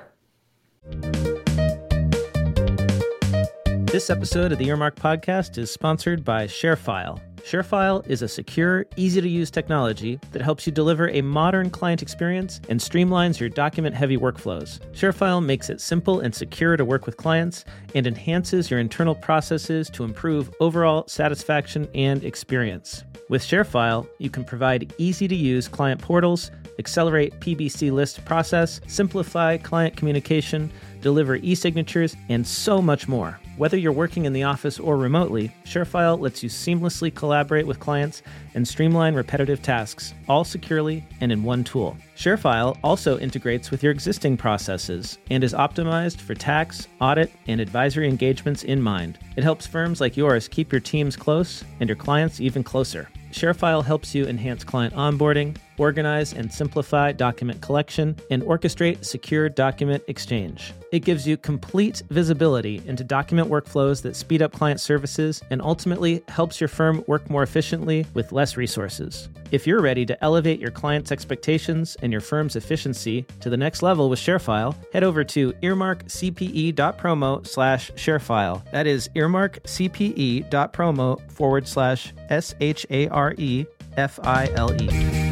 This 3.90 4.10
episode 4.10 4.52
of 4.52 4.58
the 4.58 4.68
Earmark 4.68 4.96
Podcast 4.96 5.56
is 5.56 5.70
sponsored 5.70 6.24
by 6.24 6.46
ShareFile. 6.46 7.20
ShareFile 7.38 8.06
is 8.06 8.20
a 8.20 8.28
secure, 8.28 8.84
easy 8.96 9.20
to 9.20 9.28
use 9.28 9.50
technology 9.50 10.20
that 10.32 10.42
helps 10.42 10.66
you 10.66 10.72
deliver 10.72 11.08
a 11.08 11.22
modern 11.22 11.70
client 11.70 12.02
experience 12.02 12.60
and 12.68 12.80
streamlines 12.80 13.40
your 13.40 13.48
document 13.48 13.94
heavy 13.94 14.18
workflows. 14.18 14.80
ShareFile 14.92 15.42
makes 15.42 15.70
it 15.70 15.80
simple 15.80 16.20
and 16.20 16.34
secure 16.34 16.76
to 16.76 16.84
work 16.84 17.06
with 17.06 17.16
clients 17.16 17.64
and 17.94 18.06
enhances 18.06 18.70
your 18.70 18.80
internal 18.80 19.14
processes 19.14 19.88
to 19.90 20.04
improve 20.04 20.54
overall 20.60 21.06
satisfaction 21.06 21.88
and 21.94 22.24
experience. 22.24 23.04
With 23.30 23.42
ShareFile, 23.42 24.06
you 24.18 24.28
can 24.28 24.44
provide 24.44 24.92
easy 24.98 25.26
to 25.28 25.34
use 25.34 25.66
client 25.66 26.00
portals, 26.02 26.50
accelerate 26.78 27.38
PBC 27.40 27.92
list 27.92 28.24
process, 28.24 28.80
simplify 28.86 29.56
client 29.56 29.96
communication, 29.96 30.70
deliver 31.00 31.36
e 31.36 31.54
signatures, 31.54 32.16
and 32.28 32.46
so 32.46 32.80
much 32.80 33.08
more. 33.08 33.38
Whether 33.56 33.76
you're 33.76 33.92
working 33.92 34.24
in 34.24 34.32
the 34.32 34.42
office 34.42 34.80
or 34.80 34.96
remotely, 34.96 35.52
ShareFile 35.64 36.18
lets 36.18 36.42
you 36.42 36.48
seamlessly 36.48 37.14
collaborate 37.14 37.68
with 37.68 37.78
clients 37.78 38.22
and 38.54 38.66
streamline 38.66 39.14
repetitive 39.14 39.62
tasks, 39.62 40.12
all 40.28 40.42
securely 40.42 41.04
and 41.20 41.30
in 41.30 41.44
one 41.44 41.62
tool. 41.62 41.96
ShareFile 42.16 42.76
also 42.82 43.16
integrates 43.18 43.70
with 43.70 43.84
your 43.84 43.92
existing 43.92 44.36
processes 44.36 45.18
and 45.30 45.44
is 45.44 45.54
optimized 45.54 46.20
for 46.20 46.34
tax, 46.34 46.88
audit, 47.00 47.30
and 47.46 47.60
advisory 47.60 48.08
engagements 48.08 48.64
in 48.64 48.82
mind. 48.82 49.20
It 49.36 49.44
helps 49.44 49.68
firms 49.68 50.00
like 50.00 50.16
yours 50.16 50.48
keep 50.48 50.72
your 50.72 50.80
teams 50.80 51.14
close 51.14 51.62
and 51.78 51.88
your 51.88 51.96
clients 51.96 52.40
even 52.40 52.64
closer. 52.64 53.08
ShareFile 53.30 53.84
helps 53.84 54.14
you 54.14 54.26
enhance 54.26 54.64
client 54.64 54.94
onboarding, 54.94 55.56
organize 55.78 56.32
and 56.32 56.52
simplify 56.52 57.12
document 57.12 57.60
collection, 57.60 58.16
and 58.30 58.42
orchestrate 58.42 59.04
secure 59.04 59.48
document 59.48 60.02
exchange. 60.08 60.72
It 60.92 61.00
gives 61.00 61.26
you 61.26 61.36
complete 61.36 62.02
visibility 62.10 62.82
into 62.86 63.02
document 63.02 63.50
workflows 63.50 64.00
that 64.02 64.14
speed 64.16 64.42
up 64.42 64.52
client 64.52 64.80
services 64.80 65.42
and 65.50 65.60
ultimately 65.60 66.22
helps 66.28 66.60
your 66.60 66.68
firm 66.68 67.02
work 67.06 67.28
more 67.28 67.42
efficiently 67.42 68.06
with 68.14 68.32
less 68.32 68.56
resources. 68.56 69.28
If 69.50 69.66
you're 69.66 69.80
ready 69.80 70.06
to 70.06 70.24
elevate 70.24 70.60
your 70.60 70.70
clients' 70.70 71.10
expectations 71.12 71.96
and 72.02 72.12
your 72.12 72.20
firm's 72.20 72.56
efficiency 72.56 73.26
to 73.40 73.48
the 73.50 73.56
next 73.56 73.82
level 73.82 74.10
with 74.10 74.18
ShareFile, 74.18 74.74
head 74.92 75.04
over 75.04 75.22
to 75.24 75.52
earmarkcpe.promo 75.54 77.46
slash 77.46 77.90
ShareFile. 77.92 78.70
That 78.72 78.86
is 78.86 79.08
earmarkcpe.promo 79.10 81.30
forward 81.30 81.68
slash 81.68 82.12
S 82.30 82.54
H 82.60 82.86
A 82.90 83.08
R 83.08 83.34
E 83.36 83.66
F 83.96 84.18
I 84.22 84.48
L 84.54 84.72
E. 84.80 85.23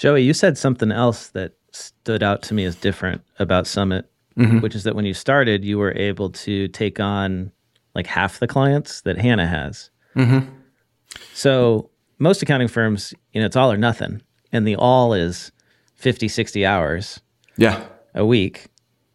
Joey, 0.00 0.22
you 0.22 0.32
said 0.32 0.56
something 0.56 0.90
else 0.90 1.28
that 1.28 1.52
stood 1.72 2.22
out 2.22 2.40
to 2.44 2.54
me 2.54 2.64
as 2.64 2.74
different 2.74 3.20
about 3.38 3.66
Summit, 3.66 4.10
mm-hmm. 4.34 4.60
which 4.60 4.74
is 4.74 4.84
that 4.84 4.94
when 4.96 5.04
you 5.04 5.12
started, 5.12 5.62
you 5.62 5.76
were 5.76 5.92
able 5.92 6.30
to 6.30 6.68
take 6.68 6.98
on 6.98 7.52
like 7.94 8.06
half 8.06 8.38
the 8.38 8.46
clients 8.46 9.02
that 9.02 9.18
Hannah 9.18 9.46
has. 9.46 9.90
So 11.34 11.90
most 12.18 12.40
accounting 12.40 12.68
firms, 12.68 13.12
you 13.34 13.40
know, 13.42 13.46
it's 13.46 13.56
all 13.56 13.70
or 13.70 13.76
nothing. 13.76 14.22
And 14.52 14.66
the 14.66 14.74
all 14.76 15.12
is 15.12 15.52
50, 15.96 16.28
60 16.28 16.64
hours 16.64 17.20
Yeah. 17.58 17.84
a 18.14 18.24
week 18.24 18.68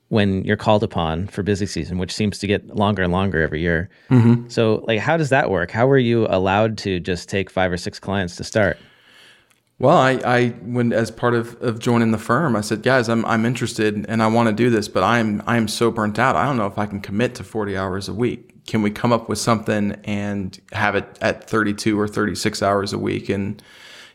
when 0.10 0.44
you're 0.44 0.56
called 0.56 0.84
upon 0.84 1.26
for 1.26 1.42
busy 1.42 1.66
season, 1.66 1.98
which 1.98 2.14
seems 2.14 2.38
to 2.38 2.46
get 2.46 2.76
longer 2.76 3.02
and 3.02 3.12
longer 3.12 3.42
every 3.42 3.60
year. 3.60 3.90
So, 4.50 4.86
like, 4.88 5.00
how 5.00 5.18
does 5.18 5.30
that 5.30 5.50
work? 5.50 5.72
How 5.72 5.88
were 5.88 5.98
you 5.98 6.28
allowed 6.30 6.78
to 6.80 7.00
just 7.00 7.28
take 7.28 7.50
five 7.50 7.72
or 7.72 7.78
six 7.78 8.00
clients 8.00 8.36
to 8.36 8.44
start? 8.44 8.78
Well, 9.78 9.98
I, 9.98 10.12
I 10.26 10.50
when 10.62 10.94
as 10.94 11.12
part 11.12 11.34
of, 11.34 11.62
of 11.62 11.80
joining 11.80 12.12
the 12.12 12.18
firm, 12.18 12.56
I 12.56 12.62
said, 12.62 12.82
guys, 12.82 13.10
I'm 13.10 13.26
I'm 13.26 13.46
interested 13.46 14.06
and 14.08 14.24
I 14.24 14.28
want 14.28 14.48
to 14.48 14.54
do 14.54 14.70
this, 14.70 14.88
but 14.88 15.04
I'm 15.04 15.44
I'm 15.46 15.68
so 15.68 15.92
burnt 15.92 16.18
out. 16.18 16.38
I 16.38 16.46
don't 16.46 16.58
know 16.58 16.68
if 16.68 16.78
I 16.78 16.86
can 16.86 17.02
commit 17.02 17.36
to 17.36 17.44
40 17.44 17.76
hours 17.76 18.08
a 18.08 18.14
week. 18.14 18.66
Can 18.66 18.82
we 18.82 18.90
come 18.90 19.12
up 19.12 19.28
with 19.28 19.38
something 19.38 20.00
and 20.06 20.60
have 20.72 20.96
it 20.96 21.18
at 21.22 21.50
32 21.50 22.00
or 22.00 22.08
36 22.08 22.64
hours 22.64 22.94
a 22.94 22.98
week? 22.98 23.28
And 23.28 23.62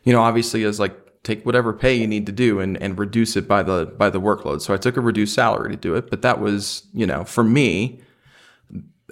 you 0.04 0.14
know, 0.14 0.22
obviously, 0.22 0.64
as 0.64 0.80
like 0.80 0.96
take 1.24 1.44
whatever 1.44 1.74
pay 1.74 1.94
you 1.94 2.06
need 2.06 2.24
to 2.24 2.32
do 2.32 2.58
and 2.58 2.80
and 2.82 2.98
reduce 2.98 3.36
it 3.36 3.46
by 3.46 3.62
the 3.62 3.84
by 3.98 4.08
the 4.08 4.20
workload. 4.20 4.62
So 4.62 4.72
I 4.72 4.78
took 4.78 4.96
a 4.96 5.02
reduced 5.02 5.34
salary 5.34 5.72
to 5.72 5.76
do 5.76 5.94
it, 5.94 6.08
but 6.08 6.22
that 6.22 6.40
was 6.40 6.84
you 6.94 7.06
know 7.06 7.24
for 7.24 7.44
me 7.44 8.00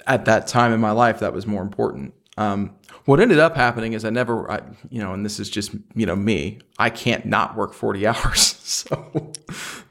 at 0.06 0.24
that 0.24 0.46
time 0.46 0.72
in 0.72 0.80
my 0.80 0.92
life 0.92 1.20
that 1.20 1.34
was 1.34 1.46
more 1.46 1.62
important. 1.62 2.14
Um, 2.38 2.77
what 3.04 3.20
ended 3.20 3.38
up 3.38 3.56
happening 3.56 3.92
is 3.92 4.04
I 4.04 4.10
never, 4.10 4.50
I, 4.50 4.60
you 4.90 5.00
know, 5.00 5.12
and 5.12 5.24
this 5.24 5.40
is 5.40 5.48
just 5.48 5.72
you 5.94 6.06
know 6.06 6.16
me. 6.16 6.60
I 6.78 6.90
can't 6.90 7.24
not 7.26 7.56
work 7.56 7.72
forty 7.72 8.06
hours, 8.06 8.40
so 8.62 9.32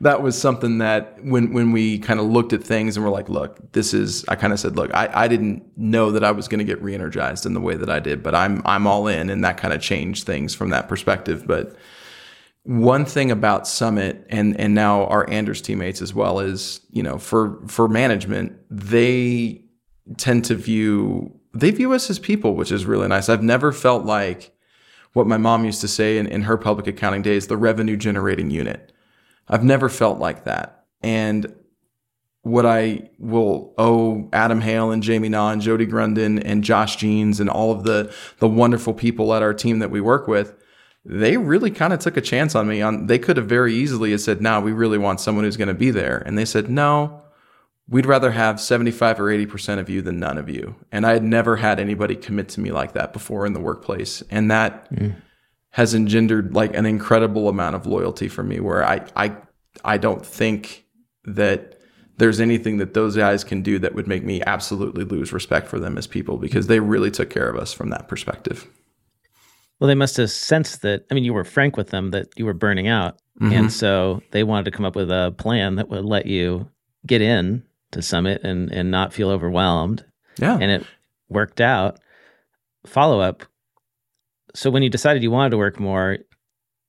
that 0.02 0.22
was 0.22 0.40
something 0.40 0.78
that 0.80 1.18
when 1.24 1.54
when 1.54 1.72
we 1.72 2.00
kind 2.00 2.20
of 2.20 2.28
looked 2.28 2.54
at 2.54 2.64
things 2.64 2.96
and 2.96 3.06
we're 3.06 3.12
like, 3.12 3.30
look, 3.30 3.72
this 3.72 3.94
is. 3.94 4.26
I 4.28 4.36
kind 4.36 4.54
of 4.54 4.60
said, 4.60 4.76
look, 4.76 4.94
I, 4.94 5.10
I 5.14 5.28
didn't 5.28 5.64
know 5.78 6.12
that 6.12 6.24
I 6.24 6.32
was 6.32 6.48
going 6.48 6.60
to 6.60 6.66
get 6.66 6.82
re-energized 6.82 7.46
in 7.46 7.54
the 7.54 7.62
way 7.62 7.76
that 7.76 7.90
I 7.90 8.00
did, 8.00 8.24
but 8.24 8.36
I'm 8.36 8.62
I'm 8.66 8.88
all 8.88 9.08
in, 9.08 9.30
and 9.30 9.44
that 9.44 9.58
kind 9.58 9.74
of 9.74 9.82
changed 9.82 10.26
things 10.26 10.54
from 10.54 10.70
that 10.70 10.88
perspective. 10.88 11.46
But 11.48 11.76
one 12.64 13.06
thing 13.06 13.32
about 13.32 13.68
Summit 13.68 14.26
and 14.30 14.60
and 14.60 14.76
now 14.76 15.06
our 15.06 15.30
Anders 15.30 15.62
teammates 15.62 16.02
as 16.02 16.14
well 16.14 16.40
is 16.40 16.82
you 16.92 17.02
know 17.02 17.18
for 17.18 17.60
for 17.68 17.88
management 17.88 18.58
they 18.70 19.64
tend 20.18 20.46
to 20.46 20.56
view 20.56 21.37
they 21.60 21.72
view 21.72 21.93
us 21.93 22.10
as 22.10 22.20
people, 22.20 22.56
which 22.56 22.72
is 22.72 22.86
really 22.86 23.08
nice. 23.08 23.30
I've 23.30 23.43
never 23.43 23.72
felt 23.72 24.06
like 24.06 24.52
what 25.13 25.28
my 25.28 25.38
mom 25.38 25.65
used 25.65 25.82
to 25.82 25.88
say 25.88 26.17
in, 26.17 26.28
in 26.28 26.43
her 26.43 26.58
public 26.58 26.88
accounting 26.88 27.22
days, 27.22 27.48
the 27.48 27.58
revenue 27.58 27.98
generating 27.98 28.52
unit. 28.52 28.91
I've 29.48 29.63
never 29.63 29.89
felt 29.89 30.20
like 30.20 30.43
that. 30.43 30.86
And 31.02 31.54
what 32.43 32.65
I 32.65 33.10
will 33.20 33.74
owe 33.78 34.30
Adam 34.32 34.62
Hale 34.62 34.91
and 34.91 35.04
Jamie 35.04 35.30
Na 35.30 35.52
and 35.52 35.62
Jody 35.62 35.86
Grunden 35.86 36.41
and 36.43 36.63
Josh 36.63 36.96
Jeans 36.96 37.39
and 37.39 37.50
all 37.50 37.72
of 37.72 37.84
the 37.84 38.13
the 38.39 38.48
wonderful 38.48 38.93
people 38.93 39.34
at 39.34 39.41
our 39.41 39.54
team 39.54 39.80
that 39.80 39.91
we 39.91 40.00
work 40.00 40.28
with, 40.28 40.56
they 41.04 41.38
really 41.38 41.72
kind 41.72 41.93
of 41.93 42.00
took 42.00 42.17
a 42.17 42.22
chance 42.22 42.56
on 42.56 42.67
me. 42.67 42.82
On 42.82 43.08
they 43.08 43.20
could 43.20 43.38
have 43.38 43.48
very 43.48 43.74
easily 43.74 44.12
have 44.12 44.22
said, 44.22 44.41
"No, 44.41 44.62
we 44.62 44.72
really 44.72 44.98
want 44.98 45.20
someone 45.20 45.43
who's 45.43 45.58
going 45.58 45.67
to 45.67 45.74
be 45.74 45.91
there," 45.91 46.24
and 46.26 46.38
they 46.38 46.46
said, 46.46 46.70
"No, 46.70 47.22
we'd 47.89 48.06
rather 48.06 48.32
have 48.32 48.60
75 48.60 49.19
or 49.19 49.26
80% 49.26 49.80
of 49.80 49.89
you 49.89 50.02
than 50.02 50.19
none 50.19 50.38
of 50.38 50.50
you. 50.50 50.76
And 50.91 51.06
I 51.06 51.13
had 51.13 51.23
never 51.23 51.56
had 51.56 51.80
anybody 51.80 52.15
commit 52.15 52.50
to 52.50 52.60
me 52.60 52.71
like 52.71 52.93
that 52.93 53.13
before 53.13 53.45
in 53.45 53.54
the 53.54 53.60
workplace. 53.60 54.21
And 54.30 54.52
that 54.52 54.91
mm. 54.91 55.15
has 55.71 55.95
engendered 55.95 56.54
like 56.54 56.76
an 56.76 56.86
incredible 56.86 57.47
amount 57.47 57.76
of 57.76 57.86
loyalty 57.86 58.28
for 58.28 58.43
me 58.43 58.60
where 58.60 58.86
I, 58.86 59.06
I, 59.15 59.38
I 59.86 59.97
don't 59.97 60.26
think 60.26 60.86
that 61.23 61.80
there's 62.17 62.39
anything 62.39 62.78
that 62.78 62.93
those 62.93 63.15
guys 63.15 63.43
can 63.43 63.62
do 63.62 63.80
that 63.80 63.93
would 63.93 64.08
make 64.08 64.23
me 64.23 64.41
absolutely 64.45 65.06
lose 65.06 65.32
respect 65.32 65.67
for 65.67 65.80
them 65.80 65.97
as 65.97 66.08
people 66.08 66.38
because 66.38 66.67
they 66.67 66.80
really 66.80 67.12
took 67.12 67.30
care 67.30 67.50
of 67.50 67.56
us 67.56 67.71
from 67.73 67.89
that 67.91 68.08
perspective. 68.08 68.67
Well, 69.80 69.88
they 69.88 69.95
must 69.95 70.17
have 70.17 70.32
sensed 70.32 70.82
that. 70.82 71.06
I 71.12 71.13
mean, 71.13 71.23
you 71.23 71.34
were 71.34 71.43
frank 71.43 71.78
with 71.78 71.89
them 71.89 72.10
that 72.12 72.30
you 72.36 72.45
were 72.45 72.56
burning 72.56 72.88
out. 72.88 73.19
And 73.39 73.52
mm-hmm. 73.52 73.67
so 73.67 74.23
they 74.32 74.43
wanted 74.43 74.65
to 74.65 74.71
come 74.71 74.84
up 74.84 74.95
with 74.95 75.12
a 75.12 75.32
plan 75.38 75.76
that 75.76 75.89
would 75.89 76.04
let 76.04 76.26
you 76.26 76.67
get 77.06 77.21
in 77.21 77.63
to 77.91 78.02
Summit 78.02 78.41
and, 78.43 78.71
and 78.71 78.91
not 78.91 79.13
feel 79.13 79.30
overwhelmed. 79.30 80.06
Yeah. 80.39 80.58
And 80.60 80.71
it 80.71 80.86
worked 81.30 81.62
out. 81.62 82.00
Follow 82.86 83.19
up. 83.19 83.43
So 84.54 84.69
when 84.69 84.84
you 84.84 84.89
decided 84.89 85.23
you 85.23 85.32
wanted 85.32 85.52
to 85.52 85.58
work 85.58 85.80
more, 85.80 86.17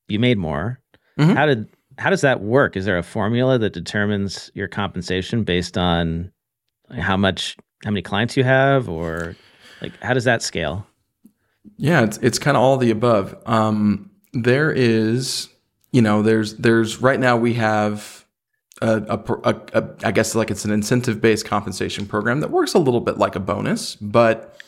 you 0.08 0.18
made 0.18 0.38
more. 0.38 0.80
Mhm. 1.18 1.34
How 1.34 1.46
did 1.46 1.68
how 1.98 2.10
does 2.10 2.20
that 2.20 2.40
work? 2.40 2.76
Is 2.76 2.84
there 2.84 2.96
a 2.96 3.02
formula 3.02 3.58
that 3.58 3.72
determines 3.72 4.52
your 4.54 4.68
compensation 4.68 5.42
based 5.42 5.76
on 5.76 6.30
how 6.96 7.16
much 7.16 7.56
how 7.84 7.90
many 7.90 8.02
clients 8.02 8.36
you 8.36 8.44
have 8.44 8.88
or 8.88 9.34
like 9.82 9.92
how 10.00 10.14
does 10.14 10.24
that 10.24 10.42
scale? 10.42 10.86
Yeah, 11.76 12.02
it's 12.04 12.18
it's 12.18 12.38
kind 12.38 12.56
of 12.56 12.62
all 12.62 12.76
the 12.76 12.90
above. 12.90 13.36
Um, 13.46 14.10
there 14.32 14.70
is, 14.70 15.48
you 15.92 16.00
know, 16.00 16.22
there's 16.22 16.54
there's 16.56 17.02
right 17.02 17.18
now 17.18 17.36
we 17.36 17.54
have 17.54 18.24
a, 18.80 19.02
a, 19.02 19.34
a, 19.44 19.60
a 19.74 19.94
I 20.04 20.12
guess 20.12 20.34
like 20.34 20.50
it's 20.50 20.64
an 20.64 20.70
incentive 20.70 21.20
based 21.20 21.44
compensation 21.44 22.06
program 22.06 22.40
that 22.40 22.50
works 22.50 22.74
a 22.74 22.78
little 22.78 23.00
bit 23.00 23.18
like 23.18 23.36
a 23.36 23.40
bonus, 23.40 23.96
but 23.96 24.60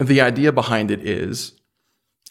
the 0.00 0.20
idea 0.20 0.52
behind 0.52 0.90
it 0.90 1.06
is, 1.06 1.52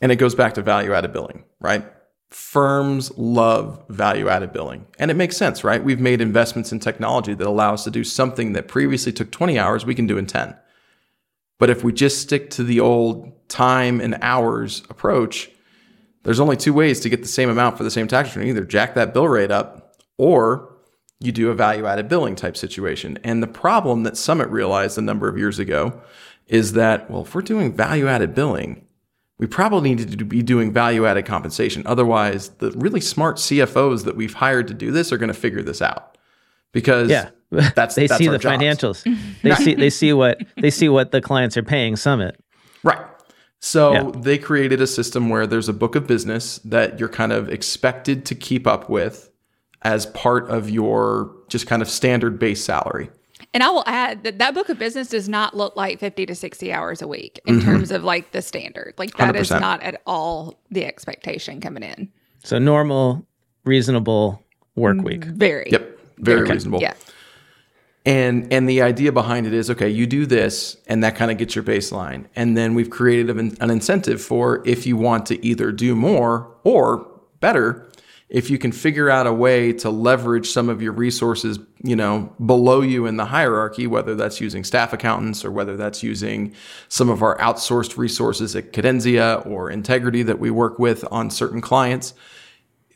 and 0.02 0.12
it 0.12 0.18
goes 0.18 0.36
back 0.36 0.54
to 0.56 0.62
value 0.62 0.94
added 0.94 1.14
billing, 1.14 1.46
right? 1.60 1.86
Firms 2.30 3.16
love 3.18 3.84
value 3.90 4.28
added 4.28 4.52
billing. 4.52 4.86
And 5.00 5.10
it 5.10 5.16
makes 5.16 5.38
sense, 5.38 5.64
right? 5.64 5.84
We've 5.84 6.00
made 6.00 6.22
investments 6.22 6.72
in 6.72 6.80
technology 6.80 7.34
that 7.34 7.48
allow 7.48 7.74
us 7.74 7.84
to 7.86 7.92
do 7.92 8.04
something 8.04 8.54
that 8.54 8.68
previously 8.68 9.12
took 9.12 9.32
20 9.32 9.58
hours, 9.58 9.86
we 9.86 9.96
can 9.96 10.08
do 10.08 10.18
in 10.18 10.26
10. 10.26 10.56
But 11.58 11.70
if 11.70 11.84
we 11.84 11.94
just 11.94 12.22
stick 12.22 12.50
to 12.52 12.64
the 12.64 12.82
old 12.82 13.48
time 13.48 14.02
and 14.02 14.18
hours 14.22 14.84
approach, 14.90 15.50
there's 16.24 16.40
only 16.40 16.58
two 16.58 16.74
ways 16.74 17.00
to 17.02 17.10
get 17.10 17.22
the 17.22 17.28
same 17.28 17.50
amount 17.50 17.78
for 17.78 17.84
the 17.84 17.92
same 17.92 18.08
tax 18.08 18.30
return. 18.30 18.50
Either 18.50 18.66
jack 18.66 18.96
that 18.96 19.14
bill 19.14 19.28
rate 19.28 19.52
up 19.52 19.85
or 20.18 20.72
you 21.20 21.32
do 21.32 21.50
a 21.50 21.54
value 21.56 21.86
added 21.86 22.08
billing 22.10 22.36
type 22.36 22.58
situation. 22.58 23.18
And 23.24 23.42
the 23.42 23.48
problem 23.48 24.04
that 24.04 24.18
Summit 24.18 24.50
realized 24.50 24.98
a 24.98 25.02
number 25.02 25.28
of 25.30 25.38
years 25.38 25.60
ago 25.60 26.02
is 26.48 26.74
that, 26.74 27.10
well, 27.10 27.22
if 27.24 27.34
we're 27.34 27.42
doing 27.42 27.74
value 27.74 28.08
added 28.08 28.36
billing, 28.36 28.86
we 29.38 29.48
probably 29.48 29.96
need 29.96 30.18
to 30.18 30.26
be 30.26 30.42
doing 30.42 30.72
value 30.72 31.06
added 31.06 31.26
compensation. 31.26 31.84
Otherwise, 31.86 32.50
the 32.60 32.72
really 32.72 33.02
smart 33.02 33.38
CFOs 33.38 34.04
that 34.06 34.16
we've 34.16 34.34
hired 34.34 34.68
to 34.68 34.74
do 34.74 34.92
this 34.92 35.12
are 35.12 35.18
going 35.18 35.28
to 35.30 35.34
figure 35.34 35.62
this 35.64 35.82
out 35.82 36.18
because 36.72 37.10
Yeah. 37.10 37.30
that's 37.50 37.96
they 37.96 38.08
that's 38.08 38.18
see 38.18 38.28
our 38.28 38.34
the 38.34 38.40
jobs. 38.40 38.62
financials. 38.62 39.18
They 39.42 39.56
see 39.56 39.74
they 39.76 39.90
see 39.90 40.14
what 40.14 40.40
they 40.62 40.70
see 40.70 40.90
what 40.90 41.12
the 41.12 41.22
clients 41.22 41.58
are 41.58 41.64
paying 41.64 41.96
Summit. 41.96 42.40
Right. 42.84 43.04
So 43.60 43.94
Yeah. 43.94 44.12
they 44.22 44.38
created 44.38 44.80
a 44.82 44.88
system 44.88 45.30
where 45.30 45.48
there's 45.48 45.70
a 45.70 45.74
book 45.74 45.96
of 45.96 46.08
business 46.08 46.60
that 46.66 47.00
you're 47.00 47.10
kind 47.10 47.32
of 47.32 47.50
expected 47.50 48.26
to 48.26 48.36
keep 48.36 48.68
up 48.68 48.90
with 48.90 49.32
as 49.86 50.08
part 50.08 50.50
of 50.50 50.68
your 50.68 51.32
just 51.48 51.68
kind 51.68 51.82
of 51.82 51.90
standard 51.90 52.40
base 52.40 52.62
salary. 52.62 53.10
And 53.54 53.62
I 53.64 53.70
will 53.70 53.84
add 53.86 54.24
that 54.24 54.40
that 54.40 54.54
book 54.56 54.68
of 54.68 54.80
business 54.80 55.10
does 55.10 55.30
not 55.30 55.56
look 55.56 55.76
like 55.76 56.00
50 56.00 56.26
to 56.26 56.36
60 56.36 56.74
hours 56.74 57.02
a 57.02 57.08
week 57.08 57.40
in 57.46 57.60
mm-hmm. 57.60 57.66
terms 57.66 57.92
of 57.92 58.04
like 58.04 58.32
the 58.32 58.42
standard. 58.42 58.96
Like 58.98 59.16
that 59.18 59.36
is 59.36 59.50
100%. 59.50 59.62
not 59.62 59.84
at 59.84 60.02
all 60.08 60.60
the 60.72 60.86
expectation 60.86 61.62
coming 61.62 61.84
in. 61.84 62.12
So 62.44 62.58
normal, 62.58 63.26
reasonable 63.64 64.44
work 64.76 65.02
week. 65.02 65.22
Mm, 65.22 65.36
very. 65.36 65.70
Yep. 65.72 66.00
Very 66.18 66.42
Okay. 66.42 66.54
reasonable. 66.54 66.82
Yeah. 66.82 66.96
And 68.08 68.52
and 68.52 68.68
the 68.68 68.82
idea 68.82 69.12
behind 69.12 69.48
it 69.48 69.54
is 69.54 69.70
okay, 69.70 69.90
you 69.90 70.06
do 70.08 70.26
this 70.26 70.78
and 70.88 71.04
that 71.04 71.16
kind 71.16 71.32
of 71.32 71.38
gets 71.38 71.56
your 71.56 71.64
baseline. 71.64 72.26
And 72.36 72.58
then 72.58 72.74
we've 72.74 72.90
created 72.90 73.30
an, 73.38 73.56
an 73.62 73.70
incentive 73.70 74.22
for 74.22 74.68
if 74.68 74.88
you 74.88 74.98
want 74.98 75.28
to 75.28 75.46
either 75.46 75.72
do 75.72 75.96
more 75.96 76.52
or 76.64 77.08
better, 77.40 77.85
if 78.28 78.50
you 78.50 78.58
can 78.58 78.72
figure 78.72 79.10
out 79.10 79.28
a 79.28 79.34
way 79.34 79.72
to 79.72 79.90
leverage 79.90 80.50
some 80.50 80.68
of 80.68 80.82
your 80.82 80.92
resources, 80.92 81.60
you 81.84 81.96
know, 81.96 82.34
below 82.44 82.82
you 82.82 83.06
in 83.06 83.18
the 83.18 83.26
hierarchy, 83.26 83.86
whether 83.86 84.16
that's 84.16 84.42
using 84.42 84.64
staff 84.64 84.94
accountants 84.94 85.46
or 85.46 85.52
whether 85.52 85.78
that's 85.78 86.02
using 86.02 86.54
some 86.88 87.10
of 87.10 87.22
our 87.22 87.38
outsourced 87.38 87.98
resources 87.98 88.56
at 88.56 88.74
Cadenzia 88.74 89.46
or 89.46 89.70
Integrity 89.70 90.24
that 90.24 90.40
we 90.40 90.50
work 90.50 90.80
with 90.80 91.06
on 91.12 91.30
certain 91.30 91.62
clients, 91.62 92.16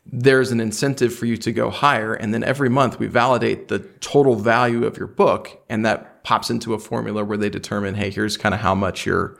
there's 0.04 0.50
an 0.50 0.58
incentive 0.58 1.14
for 1.14 1.26
you 1.26 1.36
to 1.36 1.52
go 1.52 1.70
higher. 1.70 2.12
And 2.12 2.34
then 2.34 2.42
every 2.42 2.68
month 2.68 2.98
we 2.98 3.06
validate 3.06 3.68
the 3.68 3.78
total 4.00 4.34
value 4.34 4.84
of 4.84 4.98
your 4.98 5.06
book, 5.06 5.62
and 5.68 5.86
that 5.86 6.24
pops 6.24 6.50
into 6.50 6.74
a 6.74 6.78
formula 6.78 7.24
where 7.24 7.38
they 7.38 7.50
determine, 7.50 7.94
hey, 7.94 8.10
here's 8.10 8.36
kind 8.36 8.54
of 8.54 8.60
how 8.60 8.74
much 8.74 9.06
your 9.06 9.38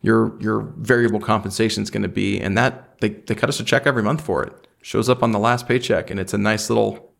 your 0.00 0.40
your 0.40 0.60
variable 0.78 1.20
compensation 1.20 1.82
is 1.82 1.90
going 1.90 2.02
to 2.02 2.08
be, 2.08 2.40
and 2.40 2.56
that 2.56 2.98
they, 3.00 3.10
they 3.10 3.34
cut 3.34 3.48
us 3.48 3.60
a 3.60 3.64
check 3.64 3.86
every 3.86 4.02
month 4.02 4.20
for 4.20 4.42
it. 4.44 4.67
Shows 4.82 5.08
up 5.08 5.22
on 5.22 5.32
the 5.32 5.38
last 5.38 5.66
paycheck, 5.66 6.10
and 6.10 6.20
it's 6.20 6.32
a 6.32 6.38
nice 6.38 6.70
little 6.70 7.12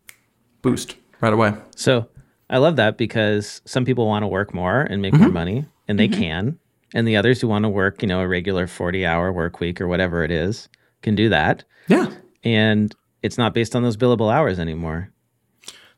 boost 0.61 0.95
right 1.21 1.33
away. 1.33 1.53
So 1.75 2.07
I 2.49 2.57
love 2.57 2.77
that 2.77 2.97
because 2.97 3.61
some 3.65 3.85
people 3.85 4.07
want 4.07 4.23
to 4.23 4.27
work 4.27 4.53
more 4.53 4.81
and 4.81 5.01
make 5.01 5.13
more 5.13 5.27
mm-hmm. 5.27 5.33
money, 5.33 5.65
and 5.87 5.99
they 5.99 6.07
mm-hmm. 6.07 6.21
can. 6.21 6.59
And 6.93 7.07
the 7.07 7.17
others 7.17 7.39
who 7.39 7.47
want 7.47 7.63
to 7.63 7.69
work, 7.69 8.01
you 8.01 8.07
know, 8.07 8.21
a 8.21 8.27
regular 8.27 8.65
40 8.65 9.05
hour 9.05 9.31
work 9.31 9.59
week 9.59 9.79
or 9.79 9.87
whatever 9.87 10.23
it 10.23 10.31
is, 10.31 10.69
can 11.03 11.15
do 11.15 11.29
that. 11.29 11.63
Yeah. 11.87 12.11
And 12.43 12.95
it's 13.21 13.37
not 13.37 13.53
based 13.53 13.75
on 13.75 13.83
those 13.83 13.97
billable 13.97 14.33
hours 14.33 14.59
anymore. 14.59 15.11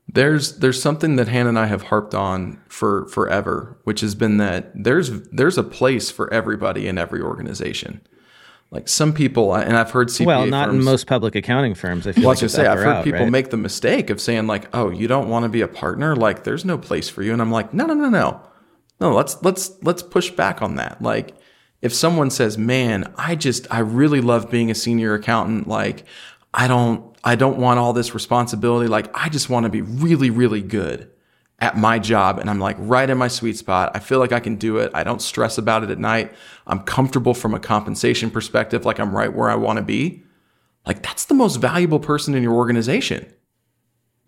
There's 0.07 0.57
there's 0.57 0.81
something 0.81 1.15
that 1.15 1.29
Hannah 1.29 1.49
and 1.49 1.59
I 1.59 1.67
have 1.67 1.83
harped 1.83 2.13
on 2.13 2.61
for 2.67 3.07
forever, 3.07 3.79
which 3.85 4.01
has 4.01 4.15
been 4.15 4.37
that 4.37 4.71
there's 4.75 5.09
there's 5.29 5.57
a 5.57 5.63
place 5.63 6.11
for 6.11 6.31
everybody 6.33 6.87
in 6.87 6.97
every 6.97 7.21
organization. 7.21 8.01
Like 8.71 8.87
some 8.87 9.11
people, 9.11 9.53
and 9.53 9.75
I've 9.75 9.91
heard 9.91 10.07
CPA 10.07 10.25
well, 10.25 10.45
not 10.45 10.67
firms, 10.69 10.79
in 10.79 10.85
most 10.85 11.05
public 11.05 11.35
accounting 11.35 11.75
firms. 11.75 12.07
I 12.07 12.13
feel 12.13 12.21
Well, 12.23 12.29
like 12.29 12.39
gonna 12.39 12.47
say, 12.49 12.65
I've 12.65 12.77
heard 12.79 12.87
out, 12.87 13.03
people 13.03 13.19
right? 13.21 13.29
make 13.31 13.49
the 13.49 13.57
mistake 13.57 14.09
of 14.09 14.21
saying 14.21 14.47
like, 14.47 14.73
"Oh, 14.73 14.89
you 14.89 15.09
don't 15.09 15.27
want 15.27 15.43
to 15.43 15.49
be 15.49 15.59
a 15.59 15.67
partner? 15.67 16.15
Like, 16.15 16.45
there's 16.45 16.63
no 16.63 16.77
place 16.77 17.09
for 17.09 17.21
you." 17.21 17.33
And 17.33 17.41
I'm 17.41 17.51
like, 17.51 17.73
"No, 17.73 17.85
no, 17.85 17.93
no, 17.93 18.07
no, 18.07 18.39
no. 19.01 19.13
Let's 19.13 19.35
let's 19.43 19.71
let's 19.83 20.01
push 20.01 20.31
back 20.31 20.61
on 20.61 20.75
that. 20.77 21.01
Like, 21.01 21.35
if 21.81 21.93
someone 21.93 22.29
says, 22.29 22.57
"Man, 22.57 23.13
I 23.17 23.35
just 23.35 23.67
I 23.69 23.79
really 23.79 24.21
love 24.21 24.49
being 24.49 24.71
a 24.71 24.75
senior 24.75 25.15
accountant. 25.15 25.67
Like, 25.67 26.05
I 26.53 26.67
don't 26.69 27.03
I 27.25 27.35
don't 27.35 27.57
want 27.57 27.77
all 27.77 27.91
this 27.91 28.13
responsibility. 28.13 28.87
Like, 28.87 29.09
I 29.13 29.27
just 29.27 29.49
want 29.49 29.65
to 29.65 29.69
be 29.69 29.81
really 29.81 30.29
really 30.29 30.61
good." 30.61 31.10
At 31.61 31.77
my 31.77 31.99
job, 31.99 32.39
and 32.39 32.49
I'm 32.49 32.59
like 32.59 32.75
right 32.79 33.07
in 33.07 33.17
my 33.19 33.27
sweet 33.27 33.55
spot. 33.55 33.91
I 33.93 33.99
feel 33.99 34.17
like 34.17 34.31
I 34.31 34.39
can 34.39 34.55
do 34.55 34.77
it. 34.79 34.89
I 34.95 35.03
don't 35.03 35.21
stress 35.21 35.59
about 35.59 35.83
it 35.83 35.91
at 35.91 35.99
night. 35.99 36.33
I'm 36.65 36.79
comfortable 36.79 37.35
from 37.35 37.53
a 37.53 37.59
compensation 37.59 38.31
perspective, 38.31 38.83
like 38.83 38.99
I'm 38.99 39.15
right 39.15 39.31
where 39.31 39.47
I 39.49 39.53
want 39.55 39.77
to 39.77 39.83
be. 39.83 40.23
Like, 40.87 41.03
that's 41.03 41.25
the 41.25 41.35
most 41.35 41.57
valuable 41.57 41.99
person 41.99 42.33
in 42.33 42.41
your 42.41 42.53
organization. 42.55 43.31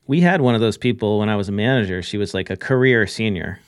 we 0.06 0.22
had 0.22 0.41
one 0.41 0.54
of 0.54 0.62
those 0.62 0.78
people 0.78 1.17
when 1.19 1.30
I 1.30 1.36
was 1.36 1.50
a 1.50 1.52
manager. 1.54 2.04
She 2.04 2.17
was 2.17 2.34
like 2.36 2.50
a 2.52 2.58
career 2.58 3.08
senior, 3.08 3.60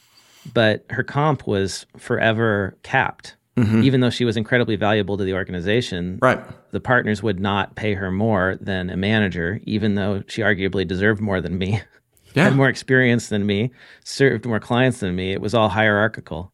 but 0.54 0.86
her 0.92 1.02
comp 1.04 1.48
was 1.48 1.86
forever 1.98 2.78
capped. 2.84 3.36
Mm-hmm. 3.58 3.84
Even 3.84 4.02
though 4.02 4.10
she 4.10 4.26
was 4.26 4.36
incredibly 4.38 4.76
valuable 4.76 5.18
to 5.18 5.24
the 5.24 5.34
organization, 5.34 6.20
Right. 6.22 6.40
the 6.72 6.82
partners 6.82 7.24
would 7.24 7.40
not 7.40 7.76
pay 7.76 7.94
her 7.94 8.12
more 8.12 8.58
than 8.62 8.90
a 8.90 8.98
manager, 8.98 9.60
even 9.64 9.96
though 9.96 10.24
she 10.28 10.42
arguably 10.42 10.86
deserved 10.86 11.22
more 11.22 11.40
than 11.42 11.58
me, 11.58 11.82
Yeah. 12.36 12.44
had 12.46 12.56
more 12.56 12.70
experience 12.70 13.30
than 13.30 13.46
me, 13.46 13.72
served 14.04 14.46
more 14.46 14.60
clients 14.60 15.00
than 15.00 15.16
me. 15.16 15.32
It 15.32 15.42
was 15.42 15.54
all 15.54 15.70
hierarchical. 15.70 16.52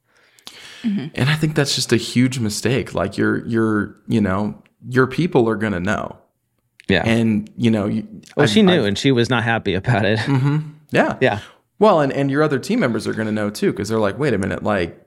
Mm-hmm. 0.83 1.07
And 1.15 1.29
I 1.29 1.35
think 1.35 1.55
that's 1.55 1.75
just 1.75 1.91
a 1.93 1.97
huge 1.97 2.39
mistake. 2.39 2.93
Like 2.93 3.17
your 3.17 3.45
your 3.47 3.95
you 4.07 4.21
know 4.21 4.61
your 4.89 5.07
people 5.07 5.47
are 5.49 5.55
gonna 5.55 5.79
know, 5.79 6.17
Yeah. 6.87 7.03
and 7.05 7.49
you 7.55 7.69
know 7.69 7.85
you, 7.85 8.07
well, 8.35 8.43
I've- 8.45 8.51
she 8.51 8.61
knew, 8.63 8.79
I've- 8.79 8.87
and 8.87 8.97
she 8.97 9.11
was 9.11 9.29
not 9.29 9.43
happy 9.43 9.73
about 9.75 10.05
it. 10.05 10.19
Mm-hmm. 10.19 10.57
yeah 10.91 11.17
yeah. 11.21 11.39
Well, 11.79 11.99
and 11.99 12.11
and 12.13 12.29
your 12.31 12.41
other 12.43 12.57
team 12.59 12.79
members 12.79 13.07
are 13.07 13.13
gonna 13.13 13.31
know 13.31 13.49
too 13.49 13.71
because 13.71 13.89
they're 13.89 13.99
like, 13.99 14.17
wait 14.17 14.33
a 14.33 14.37
minute, 14.37 14.63
like. 14.63 14.97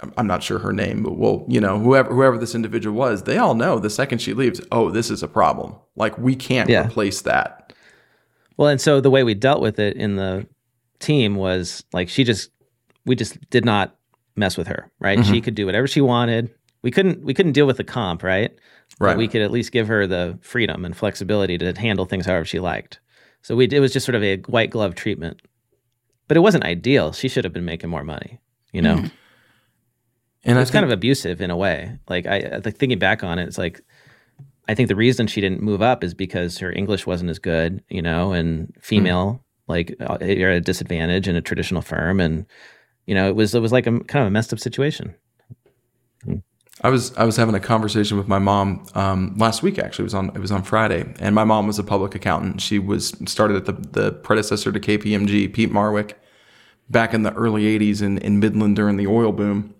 I'm- 0.00 0.12
I'm 0.16 0.26
not 0.28 0.44
sure 0.44 0.60
her 0.60 0.72
name, 0.72 1.02
but 1.02 1.18
well, 1.18 1.44
you 1.48 1.60
know, 1.60 1.80
whoever 1.80 2.14
whoever 2.14 2.38
this 2.38 2.54
individual 2.54 2.96
was, 2.96 3.24
they 3.24 3.36
all 3.36 3.56
know 3.56 3.80
the 3.80 3.90
second 3.90 4.18
she 4.22 4.32
leaves, 4.32 4.60
oh, 4.70 4.90
this 4.90 5.10
is 5.10 5.24
a 5.24 5.26
problem. 5.28 5.74
Like 5.96 6.16
we 6.18 6.36
can't 6.36 6.70
Yeah. 6.70 6.86
replace 6.86 7.20
that. 7.22 7.67
Well, 8.58 8.68
and 8.68 8.80
so 8.80 9.00
the 9.00 9.10
way 9.10 9.24
we 9.24 9.32
dealt 9.34 9.62
with 9.62 9.78
it 9.78 9.96
in 9.96 10.16
the 10.16 10.46
team 10.98 11.36
was 11.36 11.82
like 11.94 12.08
she 12.10 12.24
just 12.24 12.50
we 13.06 13.14
just 13.16 13.38
did 13.50 13.64
not 13.64 13.96
mess 14.36 14.58
with 14.58 14.66
her, 14.66 14.90
right? 15.00 15.18
Mm-hmm. 15.18 15.32
She 15.32 15.40
could 15.40 15.54
do 15.54 15.64
whatever 15.64 15.86
she 15.86 16.00
wanted. 16.02 16.50
We 16.82 16.90
couldn't 16.90 17.24
we 17.24 17.32
couldn't 17.34 17.52
deal 17.52 17.66
with 17.66 17.78
the 17.78 17.84
comp, 17.84 18.22
right? 18.22 18.50
But 18.98 19.04
Right. 19.04 19.16
we 19.18 19.28
could 19.28 19.42
at 19.42 19.50
least 19.50 19.70
give 19.70 19.86
her 19.88 20.06
the 20.06 20.38
freedom 20.42 20.84
and 20.84 20.96
flexibility 20.96 21.56
to 21.58 21.72
handle 21.78 22.04
things 22.04 22.26
however 22.26 22.44
she 22.44 22.58
liked. 22.58 23.00
So 23.42 23.54
we 23.54 23.66
it 23.66 23.80
was 23.80 23.92
just 23.92 24.04
sort 24.04 24.16
of 24.16 24.22
a 24.24 24.38
white 24.48 24.70
glove 24.70 24.94
treatment. 24.94 25.40
But 26.26 26.36
it 26.36 26.40
wasn't 26.40 26.64
ideal. 26.64 27.12
She 27.12 27.28
should 27.28 27.44
have 27.44 27.52
been 27.54 27.64
making 27.64 27.88
more 27.90 28.04
money, 28.04 28.38
you 28.72 28.82
know. 28.82 29.04
And 30.44 30.58
I 30.58 30.62
It's 30.62 30.70
kind 30.70 30.84
of 30.84 30.90
abusive 30.90 31.40
in 31.40 31.50
a 31.50 31.56
way. 31.56 31.98
Like 32.08 32.26
I, 32.26 32.36
I 32.36 32.60
think 32.60 32.76
thinking 32.76 32.98
back 32.98 33.22
on 33.24 33.38
it, 33.38 33.46
it's 33.48 33.58
like 33.58 33.80
I 34.68 34.74
think 34.74 34.88
the 34.88 34.96
reason 34.96 35.26
she 35.26 35.40
didn't 35.40 35.62
move 35.62 35.80
up 35.80 36.04
is 36.04 36.12
because 36.12 36.58
her 36.58 36.70
English 36.70 37.06
wasn't 37.06 37.30
as 37.30 37.38
good, 37.38 37.82
you 37.88 38.02
know, 38.02 38.32
and 38.32 38.72
female, 38.80 39.42
like 39.66 39.96
uh, 40.00 40.18
you're 40.20 40.50
at 40.50 40.58
a 40.58 40.60
disadvantage 40.60 41.26
in 41.26 41.36
a 41.36 41.40
traditional 41.40 41.80
firm, 41.80 42.20
and 42.20 42.44
you 43.06 43.14
know, 43.14 43.28
it 43.28 43.34
was 43.34 43.54
it 43.54 43.60
was 43.60 43.72
like 43.72 43.86
a 43.86 44.00
kind 44.00 44.22
of 44.22 44.26
a 44.26 44.30
messed 44.30 44.52
up 44.52 44.58
situation. 44.58 45.14
I 46.82 46.90
was 46.90 47.16
I 47.16 47.24
was 47.24 47.36
having 47.36 47.54
a 47.54 47.60
conversation 47.60 48.18
with 48.18 48.28
my 48.28 48.38
mom 48.38 48.86
um, 48.94 49.34
last 49.36 49.62
week. 49.62 49.78
Actually, 49.78 50.04
it 50.04 50.04
was 50.04 50.14
on 50.14 50.28
it 50.30 50.38
was 50.38 50.52
on 50.52 50.62
Friday, 50.62 51.12
and 51.18 51.34
my 51.34 51.44
mom 51.44 51.66
was 51.66 51.78
a 51.78 51.84
public 51.84 52.14
accountant. 52.14 52.60
She 52.60 52.78
was 52.78 53.14
started 53.26 53.56
at 53.56 53.64
the 53.64 53.72
the 53.72 54.12
predecessor 54.12 54.70
to 54.70 54.78
KPMG, 54.78 55.52
Peat 55.52 55.72
Marwick, 55.72 56.12
back 56.88 57.14
in 57.14 57.22
the 57.22 57.32
early 57.32 57.64
'80s 57.78 58.02
in 58.02 58.18
in 58.18 58.38
Midland 58.38 58.76
during 58.76 58.96
the 58.96 59.06
oil 59.06 59.32
boom. 59.32 59.74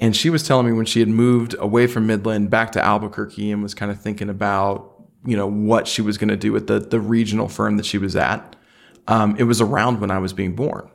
And 0.00 0.16
she 0.16 0.30
was 0.30 0.42
telling 0.42 0.66
me 0.66 0.72
when 0.72 0.86
she 0.86 1.00
had 1.00 1.08
moved 1.08 1.54
away 1.58 1.86
from 1.86 2.06
Midland 2.06 2.48
back 2.48 2.72
to 2.72 2.82
Albuquerque 2.84 3.52
and 3.52 3.62
was 3.62 3.74
kind 3.74 3.92
of 3.92 4.00
thinking 4.00 4.30
about 4.30 4.96
you 5.26 5.36
know 5.36 5.46
what 5.46 5.86
she 5.86 6.00
was 6.00 6.16
going 6.16 6.30
to 6.30 6.36
do 6.36 6.50
with 6.50 6.66
the 6.66 6.80
the 6.80 6.98
regional 6.98 7.48
firm 7.48 7.76
that 7.76 7.86
she 7.86 7.98
was 7.98 8.16
at. 8.16 8.56
Um, 9.06 9.36
it 9.36 9.44
was 9.44 9.60
around 9.60 10.00
when 10.00 10.10
I 10.10 10.18
was 10.18 10.32
being 10.32 10.56
born. 10.56 10.90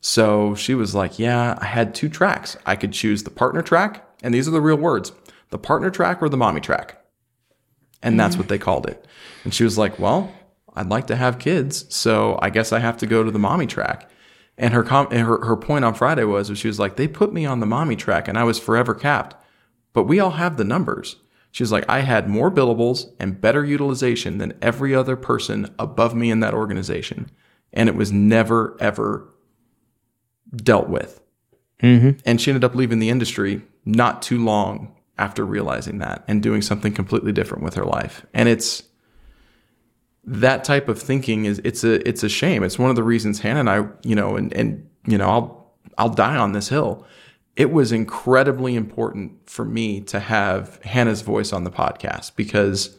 So 0.00 0.54
she 0.54 0.74
was 0.74 0.94
like, 0.94 1.18
Yeah, 1.18 1.56
I 1.60 1.66
had 1.66 1.94
two 1.94 2.08
tracks. 2.08 2.56
I 2.66 2.76
could 2.76 2.92
choose 2.92 3.22
the 3.22 3.30
partner 3.30 3.62
track, 3.62 4.04
and 4.22 4.34
these 4.34 4.48
are 4.48 4.52
the 4.52 4.60
real 4.60 4.76
words 4.76 5.12
the 5.50 5.58
partner 5.58 5.90
track 5.90 6.20
or 6.20 6.28
the 6.28 6.36
mommy 6.36 6.60
track. 6.60 7.02
And 8.02 8.20
that's 8.20 8.36
what 8.36 8.48
they 8.48 8.58
called 8.58 8.86
it. 8.86 9.06
And 9.44 9.54
she 9.54 9.64
was 9.64 9.78
like, 9.78 9.98
Well, 9.98 10.32
I'd 10.74 10.88
like 10.88 11.06
to 11.08 11.16
have 11.16 11.38
kids, 11.38 11.86
so 11.94 12.38
I 12.42 12.50
guess 12.50 12.72
I 12.72 12.80
have 12.80 12.96
to 12.98 13.06
go 13.06 13.22
to 13.22 13.30
the 13.30 13.38
mommy 13.38 13.66
track. 13.66 14.10
And 14.58 14.74
her 14.74 14.82
com- 14.82 15.10
her, 15.10 15.44
her 15.44 15.56
point 15.56 15.84
on 15.84 15.94
Friday 15.94 16.24
was, 16.24 16.50
was 16.50 16.58
she 16.58 16.68
was 16.68 16.80
like, 16.80 16.96
They 16.96 17.08
put 17.08 17.32
me 17.32 17.46
on 17.46 17.60
the 17.60 17.66
mommy 17.66 17.96
track 17.96 18.28
and 18.28 18.36
I 18.36 18.44
was 18.44 18.58
forever 18.58 18.94
capped, 18.94 19.36
but 19.92 20.04
we 20.04 20.20
all 20.20 20.32
have 20.32 20.56
the 20.56 20.64
numbers. 20.64 21.16
She 21.50 21.62
was 21.62 21.72
like, 21.72 21.88
I 21.88 22.00
had 22.00 22.28
more 22.28 22.50
billables 22.50 23.10
and 23.18 23.40
better 23.40 23.64
utilization 23.64 24.38
than 24.38 24.58
every 24.60 24.94
other 24.94 25.16
person 25.16 25.74
above 25.78 26.14
me 26.14 26.30
in 26.30 26.40
that 26.40 26.54
organization. 26.54 27.30
And 27.72 27.88
it 27.88 27.94
was 27.94 28.12
never, 28.12 28.76
ever 28.80 29.32
dealt 30.54 30.88
with. 30.88 31.22
Mm-hmm. 31.82 32.20
And 32.26 32.40
she 32.40 32.50
ended 32.50 32.64
up 32.64 32.74
leaving 32.74 32.98
the 32.98 33.08
industry 33.08 33.62
not 33.84 34.20
too 34.20 34.42
long 34.42 34.94
after 35.16 35.44
realizing 35.44 35.98
that 35.98 36.24
and 36.28 36.42
doing 36.42 36.62
something 36.62 36.92
completely 36.92 37.32
different 37.32 37.64
with 37.64 37.74
her 37.74 37.84
life. 37.84 38.26
And 38.34 38.48
it's 38.48 38.84
that 40.30 40.62
type 40.62 40.88
of 40.88 41.00
thinking 41.00 41.46
is 41.46 41.58
it's 41.64 41.84
a 41.84 42.06
it's 42.06 42.22
a 42.22 42.28
shame. 42.28 42.62
It's 42.62 42.78
one 42.78 42.90
of 42.90 42.96
the 42.96 43.02
reasons 43.02 43.40
Hannah 43.40 43.60
and 43.60 43.70
I, 43.70 43.86
you 44.02 44.14
know, 44.14 44.36
and 44.36 44.52
and 44.52 44.88
you 45.06 45.16
know, 45.16 45.28
I'll 45.28 45.72
I'll 45.96 46.10
die 46.10 46.36
on 46.36 46.52
this 46.52 46.68
hill. 46.68 47.06
It 47.56 47.72
was 47.72 47.90
incredibly 47.90 48.76
important 48.76 49.48
for 49.48 49.64
me 49.64 50.02
to 50.02 50.20
have 50.20 50.80
Hannah's 50.84 51.22
voice 51.22 51.52
on 51.52 51.64
the 51.64 51.70
podcast 51.70 52.36
because 52.36 52.96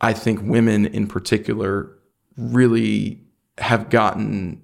I 0.00 0.12
think 0.12 0.40
women 0.42 0.84
in 0.84 1.06
particular 1.06 1.96
really 2.36 3.22
have 3.58 3.88
gotten 3.88 4.62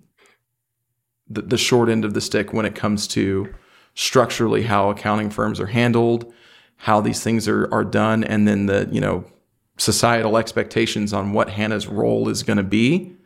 the, 1.28 1.42
the 1.42 1.56
short 1.56 1.88
end 1.88 2.04
of 2.04 2.12
the 2.12 2.20
stick 2.20 2.52
when 2.52 2.66
it 2.66 2.74
comes 2.74 3.08
to 3.08 3.52
structurally 3.94 4.62
how 4.62 4.90
accounting 4.90 5.30
firms 5.30 5.58
are 5.58 5.66
handled, 5.66 6.32
how 6.76 7.00
these 7.00 7.22
things 7.22 7.48
are, 7.48 7.72
are 7.72 7.84
done, 7.84 8.22
and 8.22 8.46
then 8.46 8.66
the, 8.66 8.88
you 8.92 9.00
know, 9.00 9.24
societal 9.82 10.36
expectations 10.36 11.12
on 11.12 11.32
what 11.32 11.50
Hannah's 11.50 11.86
role 11.86 12.28
is 12.28 12.42
going 12.42 12.56
to 12.56 12.62
be. 12.62 13.16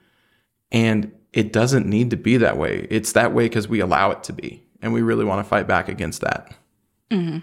And 0.72 1.12
it 1.32 1.52
doesn't 1.52 1.86
need 1.86 2.10
to 2.10 2.16
be 2.16 2.38
that 2.38 2.56
way. 2.56 2.86
It's 2.90 3.12
that 3.12 3.32
way 3.32 3.44
because 3.44 3.68
we 3.68 3.80
allow 3.80 4.10
it 4.10 4.24
to 4.24 4.32
be. 4.32 4.64
And 4.80 4.92
we 4.92 5.02
really 5.02 5.24
want 5.24 5.44
to 5.44 5.48
fight 5.48 5.66
back 5.66 5.88
against 5.88 6.22
that. 6.22 6.54
Mm-hmm. 7.10 7.38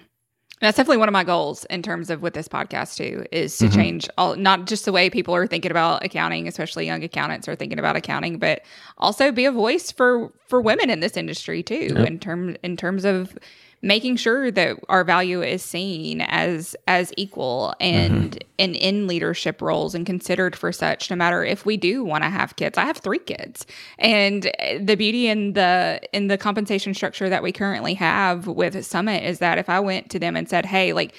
That's 0.60 0.78
definitely 0.78 0.97
one 0.97 1.10
of 1.10 1.13
my 1.13 1.26
goals 1.26 1.65
in 1.65 1.82
terms 1.82 2.10
of 2.10 2.21
with 2.21 2.34
this 2.34 2.47
podcast 2.47 2.95
too, 2.95 3.26
is 3.34 3.58
to 3.58 3.65
mm-hmm. 3.65 3.76
change 3.76 4.10
all 4.17 4.38
not 4.38 4.65
just 4.65 4.86
the 4.86 4.93
way 4.93 5.10
people 5.10 5.36
are 5.36 5.45
thinking 5.45 5.71
about 5.71 6.06
accounting, 6.06 6.47
especially 6.47 6.86
young 6.86 7.04
accountants 7.04 7.49
are 7.49 7.56
thinking 7.56 7.80
about 7.80 7.97
accounting, 7.97 8.39
but 8.39 8.62
also 8.97 9.30
be 9.32 9.43
a 9.43 9.52
voice 9.52 9.91
for 9.91 10.32
for 10.47 10.62
women 10.62 10.89
in 10.89 11.02
this 11.02 11.17
industry 11.17 11.63
too, 11.63 11.93
in 12.08 12.17
terms 12.17 12.56
in 12.63 12.78
terms 12.78 13.04
of 13.04 13.38
making 13.84 14.15
sure 14.15 14.50
that 14.50 14.78
our 14.89 15.04
value 15.04 15.43
is 15.43 15.62
seen 15.62 16.22
as 16.22 16.76
as 16.88 17.13
equal 17.17 17.76
and 17.80 18.32
mm-hmm. 18.32 18.50
and 18.58 18.76
in 18.78 19.06
leadership 19.08 19.62
roles 19.62 19.93
and 19.93 20.06
considered 20.06 20.56
for 20.56 20.72
such 20.72 21.10
no 21.12 21.15
matter 21.15 21.43
if 21.43 21.65
we 21.65 21.78
do 21.78 22.04
want 22.04 22.24
to 22.24 22.30
have 22.30 22.56
kids. 22.56 22.78
I 22.78 22.86
have 22.86 22.98
three 22.98 23.19
kids 23.19 23.67
and 24.00 24.50
the 24.80 24.96
beauty 24.96 25.28
in 25.28 25.54
the 25.54 26.02
in 26.13 26.28
the 26.28 26.38
compensation 26.38 26.93
structure 26.93 27.30
that 27.30 27.43
we 27.43 27.52
currently 27.52 27.93
have 27.96 28.48
with 28.48 28.84
summit 28.86 29.24
is 29.24 29.39
that 29.39 29.58
if 29.58 29.69
i 29.69 29.80
went 29.80 30.10
to 30.12 30.19
them 30.19 30.36
and 30.36 30.50
said 30.50 30.65
hey 30.65 30.93
like 30.93 31.13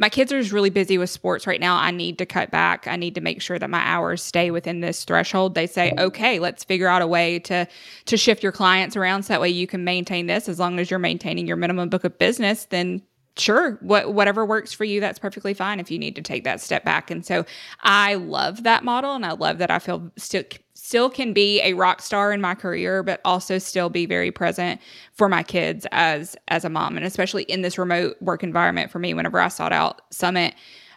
my 0.00 0.08
kids 0.08 0.32
are 0.32 0.40
just 0.40 0.50
really 0.50 0.70
busy 0.70 0.96
with 0.96 1.10
sports 1.10 1.46
right 1.46 1.60
now. 1.60 1.76
I 1.76 1.90
need 1.90 2.16
to 2.18 2.26
cut 2.26 2.50
back. 2.50 2.86
I 2.88 2.96
need 2.96 3.14
to 3.16 3.20
make 3.20 3.42
sure 3.42 3.58
that 3.58 3.68
my 3.68 3.80
hours 3.80 4.22
stay 4.22 4.50
within 4.50 4.80
this 4.80 5.04
threshold. 5.04 5.54
They 5.54 5.66
say, 5.66 5.92
okay, 5.98 6.38
let's 6.38 6.64
figure 6.64 6.88
out 6.88 7.02
a 7.02 7.06
way 7.06 7.38
to 7.40 7.68
to 8.06 8.16
shift 8.16 8.42
your 8.42 8.50
clients 8.50 8.96
around 8.96 9.24
so 9.24 9.34
that 9.34 9.42
way 9.42 9.50
you 9.50 9.66
can 9.66 9.84
maintain 9.84 10.26
this 10.26 10.48
as 10.48 10.58
long 10.58 10.78
as 10.78 10.90
you're 10.90 10.98
maintaining 10.98 11.46
your 11.46 11.58
minimum 11.58 11.90
book 11.90 12.04
of 12.04 12.18
business, 12.18 12.64
then 12.64 13.02
sure 13.36 13.78
what 13.80 14.12
whatever 14.14 14.44
works 14.44 14.72
for 14.72 14.84
you 14.84 15.00
that's 15.00 15.18
perfectly 15.18 15.54
fine 15.54 15.80
if 15.80 15.90
you 15.90 15.98
need 15.98 16.16
to 16.16 16.20
take 16.20 16.44
that 16.44 16.60
step 16.60 16.84
back 16.84 17.10
and 17.10 17.24
so 17.24 17.44
i 17.82 18.14
love 18.14 18.64
that 18.64 18.84
model 18.84 19.14
and 19.14 19.24
i 19.24 19.30
love 19.30 19.58
that 19.58 19.70
i 19.70 19.78
feel 19.78 20.10
still 20.16 20.42
still 20.90 21.08
can 21.08 21.32
be 21.32 21.60
a 21.62 21.72
rock 21.74 22.02
star 22.02 22.32
in 22.32 22.40
my 22.40 22.52
career 22.52 23.04
but 23.04 23.20
also 23.24 23.58
still 23.58 23.88
be 23.88 24.06
very 24.06 24.32
present 24.32 24.80
for 25.12 25.28
my 25.28 25.40
kids 25.40 25.86
as 25.92 26.34
as 26.48 26.64
a 26.64 26.68
mom 26.68 26.96
and 26.96 27.06
especially 27.06 27.44
in 27.44 27.62
this 27.62 27.78
remote 27.78 28.16
work 28.20 28.42
environment 28.42 28.90
for 28.90 28.98
me 28.98 29.14
whenever 29.14 29.38
i 29.38 29.46
sought 29.46 29.72
out 29.72 30.02
summit 30.10 30.52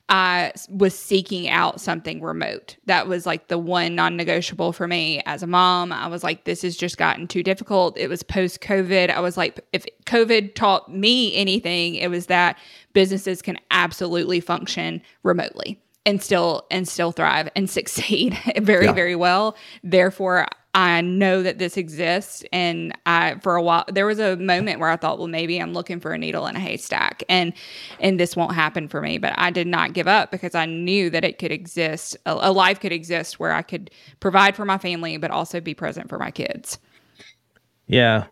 I 0.09 0.51
was 0.67 0.93
seeking 0.99 1.47
out 1.47 1.79
something 1.79 2.21
remote. 2.21 2.75
That 2.87 3.07
was 3.07 3.25
like 3.25 3.47
the 3.47 3.57
one 3.57 3.95
non 3.95 4.17
negotiable 4.17 4.73
for 4.73 4.85
me 4.85 5.21
as 5.25 5.43
a 5.43 5.47
mom. 5.47 5.93
I 5.93 6.07
was 6.07 6.25
like, 6.25 6.43
this 6.43 6.61
has 6.63 6.75
just 6.75 6.97
gotten 6.97 7.25
too 7.25 7.41
difficult. 7.41 7.97
It 7.97 8.09
was 8.09 8.21
post 8.21 8.59
COVID. 8.59 9.09
I 9.09 9.21
was 9.21 9.37
like, 9.37 9.61
if 9.71 9.85
COVID 10.05 10.55
taught 10.55 10.93
me 10.93 11.33
anything, 11.33 11.95
it 11.95 12.09
was 12.09 12.25
that 12.25 12.59
businesses 12.91 13.41
can 13.41 13.57
absolutely 13.71 14.41
function 14.41 15.01
remotely 15.23 15.79
and 16.05 16.21
still 16.21 16.65
and 16.71 16.87
still 16.87 17.11
thrive 17.11 17.49
and 17.55 17.69
succeed 17.79 18.37
very 18.57 18.85
Yeah. 18.85 18.93
very 18.93 19.15
well. 19.15 19.55
Therefore 19.83 20.47
i 20.75 21.01
know 21.01 21.43
that 21.43 21.59
this 21.59 21.77
exists 21.77 22.43
and 22.51 22.97
i 23.05 23.35
for 23.43 23.55
a 23.55 23.61
while 23.61 23.85
there 23.89 24.07
was 24.07 24.17
a 24.17 24.35
moment 24.37 24.79
where 24.79 24.89
i 24.89 24.95
thought 24.95 25.19
well 25.19 25.27
maybe 25.27 25.59
i'm 25.59 25.71
looking 25.71 25.99
for 25.99 26.13
a 26.13 26.17
needle 26.17 26.47
in 26.47 26.55
a 26.55 26.59
haystack 26.59 27.21
and 27.29 27.53
and 27.99 28.19
this 28.19 28.35
won't 28.35 28.55
happen 28.55 28.87
for 28.87 28.99
me. 28.99 29.19
But 29.19 29.33
i 29.37 29.51
did 29.51 29.67
not 29.67 29.93
give 29.93 30.07
up 30.07 30.31
because 30.31 30.55
i 30.55 30.65
knew 30.65 31.11
that 31.11 31.23
it 31.23 31.37
could 31.37 31.51
exist 31.51 32.17
a, 32.25 32.31
a 32.33 32.51
life 32.51 32.79
could 32.79 32.91
exist 32.91 33.39
where 33.39 33.51
i 33.51 33.61
could 33.61 33.91
provide 34.19 34.55
for 34.55 34.65
my 34.65 34.79
family 34.79 35.15
but 35.17 35.29
also 35.29 35.61
be 35.61 35.75
present 35.75 36.09
for 36.09 36.17
my 36.17 36.31
kids. 36.31 36.79
Yeah, 37.85 38.25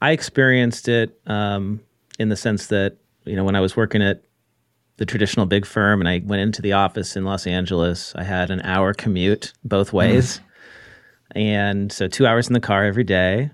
I 0.00 0.12
experienced 0.12 0.86
it 0.88 1.18
um, 1.26 1.80
in 2.20 2.28
the 2.28 2.36
sense 2.36 2.68
that 2.68 2.98
you 3.24 3.34
know 3.34 3.42
when 3.42 3.56
I 3.56 3.60
was 3.60 3.76
working 3.76 4.00
at 4.00 4.22
the 5.00 5.06
traditional 5.06 5.46
big 5.46 5.64
firm 5.64 5.98
and 5.98 6.08
I 6.08 6.20
went 6.22 6.42
into 6.42 6.60
the 6.60 6.74
office 6.74 7.16
in 7.16 7.24
Los 7.24 7.46
Angeles, 7.46 8.12
I 8.16 8.22
had 8.22 8.50
an 8.50 8.60
hour 8.60 8.92
commute 8.92 9.54
both 9.64 9.94
ways, 9.94 10.42
and 11.34 11.90
so 11.90 12.06
two 12.06 12.26
hours 12.26 12.48
in 12.48 12.52
the 12.52 12.60
car 12.60 12.84
every 12.84 13.02
day, 13.02 13.50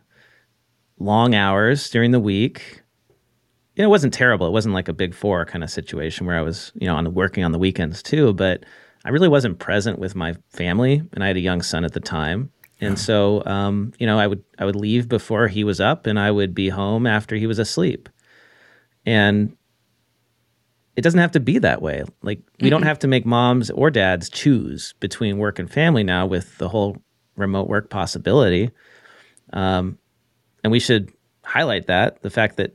long 0.99 1.37
hours 1.37 1.89
during 1.89 2.11
the 2.11 2.19
week. 2.19 2.83
You 3.77 3.83
know, 3.83 3.89
it 3.89 3.91
wasn't 3.91 4.13
terrible. 4.13 4.49
It 4.49 4.53
wasn't 4.53 4.75
like 4.75 4.89
a 4.89 4.93
big 4.93 5.15
four 5.15 5.45
kind 5.45 5.63
of 5.63 5.71
situation 5.71 6.27
where 6.27 6.37
I 6.37 6.43
was, 6.43 6.73
you 6.75 6.89
know, 6.89 6.97
on 6.97 7.15
working 7.15 7.45
on 7.45 7.53
the 7.53 7.61
weekends 7.61 8.03
too. 8.03 8.33
But 8.33 8.65
I 9.05 9.11
really 9.11 9.29
wasn't 9.29 9.61
present 9.61 10.01
with 10.01 10.17
my 10.17 10.35
family, 10.49 11.01
and 11.13 11.23
I 11.23 11.29
had 11.29 11.37
a 11.37 11.41
young 11.41 11.63
son 11.63 11.85
at 11.85 11.93
the 11.93 12.01
time. 12.01 12.51
And 12.81 12.99
so, 12.99 13.45
um, 13.47 13.93
you 14.01 14.07
know, 14.07 14.19
I 14.19 14.27
would 14.27 14.43
I 14.59 14.65
would 14.65 14.75
leave 14.75 15.09
before 15.09 15.47
he 15.47 15.63
was 15.63 15.81
up, 15.81 16.09
and 16.09 16.19
I 16.19 16.33
would 16.33 16.57
be 16.57 16.71
home 16.71 17.07
after 17.07 17.37
he 17.37 17.47
was 17.47 17.61
asleep. 17.61 18.09
And 19.05 19.57
it 20.97 21.03
doesn't 21.03 21.21
have 21.21 21.33
to 21.33 21.41
be 21.41 21.59
that 21.59 21.83
way. 21.83 22.05
Like 22.23 22.41
we 22.61 22.71
don't 22.71 22.83
have 22.83 22.99
to 23.01 23.07
make 23.07 23.27
moms 23.27 23.71
or 23.71 23.91
dads 23.91 24.31
choose 24.31 24.95
between 24.99 25.39
work 25.39 25.59
and 25.59 25.71
family 25.71 26.03
now 26.03 26.27
with 26.27 26.57
the 26.59 26.69
whole 26.69 26.97
remote 27.37 27.69
work 27.69 27.91
possibility. 27.91 28.71
Um, 29.53 29.99
and 30.65 30.73
we 30.73 30.81
should 30.81 31.13
highlight 31.45 31.87
that 31.87 32.23
the 32.23 32.31
fact 32.31 32.57
that 32.57 32.75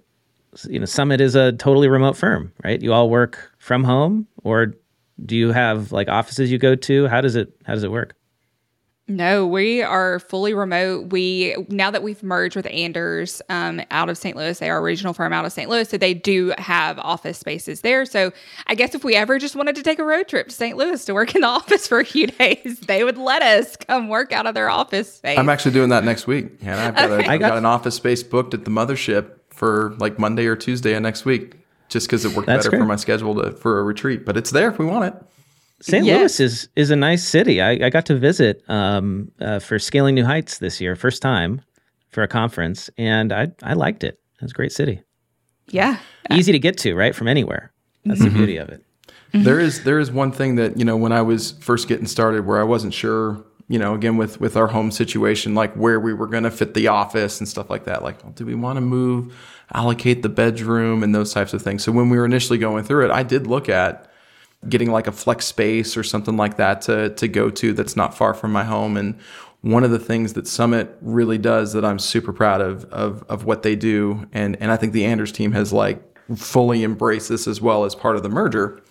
you 0.69 0.79
know 0.79 0.85
Summit 0.85 1.19
is 1.19 1.35
a 1.35 1.51
totally 1.53 1.89
remote 1.89 2.15
firm, 2.15 2.53
right? 2.63 2.81
You 2.81 2.93
all 2.93 3.09
work 3.09 3.51
from 3.57 3.83
home, 3.83 4.27
or 4.43 4.75
do 5.25 5.35
you 5.35 5.51
have 5.51 5.91
like 5.91 6.07
offices 6.07 6.51
you 6.51 6.59
go 6.59 6.75
to? 6.75 7.07
How 7.07 7.21
does 7.21 7.35
it 7.35 7.51
How 7.65 7.73
does 7.73 7.83
it 7.83 7.91
work? 7.91 8.13
No, 9.11 9.45
we 9.45 9.81
are 9.81 10.19
fully 10.19 10.53
remote. 10.53 11.11
We 11.11 11.55
now 11.67 11.91
that 11.91 12.01
we've 12.01 12.23
merged 12.23 12.55
with 12.55 12.65
Anders 12.67 13.41
um, 13.49 13.81
out 13.91 14.09
of 14.09 14.17
St. 14.17 14.37
Louis, 14.37 14.57
they 14.57 14.69
are 14.69 14.77
a 14.77 14.81
regional 14.81 15.13
firm 15.13 15.33
out 15.33 15.43
of 15.43 15.51
St. 15.51 15.69
Louis, 15.69 15.89
so 15.89 15.97
they 15.97 16.13
do 16.13 16.53
have 16.57 16.97
office 16.99 17.37
spaces 17.37 17.81
there. 17.81 18.05
So 18.05 18.31
I 18.67 18.75
guess 18.75 18.95
if 18.95 19.03
we 19.03 19.15
ever 19.15 19.37
just 19.37 19.55
wanted 19.55 19.75
to 19.75 19.83
take 19.83 19.99
a 19.99 20.05
road 20.05 20.27
trip 20.29 20.47
to 20.47 20.53
St. 20.55 20.77
Louis 20.77 21.03
to 21.05 21.13
work 21.13 21.35
in 21.35 21.41
the 21.41 21.47
office 21.59 21.87
for 21.87 21.99
a 21.99 22.05
few 22.05 22.27
days, 22.27 22.79
they 22.87 23.03
would 23.03 23.17
let 23.17 23.41
us 23.41 23.75
come 23.75 24.07
work 24.07 24.31
out 24.31 24.47
of 24.47 24.53
their 24.53 24.69
office 24.69 25.15
space. 25.15 25.37
I'm 25.37 25.49
actually 25.49 25.71
doing 25.73 25.89
that 25.89 26.03
next 26.05 26.25
week. 26.25 26.61
Hannah, 26.61 26.81
I've 26.87 26.95
got, 26.95 27.11
a, 27.11 27.13
I 27.29 27.33
I've 27.33 27.39
got- 27.41 27.49
got 27.49 27.57
an 27.57 27.65
office 27.65 27.95
space 27.95 28.23
booked 28.23 28.53
at 28.53 28.63
the 28.65 28.71
mothership 28.71 29.31
for 29.49 29.93
like 29.99 30.17
Monday 30.17 30.45
or 30.45 30.55
Tuesday 30.55 30.93
of 30.93 31.01
next 31.03 31.25
week, 31.25 31.55
just 31.89 32.07
because 32.07 32.23
it 32.23 32.33
worked 32.33 32.47
That's 32.47 32.65
better 32.65 32.69
great. 32.77 32.79
for 32.79 32.85
my 32.87 32.95
schedule 32.95 33.35
to, 33.43 33.51
for 33.51 33.79
a 33.79 33.83
retreat. 33.83 34.25
But 34.25 34.37
it's 34.37 34.51
there 34.51 34.69
if 34.69 34.79
we 34.79 34.85
want 34.85 35.05
it. 35.05 35.21
St. 35.81 36.05
Yes. 36.05 36.39
Louis 36.39 36.39
is 36.39 36.69
is 36.75 36.91
a 36.91 36.95
nice 36.95 37.27
city. 37.27 37.61
I, 37.61 37.71
I 37.71 37.89
got 37.89 38.05
to 38.07 38.15
visit 38.15 38.63
um, 38.69 39.31
uh, 39.41 39.59
for 39.59 39.79
Scaling 39.79 40.15
New 40.15 40.25
Heights 40.25 40.59
this 40.59 40.79
year, 40.79 40.95
first 40.95 41.21
time 41.21 41.61
for 42.09 42.23
a 42.23 42.27
conference, 42.27 42.89
and 42.97 43.33
I 43.33 43.47
I 43.63 43.73
liked 43.73 44.03
it. 44.03 44.19
It 44.35 44.43
was 44.43 44.51
a 44.51 44.55
great 44.55 44.71
city, 44.71 45.01
yeah, 45.67 45.97
easy 46.31 46.51
to 46.51 46.59
get 46.59 46.77
to, 46.79 46.95
right 46.95 47.15
from 47.15 47.27
anywhere. 47.27 47.71
That's 48.05 48.21
the 48.21 48.29
beauty 48.29 48.57
of 48.57 48.69
it. 48.69 48.83
There 49.33 49.59
is 49.59 49.83
there 49.83 49.99
is 49.99 50.11
one 50.11 50.31
thing 50.31 50.55
that 50.55 50.77
you 50.77 50.85
know 50.85 50.97
when 50.97 51.11
I 51.11 51.21
was 51.21 51.51
first 51.51 51.87
getting 51.87 52.07
started 52.07 52.45
where 52.45 52.59
I 52.59 52.63
wasn't 52.63 52.93
sure. 52.93 53.45
You 53.67 53.79
know, 53.79 53.93
again 53.93 54.17
with 54.17 54.41
with 54.41 54.57
our 54.57 54.67
home 54.67 54.91
situation, 54.91 55.55
like 55.55 55.73
where 55.75 55.97
we 55.97 56.13
were 56.13 56.27
going 56.27 56.43
to 56.43 56.51
fit 56.51 56.73
the 56.73 56.89
office 56.89 57.39
and 57.39 57.47
stuff 57.47 57.69
like 57.69 57.85
that. 57.85 58.03
Like, 58.03 58.21
well, 58.21 58.33
do 58.33 58.45
we 58.45 58.53
want 58.53 58.75
to 58.75 58.81
move, 58.81 59.33
allocate 59.73 60.23
the 60.23 60.29
bedroom, 60.29 61.03
and 61.03 61.15
those 61.15 61.33
types 61.33 61.53
of 61.53 61.61
things. 61.61 61.81
So 61.81 61.93
when 61.93 62.09
we 62.09 62.17
were 62.17 62.25
initially 62.25 62.57
going 62.59 62.83
through 62.83 63.05
it, 63.05 63.11
I 63.11 63.23
did 63.23 63.47
look 63.47 63.69
at 63.69 64.10
getting 64.69 64.91
like 64.91 65.07
a 65.07 65.11
flex 65.11 65.45
space 65.45 65.97
or 65.97 66.03
something 66.03 66.37
like 66.37 66.57
that 66.57 66.81
to 66.83 67.09
to 67.11 67.27
go 67.27 67.49
to 67.49 67.73
that's 67.73 67.95
not 67.95 68.15
far 68.15 68.33
from 68.33 68.51
my 68.51 68.63
home. 68.63 68.97
And 68.97 69.19
one 69.61 69.83
of 69.83 69.91
the 69.91 69.99
things 69.99 70.33
that 70.33 70.47
Summit 70.47 70.97
really 71.01 71.37
does 71.37 71.73
that 71.73 71.85
I'm 71.85 71.99
super 71.99 72.33
proud 72.33 72.61
of 72.61 72.85
of 72.85 73.23
of 73.29 73.45
what 73.45 73.63
they 73.63 73.75
do 73.75 74.27
and 74.31 74.55
and 74.61 74.71
I 74.71 74.77
think 74.77 74.93
the 74.93 75.05
Anders 75.05 75.31
team 75.31 75.51
has 75.53 75.71
like 75.73 76.03
fully 76.35 76.83
embraced 76.83 77.29
this 77.29 77.47
as 77.47 77.61
well 77.61 77.83
as 77.85 77.95
part 77.95 78.15
of 78.15 78.23
the 78.23 78.29
merger 78.29 78.81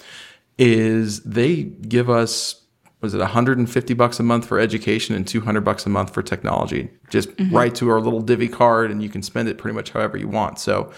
is 0.59 1.21
they 1.23 1.63
give 1.63 2.11
us 2.11 2.57
was 3.01 3.15
it 3.15 3.19
150 3.19 3.95
bucks 3.95 4.21
a 4.21 4.23
month 4.23 4.45
for 4.47 4.59
education 4.59 5.15
and 5.15 5.27
200 5.27 5.63
bucks 5.63 5.87
a 5.87 5.89
month 5.89 6.13
for 6.13 6.23
technology? 6.23 6.91
Just 7.09 7.31
mm-hmm. 7.31 7.57
right 7.57 7.75
to 7.77 7.89
our 7.89 7.99
little 7.99 8.21
divvy 8.21 8.49
card 8.49 8.91
and 8.91 9.03
you 9.03 9.09
can 9.09 9.23
spend 9.23 9.49
it 9.49 9.57
pretty 9.57 9.75
much 9.75 9.91
however 9.91 10.19
you 10.19 10.29
want. 10.29 10.59
So 10.59 10.93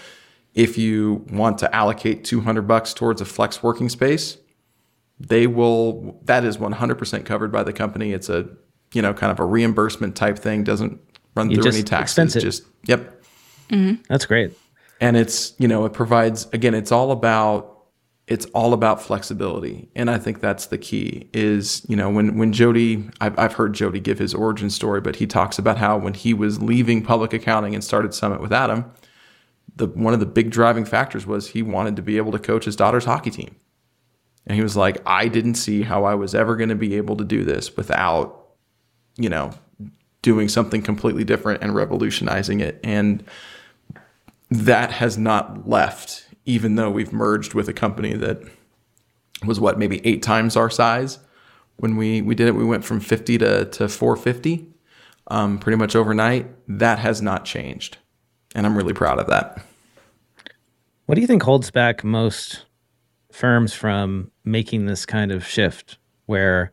if 0.53 0.77
you 0.77 1.25
want 1.31 1.57
to 1.59 1.73
allocate 1.73 2.25
200 2.25 2.63
bucks 2.63 2.93
towards 2.93 3.21
a 3.21 3.25
flex 3.25 3.63
working 3.63 3.87
space 3.87 4.37
they 5.19 5.47
will 5.47 6.19
that 6.25 6.43
is 6.43 6.57
100% 6.57 7.25
covered 7.25 7.51
by 7.51 7.63
the 7.63 7.73
company. 7.73 8.11
It's 8.13 8.29
a 8.29 8.47
you 8.93 9.01
know 9.01 9.13
kind 9.13 9.31
of 9.31 9.39
a 9.39 9.45
reimbursement 9.45 10.15
type 10.15 10.37
thing. 10.39 10.63
Doesn't 10.63 10.99
run 11.35 11.49
You 11.49 11.57
through 11.61 11.71
any 11.71 11.83
taxes. 11.83 12.11
expense 12.17 12.35
it. 12.35 12.41
just 12.41 12.63
yep. 12.85 13.23
Mm-hmm. 13.69 14.01
That's 14.09 14.25
great. 14.25 14.51
and 15.01 15.17
it's 15.17 15.53
you 15.59 15.67
know 15.67 15.85
it 15.85 15.93
provides 15.93 16.47
again 16.53 16.73
it's 16.73 16.91
all 16.91 17.11
about 17.11 17.69
it's 18.27 18.45
all 18.47 18.73
about 18.73 19.01
flexibility. 19.01 19.89
And 19.95 20.09
i 20.09 20.17
think 20.17 20.39
that's 20.41 20.67
the 20.67 20.77
key 20.77 21.27
is 21.33 21.85
you 21.89 21.95
know 21.95 22.09
when 22.09 22.37
when 22.37 22.53
jody 22.53 23.09
I've, 23.19 23.37
I've 23.39 23.53
heard 23.53 23.73
jody 23.73 23.99
give 23.99 24.19
his 24.19 24.33
origin 24.33 24.69
story 24.69 25.01
but 25.01 25.15
he 25.17 25.25
talks 25.27 25.57
about 25.59 25.77
how 25.77 25.97
when 25.97 26.13
he 26.13 26.33
was 26.33 26.61
leaving 26.61 27.03
public 27.03 27.33
accounting 27.33 27.73
and 27.73 27.83
started 27.83 28.13
summit 28.13 28.39
with 28.41 28.53
adam 28.53 28.85
the 29.75 29.87
one 29.87 30.13
of 30.13 30.19
the 30.19 30.25
big 30.25 30.51
driving 30.51 30.85
factors 30.85 31.25
was 31.25 31.49
he 31.49 31.61
wanted 31.63 31.95
to 31.95 32.01
be 32.01 32.17
able 32.17 32.31
to 32.31 32.39
coach 32.39 32.65
his 32.65 32.75
daughter's 32.75 33.05
hockey 33.05 33.31
team 33.31 33.55
and 34.45 34.55
he 34.55 34.63
was 34.63 34.75
like 34.75 34.97
i 35.05 35.27
didn't 35.27 35.55
see 35.55 35.81
how 35.81 36.03
i 36.03 36.15
was 36.15 36.33
ever 36.35 36.55
going 36.55 36.69
to 36.69 36.75
be 36.75 36.95
able 36.95 37.15
to 37.15 37.23
do 37.23 37.43
this 37.43 37.75
without 37.75 38.47
you 39.17 39.29
know 39.29 39.51
doing 40.21 40.47
something 40.47 40.81
completely 40.81 41.23
different 41.23 41.61
and 41.61 41.75
revolutionizing 41.75 42.59
it 42.59 42.79
and 42.83 43.23
that 44.53 44.91
has 44.91 45.17
not 45.17 45.67
left, 45.67 46.27
even 46.45 46.75
though 46.75 46.91
we've 46.91 47.11
merged 47.11 47.53
with 47.53 47.67
a 47.67 47.73
company 47.73 48.13
that 48.13 48.41
was 49.45 49.59
what 49.59 49.79
maybe 49.79 50.05
eight 50.05 50.21
times 50.21 50.55
our 50.55 50.69
size. 50.69 51.19
When 51.77 51.97
we 51.97 52.21
we 52.21 52.35
did 52.35 52.47
it, 52.47 52.55
we 52.55 52.63
went 52.63 52.85
from 52.85 52.99
50 52.99 53.39
to 53.39 53.65
to 53.65 53.89
450, 53.89 54.67
um, 55.27 55.57
pretty 55.57 55.77
much 55.77 55.95
overnight. 55.95 56.47
That 56.67 56.99
has 56.99 57.21
not 57.21 57.45
changed, 57.45 57.97
and 58.53 58.65
I'm 58.65 58.77
really 58.77 58.93
proud 58.93 59.19
of 59.19 59.27
that. 59.27 59.65
What 61.07 61.15
do 61.15 61.21
you 61.21 61.27
think 61.27 61.43
holds 61.43 61.71
back 61.71 62.03
most 62.03 62.65
firms 63.33 63.73
from 63.73 64.29
making 64.45 64.85
this 64.85 65.05
kind 65.07 65.31
of 65.31 65.45
shift 65.45 65.97
where 66.27 66.71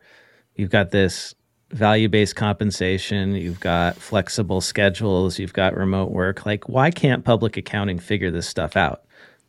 you've 0.55 0.69
got 0.69 0.91
this 0.91 1.33
value 1.71 2.07
based 2.07 2.35
compensation, 2.35 3.33
you've 3.33 3.59
got 3.59 3.95
flexible 3.95 4.61
schedules, 4.61 5.39
you've 5.39 5.53
got 5.53 5.75
remote 5.75 6.11
work? 6.11 6.45
Like, 6.45 6.69
why 6.69 6.91
can't 6.91 7.25
public 7.25 7.57
accounting 7.57 7.97
figure 7.97 8.29
this 8.29 8.47
stuff 8.47 8.77
out? 8.77 9.03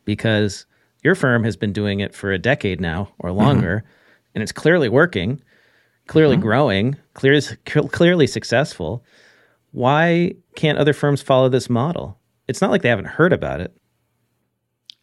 Because 0.05 0.65
your 1.03 1.13
firm 1.13 1.43
has 1.43 1.55
been 1.55 1.71
doing 1.71 1.99
it 1.99 2.15
for 2.15 2.31
a 2.31 2.39
decade 2.39 2.81
now 2.81 3.11
or 3.19 3.29
mm-hmm. 3.29 3.39
longer, 3.39 3.83
and 4.33 4.41
it's 4.41 4.51
clearly 4.51 4.89
working, 4.89 5.39
clearly 6.07 6.35
mm-hmm. 6.35 6.45
growing, 6.45 6.95
clear, 7.13 7.39
clearly 7.65 8.25
successful. 8.25 9.03
Why 9.71 10.33
can't 10.55 10.79
other 10.79 10.93
firms 10.93 11.21
follow 11.21 11.47
this 11.47 11.69
model? 11.69 12.17
It's 12.47 12.61
not 12.61 12.71
like 12.71 12.81
they 12.81 12.89
haven't 12.89 13.05
heard 13.05 13.33
about 13.33 13.61
it. 13.61 13.75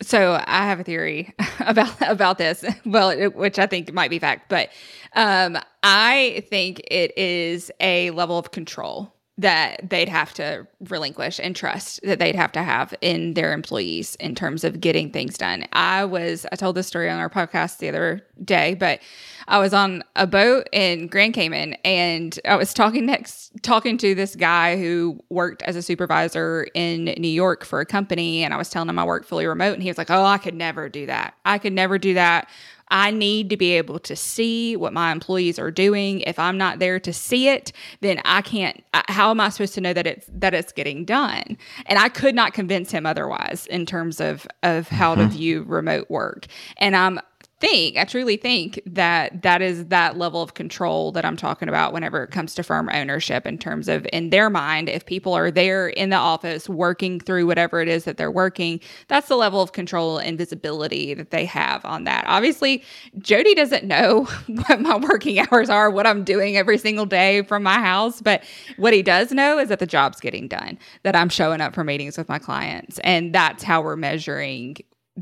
So 0.03 0.43
I 0.47 0.65
have 0.67 0.81
a 0.81 0.85
theory 0.85 1.35
about 1.61 1.95
about 2.01 2.39
this, 2.39 2.65
well, 2.87 3.11
it- 3.11 3.35
which 3.37 3.59
I 3.59 3.67
think 3.67 3.93
might 3.93 4.11
be 4.11 4.19
fact, 4.19 4.49
but 4.49 4.71
um, 5.15 5.59
I 5.83 6.45
think 6.49 6.81
it 6.91 7.17
is 7.19 7.71
a 7.81 8.11
level 8.11 8.39
of 8.39 8.51
control 8.51 9.13
that 9.41 9.89
they'd 9.89 10.09
have 10.09 10.35
to 10.35 10.67
relinquish 10.89 11.41
and 11.43 11.57
trust 11.57 11.99
that 12.03 12.19
they'd 12.19 12.35
have 12.35 12.53
to 12.53 12.63
have 12.63 12.95
in 13.01 13.33
their 13.35 13.55
employees 13.55 14.15
in 14.17 14.35
terms 14.35 14.65
of 14.65 14.81
getting 14.81 15.11
things 15.11 15.39
done. 15.39 15.65
I 15.73 16.05
was 16.05 16.45
I 16.53 16.57
told 16.57 16.77
this 16.77 16.87
story 16.87 17.09
on 17.09 17.19
our 17.19 17.31
podcast 17.31 17.79
the 17.79 17.89
other 17.89 18.21
day, 18.45 18.75
but 18.75 19.01
I 19.49 19.59
was 19.59 19.73
on 19.73 20.05
a 20.15 20.27
boat 20.27 20.69
in 20.73 21.07
Grand 21.07 21.33
Cayman 21.33 21.75
and 21.85 22.39
I 22.45 22.57
was 22.57 22.75
talking 22.75 23.07
next 23.07 23.53
talking 23.63 23.97
to 23.99 24.15
this 24.15 24.37
guy 24.37 24.77
who 24.77 25.19
worked 25.31 25.63
as 25.63 25.75
a 25.75 25.83
supervisor 25.83 26.69
in 26.75 27.05
New 27.05 27.29
York 27.29 27.65
for 27.65 27.81
a 27.81 27.87
company 27.87 28.45
and 28.45 28.53
I 28.53 28.59
was 28.59 28.69
telling 28.69 28.91
him 28.91 28.99
I 28.99 29.05
work 29.05 29.25
fully 29.25 29.47
remote 29.47 29.73
and 29.73 29.83
he 29.83 29.89
was 29.89 29.97
like, 29.97 30.11
"Oh, 30.11 30.25
I 30.25 30.37
could 30.37 30.55
never 30.55 30.91
do 30.91 31.07
that. 31.07 31.35
I 31.47 31.57
could 31.57 31.73
never 31.73 31.99
do 31.99 32.13
that. 32.15 32.49
I 32.91 33.11
need 33.11 33.51
to 33.51 33.57
be 33.57 33.73
able 33.73 33.99
to 34.01 34.17
see 34.17 34.77
what 34.77 34.93
my 34.93 35.13
employees 35.13 35.59
are 35.59 35.71
doing. 35.71 36.21
If 36.21 36.39
I'm 36.39 36.59
not 36.59 36.79
there 36.79 37.01
to 37.01 37.13
see 37.13 37.49
it, 37.49 37.73
then 38.01 38.21
I 38.25 38.43
can't. 38.43 38.83
How 38.93 39.31
am 39.31 39.41
I 39.41 39.49
supposed 39.49 39.75
to 39.75 39.81
know 39.81 39.93
that 39.93 40.07
it's 40.07 40.27
that 40.33 40.55
it's 40.55 40.73
getting 40.73 41.05
done? 41.05 41.57
And 41.87 41.99
I 41.99 42.09
could 42.09 42.35
not 42.35 42.53
convince 42.53 42.91
him 42.91 43.07
otherwise 43.07 43.67
in 43.67 43.87
terms 43.87 44.21
of 44.21 44.47
of 44.63 44.89
how 44.89 45.15
mm-hmm. 45.15 45.29
to 45.29 45.37
view 45.37 45.63
remote 45.65 46.11
work. 46.11 46.47
And 46.79 46.97
I'm 46.97 47.21
think, 47.61 47.99
I 47.99 48.05
truly 48.05 48.37
think 48.37 48.81
that 48.87 49.43
that 49.43 49.61
is 49.61 49.87
that 49.87 50.17
level 50.17 50.43
of 50.43 50.55
control 50.55 51.13
that 51.13 51.25
I'm 51.25 51.37
talking 51.37 51.69
about 51.69 51.93
whenever 51.93 52.25
it 52.25 52.31
comes 52.31 52.55
to 52.55 52.63
firm 52.63 52.89
ownership 52.93 53.47
in 53.47 53.59
terms 53.59 53.87
of 53.89 54.07
in 54.13 54.31
their 54.31 54.49
mind, 54.49 54.89
if 54.89 55.05
people 55.05 55.35
are 55.35 55.51
there 55.51 55.89
in 55.89 56.09
the 56.09 56.17
office 56.17 56.69
working 56.69 57.21
through 57.21 57.47
whatever 57.47 57.81
it 57.81 57.89
is 57.89 58.05
that 58.05 58.17
they're 58.17 58.31
working, 58.31 58.81
that's 59.09 59.29
the 59.29 59.37
level 59.37 59.61
of 59.61 59.73
control 59.73 60.19
and 60.19 60.39
visibility 60.39 61.13
that 61.15 61.31
they 61.31 61.45
have 61.45 61.85
on 61.85 62.05
that. 62.05 62.25
Obviously, 62.27 62.83
Jody 63.19 63.55
doesn't 63.55 63.85
know 63.85 64.25
what 64.47 64.81
my 64.81 64.97
working 64.97 65.39
hours 65.39 65.69
are, 65.69 65.91
what 65.91 66.07
I'm 66.07 66.25
doing 66.25 66.57
every 66.57 66.79
single 66.79 67.07
day 67.07 67.43
from 67.43 67.63
my 67.63 67.79
house, 67.79 68.23
but 68.23 68.43
what 68.79 68.95
he 68.95 69.03
does 69.03 69.33
know 69.33 69.59
is 69.59 69.69
that 69.69 69.79
the 69.79 69.87
job's 69.87 70.21
getting 70.21 70.49
done, 70.49 70.79
that 71.03 71.15
I'm 71.15 71.29
showing 71.29 71.61
up 71.61 71.75
for 71.75 71.85
meetings 71.85 72.17
with 72.17 72.29
my 72.29 72.39
clients. 72.39 72.99
And 73.01 73.35
that's 73.35 73.63
how 73.63 73.83
we're 73.83 73.97
measuring 73.97 74.77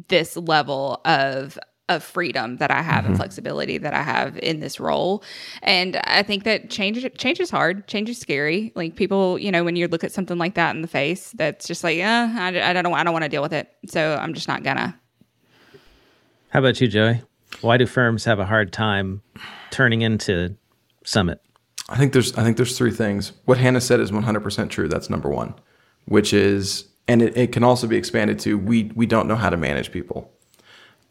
this 0.09 0.36
level 0.36 1.01
of 1.05 1.59
of 1.89 2.03
freedom 2.03 2.59
that 2.59 2.70
I 2.70 2.82
have 2.82 3.03
mm-hmm. 3.03 3.12
and 3.12 3.16
flexibility 3.16 3.78
that 3.78 3.95
I 3.95 4.03
have 4.03 4.39
in 4.39 4.61
this 4.61 4.78
role. 4.78 5.22
And 5.62 5.97
I 6.05 6.22
think 6.22 6.45
that 6.45 6.70
change 6.70 7.05
change 7.16 7.41
is 7.41 7.51
hard. 7.51 7.86
Change 7.86 8.11
is 8.11 8.18
scary. 8.18 8.72
Like 8.74 8.97
people, 8.97 9.39
you 9.39 9.51
know, 9.51 9.64
when 9.64 9.76
you 9.76 9.89
look 9.89 10.05
at 10.05 10.12
something 10.12 10.39
like 10.39 10.55
that 10.55 10.74
in 10.76 10.82
the 10.82 10.89
face, 10.89 11.32
that's 11.32 11.66
just 11.66 11.82
like, 11.82 11.97
yeah, 11.97 12.34
I, 12.39 12.70
I 12.70 12.72
don't 12.74 12.93
I 12.93 13.03
don't 13.03 13.12
want 13.12 13.24
to 13.24 13.28
deal 13.28 13.43
with 13.43 13.53
it. 13.53 13.72
So 13.86 14.16
I'm 14.16 14.34
just 14.34 14.49
not 14.49 14.62
gonna. 14.62 14.99
How 16.51 16.61
about 16.61 16.80
you, 16.80 16.89
Joey? 16.89 17.22
Why 17.61 17.76
do 17.76 17.86
firms 17.86 18.24
have 18.24 18.39
a 18.39 18.45
hard 18.45 18.72
time 18.72 19.22
turning 19.70 20.03
into 20.03 20.57
Summit? 21.05 21.41
I 21.89 21.97
think 21.97 22.12
there's 22.12 22.36
I 22.36 22.45
think 22.45 22.57
there's 22.57 22.76
three 22.76 22.91
things. 22.91 23.32
What 23.47 23.59
Hannah 23.59 23.80
said 23.80 24.01
is 24.01 24.11
100% 24.11 24.68
true. 24.68 24.89
That's 24.89 25.09
number 25.09 25.30
one, 25.30 25.55
which 26.05 26.34
is, 26.34 26.86
and 27.07 27.22
it, 27.22 27.36
it 27.36 27.53
can 27.53 27.64
also 27.64 27.86
be 27.86 27.97
expanded 27.97 28.39
to 28.41 28.59
we 28.59 28.93
we 28.95 29.07
don't 29.07 29.26
know 29.26 29.36
how 29.36 29.49
to 29.49 29.57
manage 29.57 29.91
people 29.91 30.30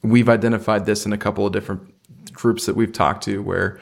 we've 0.03 0.29
identified 0.29 0.85
this 0.85 1.05
in 1.05 1.13
a 1.13 1.17
couple 1.17 1.45
of 1.45 1.53
different 1.53 1.93
groups 2.33 2.65
that 2.65 2.75
we've 2.75 2.93
talked 2.93 3.23
to 3.23 3.41
where 3.41 3.79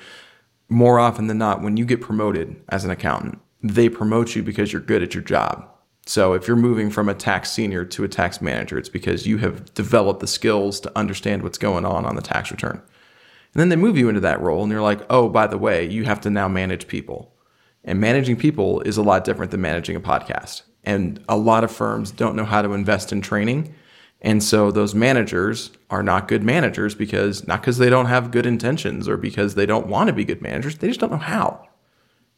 more 0.70 1.00
often 1.00 1.28
than 1.28 1.38
not, 1.38 1.62
when 1.62 1.78
you 1.78 1.86
get 1.86 2.02
promoted 2.02 2.56
as 2.70 2.84
an 2.84 2.92
accountant, 2.92 3.40
they 3.62 3.90
promote 3.90 4.36
you 4.36 4.44
because 4.44 4.72
you're 4.72 4.82
good 4.82 5.04
at 5.04 5.14
your 5.14 5.24
job. 5.24 5.68
So 6.08 6.34
if 6.34 6.48
you're 6.48 6.58
moving 6.58 6.92
from 6.92 7.10
a 7.10 7.16
tax 7.16 7.52
senior 7.52 7.84
to 7.86 8.04
a 8.04 8.08
tax 8.08 8.42
manager, 8.42 8.78
it's 8.78 8.90
because 8.90 9.26
you 9.26 9.38
have 9.40 9.74
developed 9.74 10.20
the 10.20 10.28
skills 10.28 10.80
to 10.82 10.98
understand 10.98 11.42
what's 11.42 11.58
going 11.58 11.86
on 11.86 12.06
on 12.06 12.16
the 12.16 12.22
tax 12.22 12.52
return. 12.52 12.82
And 13.54 13.62
then 13.62 13.70
they 13.70 13.76
move 13.76 13.98
you 13.98 14.10
into 14.10 14.22
that 14.22 14.42
role 14.42 14.64
and 14.64 14.72
you're 14.72 14.82
like, 14.82 15.02
oh, 15.10 15.30
by 15.30 15.48
the 15.48 15.58
way, 15.58 15.88
you 15.88 16.04
have 16.04 16.22
to 16.22 16.30
now 16.30 16.48
manage 16.48 16.88
people. 16.88 17.34
And 17.84 18.00
managing 18.00 18.36
people 18.36 18.82
is 18.82 18.98
a 18.98 19.04
lot 19.04 19.24
different 19.24 19.52
than 19.52 19.62
managing 19.62 19.96
a 19.96 20.02
podcast. 20.02 20.64
And 20.84 21.24
a 21.28 21.38
lot 21.38 21.64
of 21.64 21.72
firms 21.72 22.12
don't 22.12 22.36
know 22.36 22.46
how 22.46 22.62
to 22.62 22.74
invest 22.74 23.12
in 23.12 23.22
training 23.22 23.74
and 24.26 24.44
so 24.44 24.72
those 24.72 24.96
managers 24.96 25.70
are 25.92 26.02
not 26.02 26.28
good 26.28 26.42
managers 26.42 26.96
because 26.96 27.48
not 27.48 27.62
because 27.62 27.78
they 27.78 27.92
don't 27.92 28.08
have 28.08 28.32
good 28.32 28.48
intentions 28.48 29.08
or 29.08 29.18
because 29.18 29.54
they 29.54 29.68
don't 29.68 29.86
want 29.86 30.08
to 30.08 30.14
be 30.14 30.26
good 30.26 30.42
managers, 30.42 30.80
they 30.80 30.88
just 30.88 31.00
don't 31.00 31.12
know 31.12 31.18
how. 31.18 31.68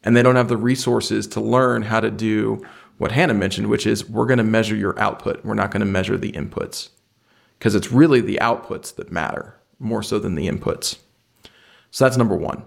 And 0.04 0.16
they 0.16 0.22
don't 0.22 0.36
have 0.36 0.50
the 0.50 0.58
resources 0.58 1.28
to 1.28 1.40
learn 1.40 1.84
how 1.84 2.02
to 2.02 2.12
do 2.12 2.62
what 2.98 3.14
Hannah 3.14 3.34
mentioned, 3.34 3.68
which 3.68 3.88
is 3.88 4.08
we're 4.08 4.26
going 4.26 4.38
to 4.38 4.44
measure 4.44 4.76
your 4.76 5.00
output. 5.00 5.46
We're 5.46 5.54
not 5.54 5.72
going 5.72 5.80
to 5.80 5.86
measure 5.86 6.18
the 6.18 6.34
inputs 6.34 6.90
because 7.58 7.74
it's 7.74 7.90
really 7.90 8.20
the 8.20 8.40
outputs 8.42 8.94
that 8.98 9.10
matter 9.10 9.56
more 9.80 10.04
so 10.04 10.20
than 10.20 10.36
the 10.36 10.50
inputs. 10.50 10.98
So 11.90 12.04
that's 12.04 12.18
number 12.18 12.36
one. 12.36 12.66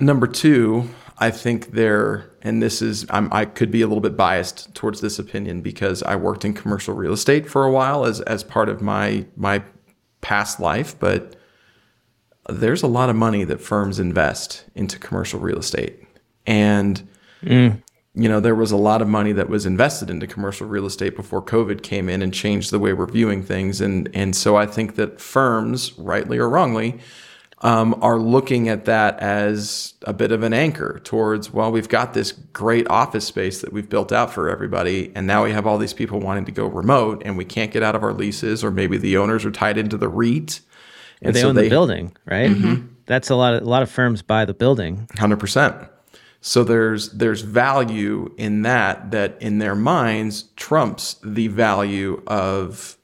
Number 0.00 0.26
two, 0.26 0.88
I 1.18 1.30
think 1.30 1.72
there, 1.72 2.30
and 2.42 2.62
this 2.62 2.82
is, 2.82 3.06
I'm, 3.08 3.32
i 3.32 3.44
could 3.44 3.70
be 3.70 3.82
a 3.82 3.86
little 3.86 4.00
bit 4.00 4.16
biased 4.16 4.74
towards 4.74 5.00
this 5.00 5.18
opinion 5.18 5.60
because 5.60 6.02
I 6.02 6.16
worked 6.16 6.44
in 6.44 6.54
commercial 6.54 6.94
real 6.94 7.12
estate 7.12 7.48
for 7.48 7.64
a 7.64 7.70
while 7.70 8.04
as 8.04 8.20
as 8.22 8.42
part 8.42 8.68
of 8.68 8.82
my 8.82 9.26
my 9.36 9.62
past 10.20 10.58
life, 10.58 10.98
but 10.98 11.36
there's 12.48 12.82
a 12.82 12.88
lot 12.88 13.10
of 13.10 13.16
money 13.16 13.44
that 13.44 13.60
firms 13.60 14.00
invest 14.00 14.64
into 14.74 14.98
commercial 14.98 15.38
real 15.38 15.58
estate, 15.58 16.02
and 16.46 17.06
mm. 17.42 17.80
you 18.14 18.28
know 18.28 18.40
there 18.40 18.54
was 18.56 18.72
a 18.72 18.76
lot 18.76 19.00
of 19.00 19.06
money 19.06 19.32
that 19.32 19.48
was 19.48 19.66
invested 19.66 20.10
into 20.10 20.26
commercial 20.26 20.66
real 20.66 20.86
estate 20.86 21.14
before 21.14 21.40
COVID 21.40 21.82
came 21.82 22.08
in 22.08 22.22
and 22.22 22.34
changed 22.34 22.72
the 22.72 22.80
way 22.80 22.92
we're 22.92 23.06
viewing 23.06 23.44
things, 23.44 23.80
and 23.80 24.10
and 24.14 24.34
so 24.34 24.56
I 24.56 24.66
think 24.66 24.96
that 24.96 25.20
firms, 25.20 25.96
rightly 25.96 26.38
or 26.38 26.48
wrongly 26.48 26.98
um, 27.64 27.98
are 28.02 28.18
looking 28.18 28.68
at 28.68 28.84
that 28.84 29.18
as 29.20 29.94
a 30.02 30.12
bit 30.12 30.32
of 30.32 30.42
an 30.42 30.52
anchor 30.52 31.00
towards, 31.02 31.50
well, 31.50 31.72
we've 31.72 31.88
got 31.88 32.12
this 32.12 32.30
great 32.30 32.86
office 32.88 33.24
space 33.24 33.62
that 33.62 33.72
we've 33.72 33.88
built 33.88 34.12
out 34.12 34.30
for 34.30 34.50
everybody, 34.50 35.10
and 35.14 35.26
now 35.26 35.44
we 35.44 35.50
have 35.50 35.66
all 35.66 35.78
these 35.78 35.94
people 35.94 36.20
wanting 36.20 36.44
to 36.44 36.52
go 36.52 36.66
remote, 36.66 37.22
and 37.24 37.38
we 37.38 37.44
can't 37.46 37.72
get 37.72 37.82
out 37.82 37.96
of 37.96 38.02
our 38.02 38.12
leases, 38.12 38.62
or 38.62 38.70
maybe 38.70 38.98
the 38.98 39.16
owners 39.16 39.46
are 39.46 39.50
tied 39.50 39.78
into 39.78 39.96
the 39.96 40.10
REIT. 40.10 40.60
And 41.22 41.34
they 41.34 41.40
so 41.40 41.48
own 41.48 41.54
they, 41.54 41.64
the 41.64 41.70
building, 41.70 42.14
right? 42.26 42.50
Mm-hmm. 42.50 42.86
That's 43.06 43.30
a 43.30 43.34
lot. 43.34 43.54
Of, 43.54 43.62
a 43.62 43.64
lot 43.64 43.82
of 43.82 43.90
firms 43.90 44.20
buy 44.20 44.44
the 44.44 44.52
building. 44.52 45.08
Hundred 45.16 45.40
percent. 45.40 45.74
So 46.42 46.64
there's 46.64 47.12
there's 47.12 47.40
value 47.40 48.34
in 48.36 48.60
that 48.62 49.10
that 49.12 49.40
in 49.40 49.58
their 49.58 49.74
minds 49.74 50.44
trumps 50.56 51.16
the 51.24 51.48
value 51.48 52.22
of 52.26 52.98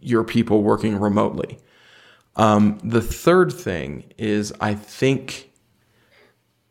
your 0.00 0.24
people 0.24 0.64
working 0.64 0.98
remotely. 0.98 1.60
Um, 2.36 2.78
the 2.82 3.00
third 3.00 3.52
thing 3.52 4.04
is 4.18 4.52
I 4.60 4.74
think 4.74 5.50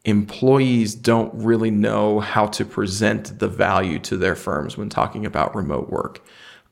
employees 0.06 0.96
don't 0.96 1.34
really 1.34 1.72
know 1.72 2.20
how 2.20 2.48
to 2.48 2.66
present 2.66 3.40
the 3.40 3.48
value 3.48 4.00
to 4.00 4.18
their 4.18 4.36
firms 4.36 4.78
when 4.78 4.90
talking 4.90 5.26
about 5.26 5.56
remote 5.56 5.90
work. 5.90 6.26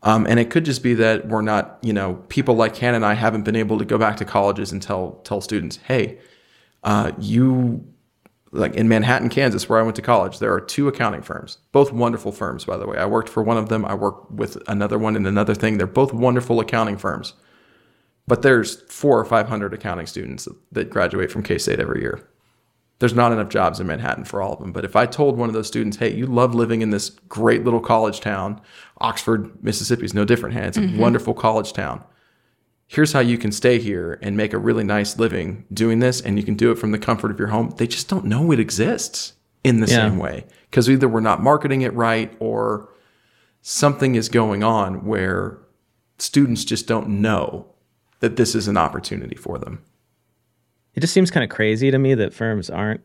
Um, 0.03 0.25
and 0.25 0.39
it 0.39 0.49
could 0.49 0.65
just 0.65 0.83
be 0.83 0.95
that 0.95 1.27
we're 1.27 1.41
not, 1.41 1.77
you 1.81 1.93
know, 1.93 2.15
people 2.27 2.55
like 2.55 2.75
Hannah 2.75 2.97
and 2.97 3.05
I 3.05 3.13
haven't 3.13 3.43
been 3.43 3.55
able 3.55 3.77
to 3.77 3.85
go 3.85 3.97
back 3.97 4.17
to 4.17 4.25
colleges 4.25 4.71
and 4.71 4.81
tell 4.81 5.21
tell 5.23 5.41
students, 5.41 5.77
hey, 5.87 6.19
uh, 6.83 7.11
you 7.19 7.85
like 8.51 8.73
in 8.75 8.89
Manhattan, 8.89 9.29
Kansas, 9.29 9.69
where 9.69 9.79
I 9.79 9.83
went 9.83 9.95
to 9.95 10.01
college, 10.01 10.39
there 10.39 10.53
are 10.53 10.59
two 10.59 10.87
accounting 10.87 11.21
firms, 11.21 11.59
both 11.71 11.93
wonderful 11.93 12.31
firms, 12.31 12.65
by 12.65 12.77
the 12.77 12.85
way. 12.85 12.97
I 12.97 13.05
worked 13.05 13.29
for 13.29 13.43
one 13.43 13.57
of 13.57 13.69
them. 13.69 13.85
I 13.85 13.93
worked 13.93 14.31
with 14.31 14.57
another 14.67 14.97
one 14.97 15.15
in 15.15 15.25
another 15.25 15.55
thing. 15.55 15.77
They're 15.77 15.87
both 15.87 16.11
wonderful 16.13 16.59
accounting 16.59 16.97
firms. 16.97 17.33
But 18.31 18.43
there's 18.43 18.79
four 18.83 19.19
or 19.19 19.25
500 19.25 19.73
accounting 19.73 20.05
students 20.05 20.47
that 20.71 20.89
graduate 20.89 21.29
from 21.29 21.43
K 21.43 21.57
State 21.57 21.81
every 21.81 21.99
year. 21.99 22.25
There's 22.99 23.13
not 23.13 23.33
enough 23.33 23.49
jobs 23.49 23.81
in 23.81 23.87
Manhattan 23.87 24.23
for 24.23 24.41
all 24.41 24.53
of 24.53 24.59
them. 24.59 24.71
But 24.71 24.85
if 24.85 24.95
I 24.95 25.05
told 25.05 25.37
one 25.37 25.49
of 25.49 25.53
those 25.53 25.67
students, 25.67 25.97
hey, 25.97 26.15
you 26.15 26.25
love 26.25 26.55
living 26.55 26.81
in 26.81 26.91
this 26.91 27.09
great 27.09 27.65
little 27.65 27.81
college 27.81 28.21
town, 28.21 28.61
Oxford, 29.01 29.61
Mississippi 29.61 30.05
is 30.05 30.13
no 30.13 30.23
different. 30.23 30.55
It's 30.55 30.77
a 30.77 30.79
mm-hmm. 30.79 30.97
wonderful 30.97 31.33
college 31.33 31.73
town. 31.73 32.05
Here's 32.87 33.11
how 33.11 33.19
you 33.19 33.37
can 33.37 33.51
stay 33.51 33.79
here 33.79 34.17
and 34.21 34.37
make 34.37 34.53
a 34.53 34.57
really 34.57 34.85
nice 34.85 35.19
living 35.19 35.65
doing 35.73 35.99
this, 35.99 36.21
and 36.21 36.37
you 36.39 36.45
can 36.45 36.55
do 36.55 36.71
it 36.71 36.79
from 36.79 36.93
the 36.93 36.99
comfort 36.99 37.31
of 37.31 37.37
your 37.37 37.49
home. 37.49 37.73
They 37.75 37.85
just 37.85 38.07
don't 38.07 38.23
know 38.23 38.53
it 38.53 38.61
exists 38.61 39.33
in 39.65 39.81
the 39.81 39.87
yeah. 39.87 40.07
same 40.07 40.17
way 40.17 40.45
because 40.69 40.89
either 40.89 41.09
we're 41.09 41.19
not 41.19 41.43
marketing 41.43 41.81
it 41.81 41.93
right 41.95 42.33
or 42.39 42.93
something 43.61 44.15
is 44.15 44.29
going 44.29 44.63
on 44.63 45.05
where 45.05 45.57
students 46.17 46.63
just 46.63 46.87
don't 46.87 47.09
know 47.09 47.70
that 48.21 48.37
this 48.37 48.55
is 48.55 48.67
an 48.67 48.77
opportunity 48.77 49.35
for 49.35 49.57
them. 49.57 49.83
It 50.95 51.01
just 51.01 51.13
seems 51.13 51.31
kind 51.31 51.43
of 51.43 51.49
crazy 51.49 51.91
to 51.91 51.97
me 51.97 52.15
that 52.15 52.33
firms 52.33 52.69
aren't 52.69 53.01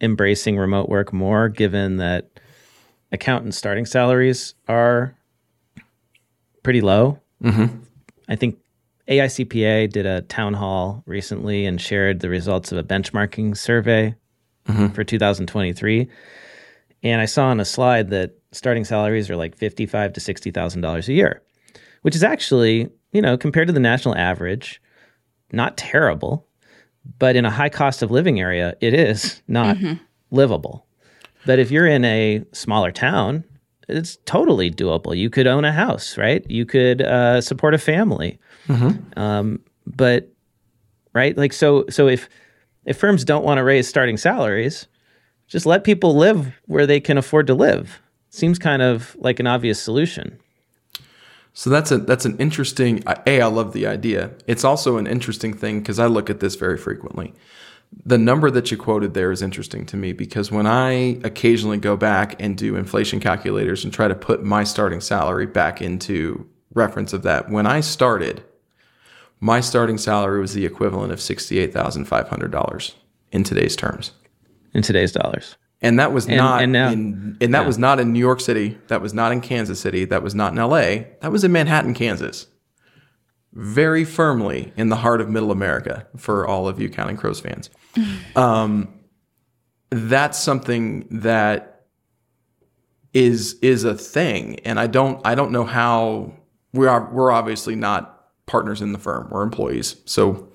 embracing 0.00 0.56
remote 0.56 0.88
work 0.88 1.12
more, 1.12 1.48
given 1.48 1.96
that 1.98 2.40
accountant 3.12 3.54
starting 3.54 3.86
salaries 3.86 4.54
are 4.68 5.14
pretty 6.62 6.80
low. 6.80 7.20
Mm-hmm. 7.42 7.78
I 8.28 8.36
think 8.36 8.58
AICPA 9.08 9.90
did 9.90 10.06
a 10.06 10.22
town 10.22 10.54
hall 10.54 11.02
recently 11.06 11.64
and 11.66 11.80
shared 11.80 12.20
the 12.20 12.28
results 12.28 12.72
of 12.72 12.78
a 12.78 12.82
benchmarking 12.82 13.56
survey 13.56 14.14
mm-hmm. 14.68 14.88
for 14.88 15.02
2023. 15.04 16.08
And 17.02 17.20
I 17.20 17.24
saw 17.24 17.46
on 17.46 17.60
a 17.60 17.64
slide 17.64 18.10
that 18.10 18.32
starting 18.52 18.84
salaries 18.84 19.30
are 19.30 19.36
like 19.36 19.56
fifty-five 19.56 20.12
to 20.14 20.20
sixty 20.20 20.50
thousand 20.50 20.80
dollars 20.80 21.08
a 21.08 21.12
year, 21.12 21.42
which 22.02 22.16
is 22.16 22.24
actually 22.24 22.88
you 23.12 23.22
know, 23.22 23.36
compared 23.36 23.68
to 23.68 23.72
the 23.72 23.80
national 23.80 24.16
average, 24.16 24.80
not 25.52 25.76
terrible, 25.76 26.46
but 27.18 27.36
in 27.36 27.44
a 27.44 27.50
high 27.50 27.68
cost 27.68 28.02
of 28.02 28.10
living 28.10 28.40
area, 28.40 28.74
it 28.80 28.94
is 28.94 29.42
not 29.48 29.76
mm-hmm. 29.76 29.94
livable. 30.30 30.86
But 31.46 31.58
if 31.58 31.70
you're 31.70 31.86
in 31.86 32.04
a 32.04 32.44
smaller 32.52 32.92
town, 32.92 33.44
it's 33.88 34.18
totally 34.26 34.70
doable. 34.70 35.16
You 35.16 35.30
could 35.30 35.46
own 35.46 35.64
a 35.64 35.72
house, 35.72 36.18
right? 36.18 36.48
You 36.50 36.66
could 36.66 37.00
uh, 37.00 37.40
support 37.40 37.74
a 37.74 37.78
family. 37.78 38.38
Mm-hmm. 38.66 39.18
Um, 39.18 39.60
but 39.86 40.30
right, 41.14 41.36
like 41.36 41.52
so, 41.52 41.86
so 41.88 42.08
if 42.08 42.28
if 42.84 42.96
firms 42.98 43.24
don't 43.24 43.44
want 43.44 43.58
to 43.58 43.64
raise 43.64 43.88
starting 43.88 44.16
salaries, 44.16 44.86
just 45.46 45.66
let 45.66 45.84
people 45.84 46.16
live 46.16 46.52
where 46.66 46.86
they 46.86 47.00
can 47.00 47.18
afford 47.18 47.46
to 47.46 47.54
live. 47.54 48.00
Seems 48.30 48.58
kind 48.58 48.82
of 48.82 49.16
like 49.18 49.40
an 49.40 49.46
obvious 49.46 49.80
solution. 49.80 50.38
So 51.58 51.70
that's 51.70 51.90
a 51.90 51.98
that's 51.98 52.24
an 52.24 52.36
interesting. 52.38 53.02
A, 53.26 53.40
I 53.40 53.46
love 53.46 53.72
the 53.72 53.84
idea. 53.84 54.30
It's 54.46 54.62
also 54.62 54.96
an 54.96 55.08
interesting 55.08 55.52
thing 55.52 55.80
because 55.80 55.98
I 55.98 56.06
look 56.06 56.30
at 56.30 56.38
this 56.38 56.54
very 56.54 56.78
frequently. 56.78 57.34
The 58.06 58.16
number 58.16 58.48
that 58.52 58.70
you 58.70 58.76
quoted 58.76 59.14
there 59.14 59.32
is 59.32 59.42
interesting 59.42 59.84
to 59.86 59.96
me 59.96 60.12
because 60.12 60.52
when 60.52 60.68
I 60.68 61.18
occasionally 61.24 61.78
go 61.78 61.96
back 61.96 62.40
and 62.40 62.56
do 62.56 62.76
inflation 62.76 63.18
calculators 63.18 63.82
and 63.82 63.92
try 63.92 64.06
to 64.06 64.14
put 64.14 64.44
my 64.44 64.62
starting 64.62 65.00
salary 65.00 65.46
back 65.46 65.82
into 65.82 66.48
reference 66.74 67.12
of 67.12 67.24
that, 67.24 67.50
when 67.50 67.66
I 67.66 67.80
started, 67.80 68.44
my 69.40 69.58
starting 69.58 69.98
salary 69.98 70.38
was 70.38 70.54
the 70.54 70.64
equivalent 70.64 71.12
of 71.12 71.20
sixty-eight 71.20 71.72
thousand 71.72 72.04
five 72.04 72.28
hundred 72.28 72.52
dollars 72.52 72.94
in 73.32 73.42
today's 73.42 73.74
terms. 73.74 74.12
In 74.74 74.82
today's 74.82 75.10
dollars. 75.10 75.56
And 75.80 75.98
that 76.00 76.12
was 76.12 76.26
And- 76.26 76.36
not 76.36 76.62
and 76.62 76.72
now- 76.72 76.90
in, 76.90 77.36
and 77.40 77.54
that 77.54 77.64
was 77.66 77.78
not 77.78 78.00
in 78.00 78.12
New 78.12 78.18
York 78.18 78.40
City. 78.40 78.78
That 78.88 79.00
was 79.00 79.14
not 79.14 79.30
in 79.32 79.40
Kansas 79.40 79.78
City. 79.80 80.04
That 80.04 80.22
was 80.22 80.34
not 80.34 80.52
in 80.52 80.58
LA. 80.58 81.04
That 81.20 81.30
was 81.30 81.44
in 81.44 81.52
Manhattan, 81.52 81.94
Kansas. 81.94 82.46
Very 83.52 84.04
firmly 84.04 84.72
in 84.76 84.88
the 84.88 84.96
heart 84.96 85.20
of 85.20 85.28
middle 85.30 85.50
America 85.52 86.06
for 86.16 86.46
all 86.46 86.66
of 86.68 86.80
you 86.80 86.88
Counting 86.88 87.16
Crows 87.16 87.40
fans. 87.40 87.70
Um, 88.36 88.88
that's 89.90 90.38
something 90.38 91.06
that 91.10 91.86
is 93.14 93.54
is 93.62 93.84
a 93.84 93.94
thing. 93.96 94.60
And 94.60 94.78
I 94.78 94.86
don't 94.86 95.20
I 95.26 95.34
don't 95.34 95.50
know 95.50 95.64
how 95.64 96.34
we 96.72 96.86
are 96.86 97.08
we're 97.12 97.30
obviously 97.32 97.74
not 97.74 98.26
partners 98.46 98.82
in 98.82 98.92
the 98.92 98.98
firm. 98.98 99.28
We're 99.30 99.42
employees. 99.42 99.96
So 100.04 100.47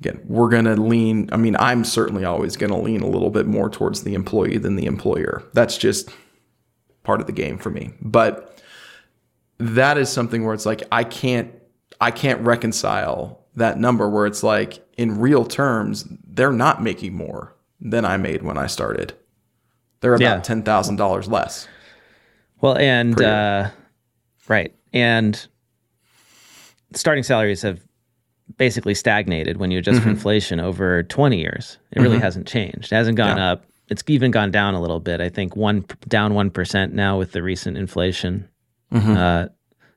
again, 0.00 0.20
we're 0.24 0.48
going 0.48 0.64
to 0.64 0.76
lean. 0.76 1.28
I 1.32 1.36
mean, 1.36 1.56
I'm 1.58 1.84
certainly 1.84 2.24
always 2.24 2.56
going 2.56 2.70
to 2.72 2.78
lean 2.78 3.00
a 3.02 3.08
little 3.08 3.30
bit 3.30 3.46
more 3.46 3.68
towards 3.68 4.02
the 4.04 4.14
employee 4.14 4.58
than 4.58 4.76
the 4.76 4.86
employer. 4.86 5.42
That's 5.54 5.76
just 5.78 6.10
part 7.02 7.20
of 7.20 7.26
the 7.26 7.32
game 7.32 7.58
for 7.58 7.70
me. 7.70 7.90
But 8.00 8.62
that 9.58 9.98
is 9.98 10.08
something 10.08 10.44
where 10.44 10.54
it's 10.54 10.66
like 10.66 10.82
I 10.92 11.04
can't 11.04 11.52
I 12.00 12.10
can't 12.12 12.40
reconcile 12.42 13.44
that 13.56 13.76
number 13.78 14.08
where 14.08 14.26
it's 14.26 14.42
like 14.44 14.84
in 14.96 15.18
real 15.18 15.44
terms 15.44 16.06
they're 16.24 16.52
not 16.52 16.80
making 16.82 17.14
more 17.14 17.56
than 17.80 18.04
I 18.04 18.16
made 18.18 18.42
when 18.42 18.56
I 18.56 18.68
started. 18.68 19.14
They're 20.00 20.14
about 20.14 20.22
Yeah. 20.22 20.40
ten 20.40 20.62
thousand 20.62 20.96
dollars 20.96 21.26
less. 21.26 21.66
Well, 22.60 22.76
and 22.78 23.20
uh, 23.20 23.70
right, 24.48 24.72
and 24.92 25.44
starting 26.94 27.24
salaries 27.24 27.62
have 27.62 27.80
basically 28.56 28.94
stagnated 28.94 29.58
when 29.58 29.70
you 29.70 29.78
adjust 29.78 29.98
for 29.98 30.02
mm-hmm. 30.02 30.10
inflation 30.10 30.60
over 30.60 31.02
20 31.04 31.38
years. 31.38 31.78
It 31.92 32.00
really 32.00 32.16
mm-hmm. 32.16 32.22
hasn't 32.22 32.46
changed. 32.46 32.92
It 32.92 32.96
hasn't 32.96 33.16
gone 33.16 33.36
Yeah. 33.36 33.52
up. 33.52 33.64
It's 33.88 34.02
even 34.06 34.30
gone 34.30 34.50
down 34.50 34.74
a 34.74 34.80
little 34.80 35.00
bit. 35.00 35.20
I 35.20 35.28
think 35.28 35.56
one 35.56 35.84
down 36.08 36.34
one 36.34 36.50
percent 36.50 36.92
now 36.92 37.18
with 37.18 37.32
the 37.32 37.42
recent 37.42 37.78
inflation, 37.78 38.46
mm-hmm. 38.92 39.16
uh, 39.16 39.46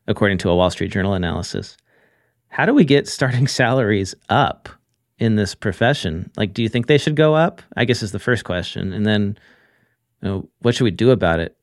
according 0.07 0.37
to 0.39 0.49
a 0.49 0.55
Wall 0.55 0.69
Street 0.69 0.91
Journal 0.91 1.13
analysis. 1.13 1.75
How 2.47 2.65
do 2.65 2.73
we 2.73 2.85
get 2.85 3.07
starting 3.07 3.47
salaries 3.59 4.15
up 4.29 4.69
in 5.19 5.35
this 5.35 5.55
profession? 5.55 6.31
Like, 6.37 6.53
do 6.53 6.63
you 6.63 6.69
think 6.69 6.87
they 6.87 6.97
should 6.97 7.17
go 7.17 7.35
up? 7.35 7.61
I 7.75 7.83
guess 7.83 8.01
is 8.01 8.13
the 8.13 8.19
first 8.19 8.45
question, 8.45 8.93
and 8.93 9.05
then, 9.05 9.37
you 10.21 10.29
know, 10.29 10.49
what 10.59 10.73
should 10.73 10.85
we 10.85 10.91
do 10.91 11.11
about 11.11 11.41
it? 11.41 11.57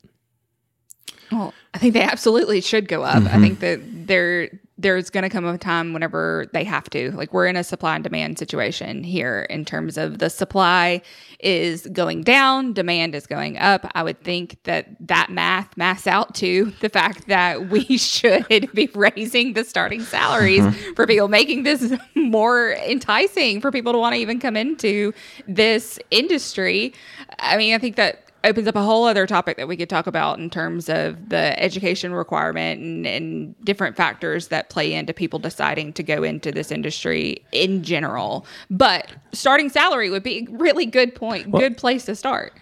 Well, 1.32 1.54
I 1.72 1.78
think 1.78 1.94
they 1.94 2.02
absolutely 2.02 2.60
should 2.60 2.88
go 2.88 3.02
up. 3.02 3.22
I 3.24 3.40
think 3.40 3.60
that 3.60 3.80
there 4.06 4.50
there's 4.78 5.10
going 5.10 5.24
to 5.24 5.28
come 5.28 5.44
a 5.44 5.58
time 5.58 5.92
whenever 5.92 6.46
they 6.52 6.62
have 6.62 6.88
to. 6.90 7.10
Like 7.10 7.32
we're 7.32 7.46
in 7.46 7.56
a 7.56 7.64
supply 7.64 7.96
and 7.96 8.04
demand 8.04 8.38
situation 8.38 9.02
here 9.02 9.46
in 9.50 9.64
terms 9.64 9.98
of 9.98 10.18
the 10.18 10.30
supply 10.30 11.02
is 11.40 11.86
going 11.88 12.22
down, 12.22 12.72
demand 12.72 13.16
is 13.16 13.26
going 13.26 13.58
up. 13.58 13.90
I 13.94 14.04
would 14.04 14.22
think 14.22 14.62
that 14.64 14.86
that 15.00 15.30
math 15.30 15.76
maths 15.76 16.06
out 16.06 16.34
to 16.36 16.72
the 16.80 16.88
fact 16.88 17.26
that 17.26 17.68
we 17.68 17.84
should 17.98 18.72
be 18.72 18.88
raising 18.94 19.54
the 19.54 19.64
starting 19.64 20.02
salaries 20.02 20.62
mm-hmm. 20.62 20.94
for 20.94 21.06
people, 21.06 21.28
making 21.28 21.64
this 21.64 21.92
more 22.14 22.72
enticing 22.72 23.60
for 23.60 23.72
people 23.72 23.92
to 23.92 23.98
want 23.98 24.14
to 24.14 24.20
even 24.20 24.38
come 24.38 24.56
into 24.56 25.12
this 25.48 25.98
industry. 26.12 26.94
I 27.40 27.56
mean, 27.56 27.74
I 27.74 27.78
think 27.78 27.96
that 27.96 28.27
opens 28.44 28.68
up 28.68 28.76
a 28.76 28.82
whole 28.82 29.04
other 29.04 29.26
topic 29.26 29.56
that 29.56 29.68
we 29.68 29.76
could 29.76 29.90
talk 29.90 30.06
about 30.06 30.38
in 30.38 30.48
terms 30.50 30.88
of 30.88 31.28
the 31.28 31.60
education 31.60 32.12
requirement 32.12 32.80
and, 32.80 33.06
and 33.06 33.64
different 33.64 33.96
factors 33.96 34.48
that 34.48 34.70
play 34.70 34.92
into 34.94 35.12
people 35.12 35.38
deciding 35.38 35.92
to 35.94 36.02
go 36.02 36.22
into 36.22 36.52
this 36.52 36.70
industry 36.70 37.44
in 37.52 37.82
general. 37.82 38.46
But 38.70 39.10
starting 39.32 39.68
salary 39.68 40.10
would 40.10 40.22
be 40.22 40.46
a 40.46 40.52
really 40.52 40.86
good 40.86 41.14
point, 41.14 41.50
good 41.50 41.76
place 41.76 42.04
to 42.06 42.14
start. 42.14 42.52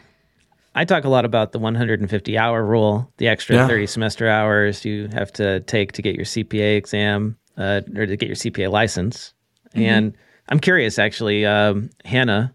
I 0.74 0.84
talk 0.84 1.04
a 1.04 1.08
lot 1.08 1.24
about 1.24 1.52
the 1.52 1.58
150 1.58 2.36
hour 2.36 2.64
rule, 2.64 3.10
the 3.16 3.28
extra 3.28 3.56
Yeah. 3.56 3.66
30 3.66 3.86
semester 3.86 4.28
hours 4.28 4.84
you 4.84 5.08
have 5.12 5.32
to 5.34 5.60
take 5.60 5.92
to 5.92 6.02
get 6.02 6.14
your 6.14 6.26
CPA 6.26 6.76
exam 6.76 7.36
uh, 7.56 7.80
or 7.94 8.06
to 8.06 8.16
get 8.16 8.26
your 8.26 8.36
CPA 8.36 8.70
license. 8.70 9.32
And 9.74 10.16
I'm 10.48 10.60
curious, 10.60 10.98
actually, 10.98 11.44
um, 11.44 11.90
Hannah, 12.06 12.54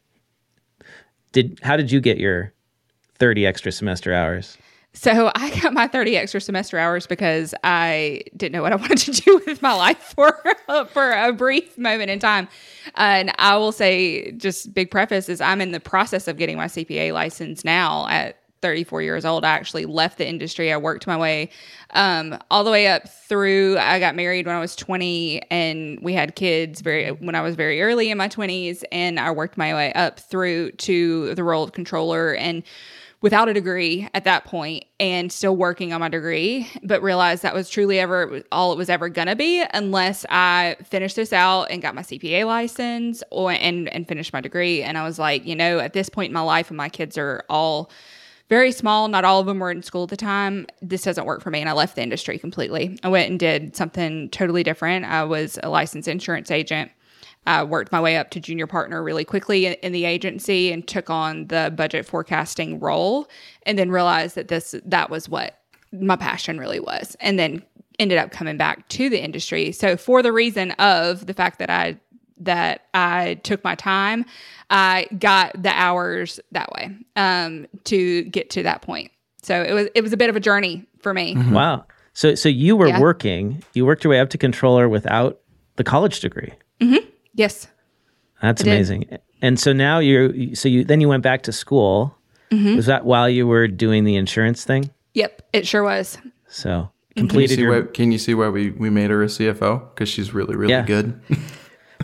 did 1.34 1.60
how 1.62 1.78
did 1.78 1.92
you 1.92 2.00
get 2.02 2.18
your 2.18 2.54
30 3.22 3.46
extra 3.46 3.72
semester 3.72 4.16
hours? 4.16 4.58
So 4.94 5.32
I 5.36 5.62
got 5.62 5.74
my 5.74 5.88
30 5.88 6.18
extra 6.18 6.42
semester 6.42 6.80
hours 6.80 7.06
because 7.06 7.54
I 7.64 8.24
didn't 8.36 8.54
know 8.54 8.64
what 8.64 8.74
I 8.74 8.76
wanted 8.78 8.98
to 8.98 9.12
do 9.12 9.40
with 9.46 9.62
my 9.62 9.74
life 9.74 10.16
for 10.16 10.42
for 10.92 11.12
a 11.12 11.32
brief 11.32 11.78
moment 11.78 12.10
in 12.10 12.18
time. 12.18 12.48
And 12.96 13.32
I 13.38 13.58
will 13.58 13.72
say 13.72 14.32
just 14.32 14.74
big 14.74 14.90
preface 14.90 15.30
is 15.30 15.40
I'm 15.40 15.62
in 15.62 15.72
the 15.72 15.80
process 15.80 16.28
of 16.28 16.38
getting 16.38 16.58
my 16.58 16.66
CPA 16.66 17.14
license 17.14 17.64
now 17.64 18.08
at 18.08 18.38
34 18.64 19.04
years 19.04 19.24
old. 19.24 19.46
I 19.46 19.50
actually 19.50 19.86
left 19.86 20.18
the 20.18 20.28
industry. 20.28 20.74
I 20.74 20.78
worked 20.78 21.06
my 21.06 21.18
way 21.18 21.52
um, 21.92 22.40
all 22.50 22.64
the 22.64 22.72
way 22.72 22.88
up 22.88 23.08
through. 23.08 23.78
I 23.78 24.00
got 24.00 24.16
married 24.16 24.48
when 24.48 24.56
I 24.56 24.60
was 24.60 24.76
20, 24.76 25.44
and 25.52 26.00
we 26.02 26.14
had 26.14 26.36
kids 26.36 26.82
very 26.82 27.12
when 27.12 27.36
I 27.36 27.42
was 27.42 27.56
very 27.56 27.84
early 27.84 28.10
in 28.10 28.18
my 28.18 28.28
20s, 28.28 28.84
and 28.92 29.20
I 29.20 29.30
worked 29.30 29.58
my 29.58 29.76
way 29.76 29.94
up 29.94 30.20
through 30.20 30.72
to 30.72 31.36
the 31.36 31.44
role 31.44 31.64
of 31.64 31.72
controller 31.72 32.34
and 32.34 32.64
without 33.22 33.48
a 33.48 33.54
degree 33.54 34.08
at 34.14 34.24
that 34.24 34.46
point 34.46 34.84
and 35.00 35.32
still 35.32 35.56
working 35.56 35.94
on 35.94 36.00
my 36.00 36.10
degree, 36.10 36.68
but 36.84 37.02
realized 37.04 37.44
that 37.44 37.54
was 37.54 37.70
truly 37.70 38.00
ever 38.00 38.42
all 38.52 38.74
it 38.74 38.78
was 38.78 38.90
ever 38.90 39.10
gonna 39.10 39.36
be 39.36 39.64
unless 39.74 40.26
I 40.30 40.76
finished 40.84 41.16
this 41.16 41.32
out 41.32 41.66
and 41.66 41.82
got 41.82 41.96
my 41.96 42.02
CPA 42.02 42.46
license 42.46 43.24
or 43.30 43.52
and 43.52 43.88
and 43.90 44.08
finished 44.08 44.34
my 44.34 44.42
degree. 44.42 44.82
And 44.82 44.98
I 44.98 45.04
was 45.04 45.20
like, 45.20 45.46
you 45.46 45.56
know, 45.56 45.80
at 45.80 45.94
this 45.94 46.10
point 46.10 46.30
in 46.30 46.34
my 46.34 46.42
life, 46.42 46.70
and 46.70 46.78
my 46.78 46.90
kids 46.90 47.18
are 47.18 47.44
all 47.50 47.92
very 48.50 48.74
small, 48.74 49.08
not 49.08 49.24
all 49.24 49.40
of 49.40 49.46
them 49.46 49.60
were 49.60 49.72
in 49.72 49.82
school 49.82 50.04
at 50.04 50.10
the 50.10 50.18
time. 50.18 50.68
This 50.82 51.04
doesn't 51.04 51.26
work 51.26 51.42
for 51.42 51.52
me. 51.52 51.62
And 51.62 51.70
I 51.70 51.72
left 51.72 51.96
the 51.96 52.02
industry 52.02 52.38
completely. 52.38 53.00
I 53.02 53.08
went 53.08 53.30
and 53.30 53.40
did 53.40 53.78
something 53.78 54.28
totally 54.30 54.62
different. 54.62 55.06
I 55.06 55.24
was 55.24 55.58
a 55.64 55.70
licensed 55.70 56.10
insurance 56.10 56.52
agent. 56.52 56.92
I 57.48 57.64
worked 57.64 57.92
my 57.92 58.00
way 58.00 58.18
up 58.18 58.30
to 58.32 58.40
junior 58.40 58.68
partner 58.68 59.02
really 59.04 59.26
quickly 59.26 59.66
in, 59.66 59.74
in 59.74 59.92
the 59.92 60.06
agency 60.06 60.72
and 60.72 60.88
took 60.88 61.10
on 61.10 61.48
the 61.48 61.74
budget 61.76 62.06
forecasting 62.06 62.80
role 62.80 63.28
and 63.66 63.78
then 63.80 63.90
realized 63.92 64.36
that 64.36 64.48
this 64.48 64.76
that 64.86 65.10
was 65.10 65.28
what 65.28 65.60
my 65.92 66.16
passion 66.16 66.58
really 66.60 66.80
was 66.80 67.16
and 67.20 67.38
then 67.40 67.64
ended 68.00 68.18
up 68.18 68.32
coming 68.32 68.58
back 68.58 68.88
to 68.88 69.10
the 69.10 69.22
industry 69.22 69.72
so 69.72 69.98
for 69.98 70.22
the 70.24 70.32
reason 70.32 70.72
of 70.74 71.26
the 71.26 71.34
fact 71.34 71.60
that 71.60 71.70
i 71.70 71.98
that 72.38 72.86
i 72.94 73.34
took 73.44 73.62
my 73.64 73.76
time 73.76 74.24
i 74.70 75.06
got 75.20 75.52
the 75.62 75.70
hours 75.78 76.40
that 76.54 76.72
way 76.72 76.96
um, 77.18 77.68
to 77.84 78.24
get 78.24 78.50
to 78.50 78.64
that 78.64 78.82
point 78.82 79.12
so 79.42 79.62
it 79.62 79.74
was 79.74 79.88
it 79.96 80.02
was 80.02 80.14
a 80.14 80.18
bit 80.18 80.30
of 80.30 80.36
a 80.36 80.40
journey 80.40 80.86
for 81.00 81.14
me 81.14 81.36
mm-hmm. 81.36 81.54
Wow. 81.54 81.86
So 82.14 82.36
so 82.36 82.48
you 82.50 82.76
were 82.76 82.88
Yeah. 82.88 83.00
working, 83.00 83.64
you 83.74 83.86
worked 83.86 84.04
your 84.04 84.12
way 84.12 84.20
up 84.20 84.30
to 84.30 84.38
controller 84.38 84.88
without 84.90 85.40
the 85.78 85.84
college 85.84 86.20
degree. 86.20 86.52
Mm-hmm. 86.80 87.08
Yes 87.34 87.68
That's 88.42 88.62
I 88.62 88.66
did. 88.66 88.72
amazing. 88.74 89.18
And 89.42 89.60
so 89.60 89.74
now 89.74 90.00
you're 90.00 90.56
so 90.56 90.70
you 90.70 90.84
then 90.84 91.02
you 91.02 91.08
went 91.10 91.24
back 91.24 91.44
to 91.44 91.52
school. 91.52 92.18
Mm-hmm. 92.52 92.76
Was 92.76 92.86
that 92.88 93.06
while 93.06 93.30
you 93.30 93.48
were 93.48 93.68
doing 93.68 94.04
the 94.04 94.16
insurance 94.16 94.64
thing? 94.66 94.90
yep 95.14 95.42
it 95.52 95.68
sure 95.68 95.84
was 95.84 96.18
So 96.48 96.70
mm-hmm. 96.70 96.88
Can 97.16 97.24
you 97.24 97.28
completed 97.28 97.56
see 97.56 97.62
your 97.62 97.82
why, 97.82 97.88
can 97.92 98.12
you 98.12 98.18
see 98.18 98.34
why 98.34 98.48
we, 98.50 98.72
we 98.72 98.90
made 98.90 99.10
her 99.10 99.22
a 99.22 99.26
CFO? 99.28 99.90
Because 99.94 100.08
she's 100.10 100.34
really, 100.34 100.56
really 100.56 100.72
Yeah. 100.72 100.86
good. 100.86 101.20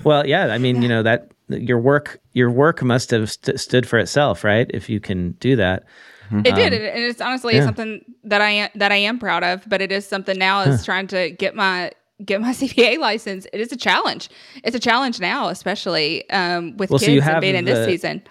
Well, 0.04 0.28
yeah, 0.28 0.54
I 0.54 0.58
mean, 0.60 0.82
you 0.82 0.88
know 0.88 1.02
that 1.04 1.32
your 1.50 1.80
work 1.80 2.20
your 2.34 2.52
work 2.52 2.84
must 2.84 3.10
have 3.12 3.32
st- 3.32 3.60
stood 3.60 3.88
for 3.88 3.98
itself, 4.00 4.44
right? 4.44 4.70
If 4.74 4.90
you 4.90 5.00
can 5.00 5.32
do 5.40 5.56
that. 5.56 5.84
Mm-hmm. 6.28 6.46
It 6.46 6.56
did, 6.56 6.74
um, 6.74 6.82
and 6.96 7.04
it's 7.04 7.20
honestly 7.20 7.56
yeah. 7.56 7.66
something 7.66 8.06
that 8.24 8.40
I 8.42 8.50
am 8.52 8.70
that 8.76 8.92
I 8.92 8.98
am 8.98 9.18
proud 9.18 9.44
of. 9.44 9.68
But 9.68 9.82
it 9.82 9.92
is 9.92 10.08
something 10.08 10.38
now 10.38 10.62
is 10.62 10.86
trying 10.86 11.08
to 11.08 11.32
get 11.32 11.56
my 11.56 11.92
get 12.26 12.42
my 12.42 12.52
CPA 12.54 12.98
license. 13.00 13.46
It 13.54 13.60
is 13.60 13.72
a 13.72 13.78
challenge. 13.78 14.30
It's 14.64 14.76
a 14.76 14.80
challenge 14.80 15.20
now, 15.20 15.50
especially 15.50 16.30
um, 16.30 16.76
with 16.78 16.90
Well, 16.90 17.00
so 17.00 17.06
kids 17.06 17.14
you 17.16 17.22
and 17.22 17.30
have 17.30 17.42
being 17.42 17.56
in 17.56 17.66
this 17.66 17.86
season. 17.86 18.22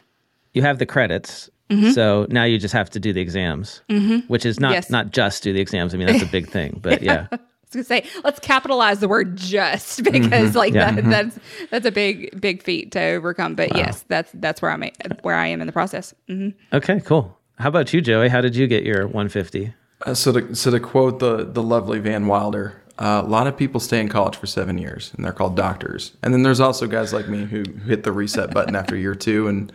You 0.52 0.62
have 0.62 0.78
the 0.78 0.86
credits. 0.86 1.50
Mm-hmm. 1.70 1.90
So 1.90 2.26
now 2.30 2.44
you 2.44 2.58
just 2.58 2.72
have 2.74 2.90
to 2.90 3.00
do 3.00 3.12
the 3.12 3.20
exams, 3.20 3.82
which 4.28 4.46
is 4.46 4.60
not 4.60 4.72
Yes. 4.72 4.88
not 4.88 5.10
just 5.10 5.42
do 5.42 5.52
the 5.52 5.60
exams. 5.60 5.94
I 5.94 5.98
mean, 5.98 6.06
that's 6.06 6.22
a 6.22 6.26
big 6.26 6.48
thing, 6.48 6.78
but 6.82 7.02
yeah. 7.02 7.26
I 7.32 7.38
was 7.78 7.88
gonna 7.88 8.02
say, 8.02 8.08
let's 8.22 8.38
capitalize 8.38 9.00
the 9.00 9.08
word 9.08 9.36
"just" 9.36 10.04
because, 10.04 10.54
like, 10.54 10.72
Yeah. 10.72 10.92
that, 10.92 11.04
that's 11.04 11.38
that's 11.72 11.84
a 11.84 11.90
big 11.90 12.40
big 12.40 12.62
feat 12.62 12.92
to 12.92 13.00
overcome. 13.00 13.56
But 13.56 13.76
yes, 13.76 14.04
that's 14.06 14.30
that's 14.34 14.62
where 14.62 14.70
I'm 14.70 14.84
at, 14.84 15.24
where 15.24 15.34
I 15.34 15.48
am 15.48 15.60
in 15.60 15.66
the 15.66 15.72
process. 15.72 16.14
hmm 16.28 16.50
Okay, 16.72 17.00
cool. 17.00 17.36
How 17.58 17.68
about 17.68 17.92
you, 17.92 18.00
Joey? 18.00 18.28
How 18.28 18.40
did 18.40 18.54
you 18.54 18.68
get 18.68 18.84
your 18.84 19.02
150? 19.08 19.74
Uh, 20.02 20.14
so 20.14 20.30
to 20.32 20.54
so 20.54 20.70
to 20.70 20.78
quote 20.78 21.18
the 21.18 21.44
the 21.44 21.62
lovely 21.64 21.98
Van 21.98 22.28
Wilder, 22.28 22.80
Uh, 22.98 23.22
a 23.24 23.28
lot 23.28 23.46
of 23.46 23.56
people 23.56 23.78
stay 23.78 24.00
in 24.00 24.08
college 24.08 24.36
for 24.36 24.46
seven 24.46 24.78
years, 24.78 25.12
and 25.14 25.24
they're 25.24 25.32
called 25.32 25.54
doctors. 25.54 26.12
And 26.22 26.32
then 26.32 26.42
there's 26.42 26.60
also 26.60 26.86
guys 26.86 27.12
like 27.12 27.28
me 27.28 27.44
who 27.44 27.62
hit 27.86 28.04
the 28.04 28.12
reset 28.12 28.52
button 28.52 28.74
after 28.74 28.96
year 28.96 29.14
two. 29.14 29.48
And 29.48 29.72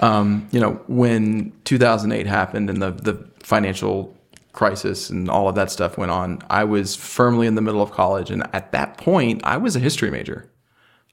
um, 0.00 0.48
you 0.52 0.60
know, 0.60 0.80
when 0.86 1.52
2008 1.64 2.26
happened 2.26 2.70
and 2.70 2.80
the 2.80 2.90
the 2.90 3.28
financial 3.40 4.16
crisis 4.52 5.10
and 5.10 5.28
all 5.28 5.48
of 5.48 5.54
that 5.54 5.70
stuff 5.70 5.98
went 5.98 6.10
on, 6.10 6.40
I 6.48 6.64
was 6.64 6.96
firmly 6.96 7.46
in 7.46 7.54
the 7.54 7.62
middle 7.62 7.82
of 7.82 7.90
college, 7.92 8.30
and 8.30 8.42
at 8.52 8.72
that 8.72 8.96
point, 8.96 9.42
I 9.44 9.58
was 9.58 9.76
a 9.76 9.80
history 9.80 10.10
major. 10.10 10.50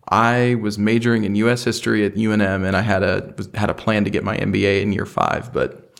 I 0.09 0.55
was 0.55 0.77
majoring 0.77 1.23
in 1.23 1.35
U.S. 1.35 1.63
history 1.63 2.05
at 2.05 2.15
UNM, 2.15 2.65
and 2.65 2.75
I 2.75 2.81
had 2.81 3.03
a 3.03 3.33
had 3.53 3.69
a 3.69 3.73
plan 3.73 4.03
to 4.03 4.09
get 4.09 4.23
my 4.23 4.37
MBA 4.37 4.81
in 4.81 4.91
year 4.93 5.05
five, 5.05 5.53
but 5.53 5.92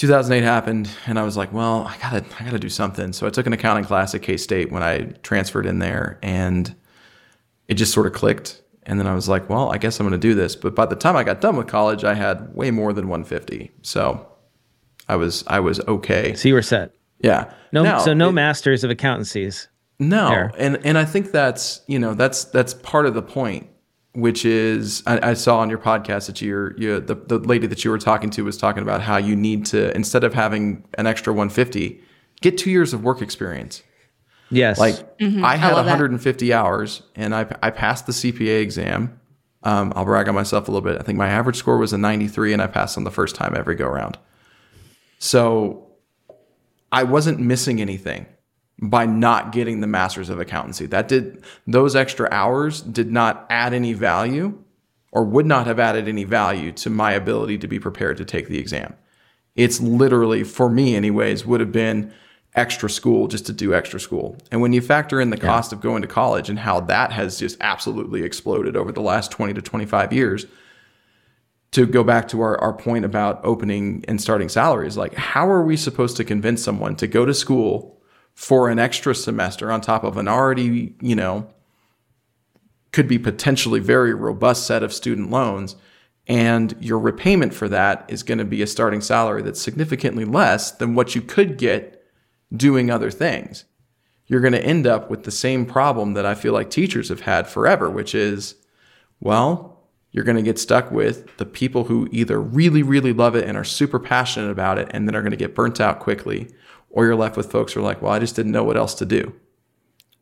2008 0.00 0.42
happened 0.42 0.88
and 1.06 1.18
I 1.18 1.24
was 1.24 1.36
like, 1.36 1.52
well, 1.52 1.86
I 1.86 1.96
gotta, 1.98 2.24
I 2.40 2.44
gotta 2.44 2.58
do 2.58 2.70
something. 2.70 3.12
So 3.12 3.26
I 3.26 3.30
took 3.30 3.46
an 3.46 3.52
accounting 3.52 3.84
class 3.84 4.14
at 4.14 4.22
K 4.22 4.36
State 4.38 4.72
when 4.72 4.82
I 4.82 5.12
transferred 5.22 5.66
in 5.66 5.78
there 5.78 6.18
and 6.22 6.74
it 7.68 7.74
just 7.74 7.92
sort 7.92 8.06
of 8.06 8.14
clicked. 8.14 8.62
And 8.84 8.98
then 8.98 9.06
I 9.06 9.14
was 9.14 9.28
like, 9.28 9.48
well, 9.50 9.70
I 9.70 9.76
guess 9.76 10.00
I'm 10.00 10.08
going 10.08 10.18
to 10.18 10.28
do 10.28 10.34
this. 10.34 10.56
But 10.56 10.74
by 10.74 10.86
the 10.86 10.96
time 10.96 11.14
I 11.14 11.22
got 11.22 11.40
done 11.42 11.54
with 11.56 11.66
college, 11.68 12.02
I 12.02 12.14
had 12.14 12.52
way 12.54 12.70
more 12.70 12.92
than 12.94 13.08
150. 13.08 13.70
So 13.82 14.26
I 15.06 15.16
was, 15.16 15.44
I 15.46 15.60
was 15.60 15.80
okay. 15.80 16.34
So 16.34 16.48
you 16.48 16.54
were 16.54 16.62
set. 16.62 16.92
Yeah. 17.20 17.52
No, 17.72 17.82
Now, 17.82 17.98
so 17.98 18.14
no 18.14 18.30
it- 18.30 18.32
masters 18.32 18.82
of 18.82 18.90
accountancies. 18.90 19.68
no, 20.00 20.28
there. 20.30 20.52
and 20.58 20.78
and 20.84 20.96
I 20.96 21.04
think 21.04 21.30
that's 21.30 21.82
you 21.86 21.98
know 21.98 22.14
that's 22.14 22.44
that's 22.46 22.72
part 22.74 23.04
of 23.06 23.12
the 23.14 23.22
point, 23.22 23.68
which 24.12 24.44
is 24.44 25.02
I, 25.06 25.30
I 25.30 25.34
saw 25.34 25.58
on 25.58 25.70
your 25.70 25.78
podcast 25.78 26.26
that 26.26 26.40
you're 26.42 26.76
you 26.76 27.00
the 27.00 27.14
the 27.14 27.38
lady 27.38 27.66
that 27.66 27.84
you 27.84 27.90
were 27.90 27.98
talking 27.98 28.30
to 28.30 28.44
was 28.44 28.56
talking 28.56 28.82
about 28.82 29.00
how 29.00 29.16
you 29.16 29.36
need 29.36 29.66
to 29.66 29.94
instead 29.94 30.24
of 30.24 30.34
having 30.34 30.84
an 30.98 31.06
extra 31.06 31.32
150, 31.32 32.02
get 32.40 32.58
two 32.58 32.70
years 32.70 32.92
of 32.92 33.04
work 33.04 33.22
experience. 33.22 33.82
Yes. 34.50 34.78
Like 34.78 34.96
I 35.20 35.56
had 35.56 35.74
love 35.74 35.86
that. 35.86 35.92
150 35.92 36.52
hours 36.52 37.02
and 37.14 37.34
I 37.34 37.46
I 37.62 37.70
passed 37.70 38.06
the 38.06 38.12
CPA 38.12 38.60
exam. 38.60 39.20
Um, 39.62 39.92
I'll 39.94 40.06
brag 40.06 40.28
on 40.28 40.34
myself 40.34 40.68
a 40.68 40.72
little 40.72 40.88
bit. 40.88 40.98
I 40.98 41.04
think 41.04 41.18
my 41.18 41.28
average 41.28 41.56
score 41.56 41.76
was 41.76 41.92
a 41.92 41.98
93 41.98 42.54
and 42.54 42.62
I 42.62 42.66
passed 42.66 42.96
on 42.96 43.04
the 43.04 43.10
first 43.10 43.36
time 43.36 43.54
every 43.54 43.74
go 43.74 43.86
round. 43.86 44.18
So 45.18 45.86
I 46.90 47.02
wasn't 47.02 47.38
missing 47.40 47.80
anything 47.80 48.26
by 48.80 49.04
not 49.04 49.52
getting 49.52 49.80
the 49.80 49.86
masters 49.86 50.30
of 50.30 50.40
accountancy. 50.40 50.86
That 50.86 51.08
did 51.08 51.44
those 51.66 51.94
extra 51.94 52.28
hours 52.30 52.80
did 52.80 53.12
not 53.12 53.46
add 53.50 53.74
any 53.74 53.92
value 53.92 54.58
or 55.12 55.24
would 55.24 55.46
not 55.46 55.66
have 55.66 55.78
added 55.78 56.08
any 56.08 56.24
value 56.24 56.72
to 56.72 56.90
my 56.90 57.12
ability 57.12 57.58
to 57.58 57.68
be 57.68 57.78
prepared 57.78 58.16
to 58.16 58.24
take 58.24 58.48
the 58.48 58.58
exam. 58.58 58.94
It's 59.54 59.80
literally 59.80 60.44
for 60.44 60.70
me 60.70 60.94
anyways 60.94 61.44
would 61.44 61.60
have 61.60 61.72
been 61.72 62.12
extra 62.54 62.88
school 62.88 63.28
just 63.28 63.46
to 63.46 63.52
do 63.52 63.74
extra 63.74 64.00
school. 64.00 64.36
And 64.50 64.60
when 64.60 64.72
you 64.72 64.80
factor 64.80 65.20
in 65.20 65.30
the 65.30 65.36
cost 65.36 65.72
of 65.72 65.80
going 65.80 66.02
to 66.02 66.08
college 66.08 66.48
and 66.48 66.58
how 66.58 66.80
that 66.80 67.12
has 67.12 67.38
just 67.38 67.56
absolutely 67.60 68.22
exploded 68.22 68.76
over 68.76 68.92
the 68.92 69.02
last 69.02 69.30
20 69.30 69.54
to 69.54 69.62
25 69.62 70.12
years, 70.12 70.46
to 71.72 71.86
go 71.86 72.02
back 72.02 72.26
to 72.28 72.40
our, 72.40 72.60
our 72.60 72.72
point 72.72 73.04
about 73.04 73.40
opening 73.44 74.04
and 74.08 74.20
starting 74.20 74.48
salaries, 74.48 74.96
like 74.96 75.14
how 75.14 75.48
are 75.48 75.62
we 75.62 75.76
supposed 75.76 76.16
to 76.16 76.24
convince 76.24 76.62
someone 76.62 76.96
to 76.96 77.06
go 77.06 77.24
to 77.24 77.34
school 77.34 77.99
for 78.40 78.70
an 78.70 78.78
extra 78.78 79.14
semester 79.14 79.70
on 79.70 79.82
top 79.82 80.02
of 80.02 80.16
an 80.16 80.26
already, 80.26 80.94
you 81.02 81.14
know, 81.14 81.46
could 82.90 83.06
be 83.06 83.18
potentially 83.18 83.80
very 83.80 84.14
robust 84.14 84.66
set 84.66 84.82
of 84.82 84.94
student 84.94 85.30
loans 85.30 85.76
and 86.26 86.74
your 86.80 86.98
repayment 86.98 87.52
for 87.52 87.68
that 87.68 88.02
is 88.08 88.22
going 88.22 88.38
to 88.38 88.46
be 88.46 88.62
a 88.62 88.66
starting 88.66 89.02
salary 89.02 89.42
that's 89.42 89.60
significantly 89.60 90.24
less 90.24 90.70
than 90.70 90.94
what 90.94 91.14
you 91.14 91.20
could 91.20 91.58
get 91.58 92.02
doing 92.50 92.90
other 92.90 93.10
things. 93.10 93.66
You're 94.24 94.40
going 94.40 94.54
to 94.54 94.64
end 94.64 94.86
up 94.86 95.10
with 95.10 95.24
the 95.24 95.30
same 95.30 95.66
problem 95.66 96.14
that 96.14 96.24
I 96.24 96.34
feel 96.34 96.54
like 96.54 96.70
teachers 96.70 97.10
have 97.10 97.20
had 97.20 97.46
forever, 97.46 97.90
which 97.90 98.14
is, 98.14 98.54
well, 99.20 99.82
you're 100.12 100.24
going 100.24 100.38
to 100.38 100.42
get 100.42 100.58
stuck 100.58 100.90
with 100.90 101.36
the 101.36 101.44
people 101.44 101.84
who 101.84 102.08
either 102.10 102.40
really, 102.40 102.82
really 102.82 103.12
love 103.12 103.36
it 103.36 103.46
and 103.46 103.58
are 103.58 103.64
super 103.64 103.98
passionate 103.98 104.50
about 104.50 104.78
it 104.78 104.88
and 104.92 105.06
then 105.06 105.14
are 105.14 105.20
going 105.20 105.30
to 105.30 105.36
get 105.36 105.54
burnt 105.54 105.78
out 105.78 106.00
quickly, 106.00 106.48
or 106.90 107.04
you're 107.06 107.16
left 107.16 107.36
with 107.36 107.50
folks 107.50 107.72
who 107.72 107.80
are 107.80 107.84
like, 107.84 108.02
well, 108.02 108.12
I 108.12 108.18
just 108.18 108.36
didn't 108.36 108.52
know 108.52 108.64
what 108.64 108.76
else 108.76 108.94
to 108.96 109.06
do 109.06 109.32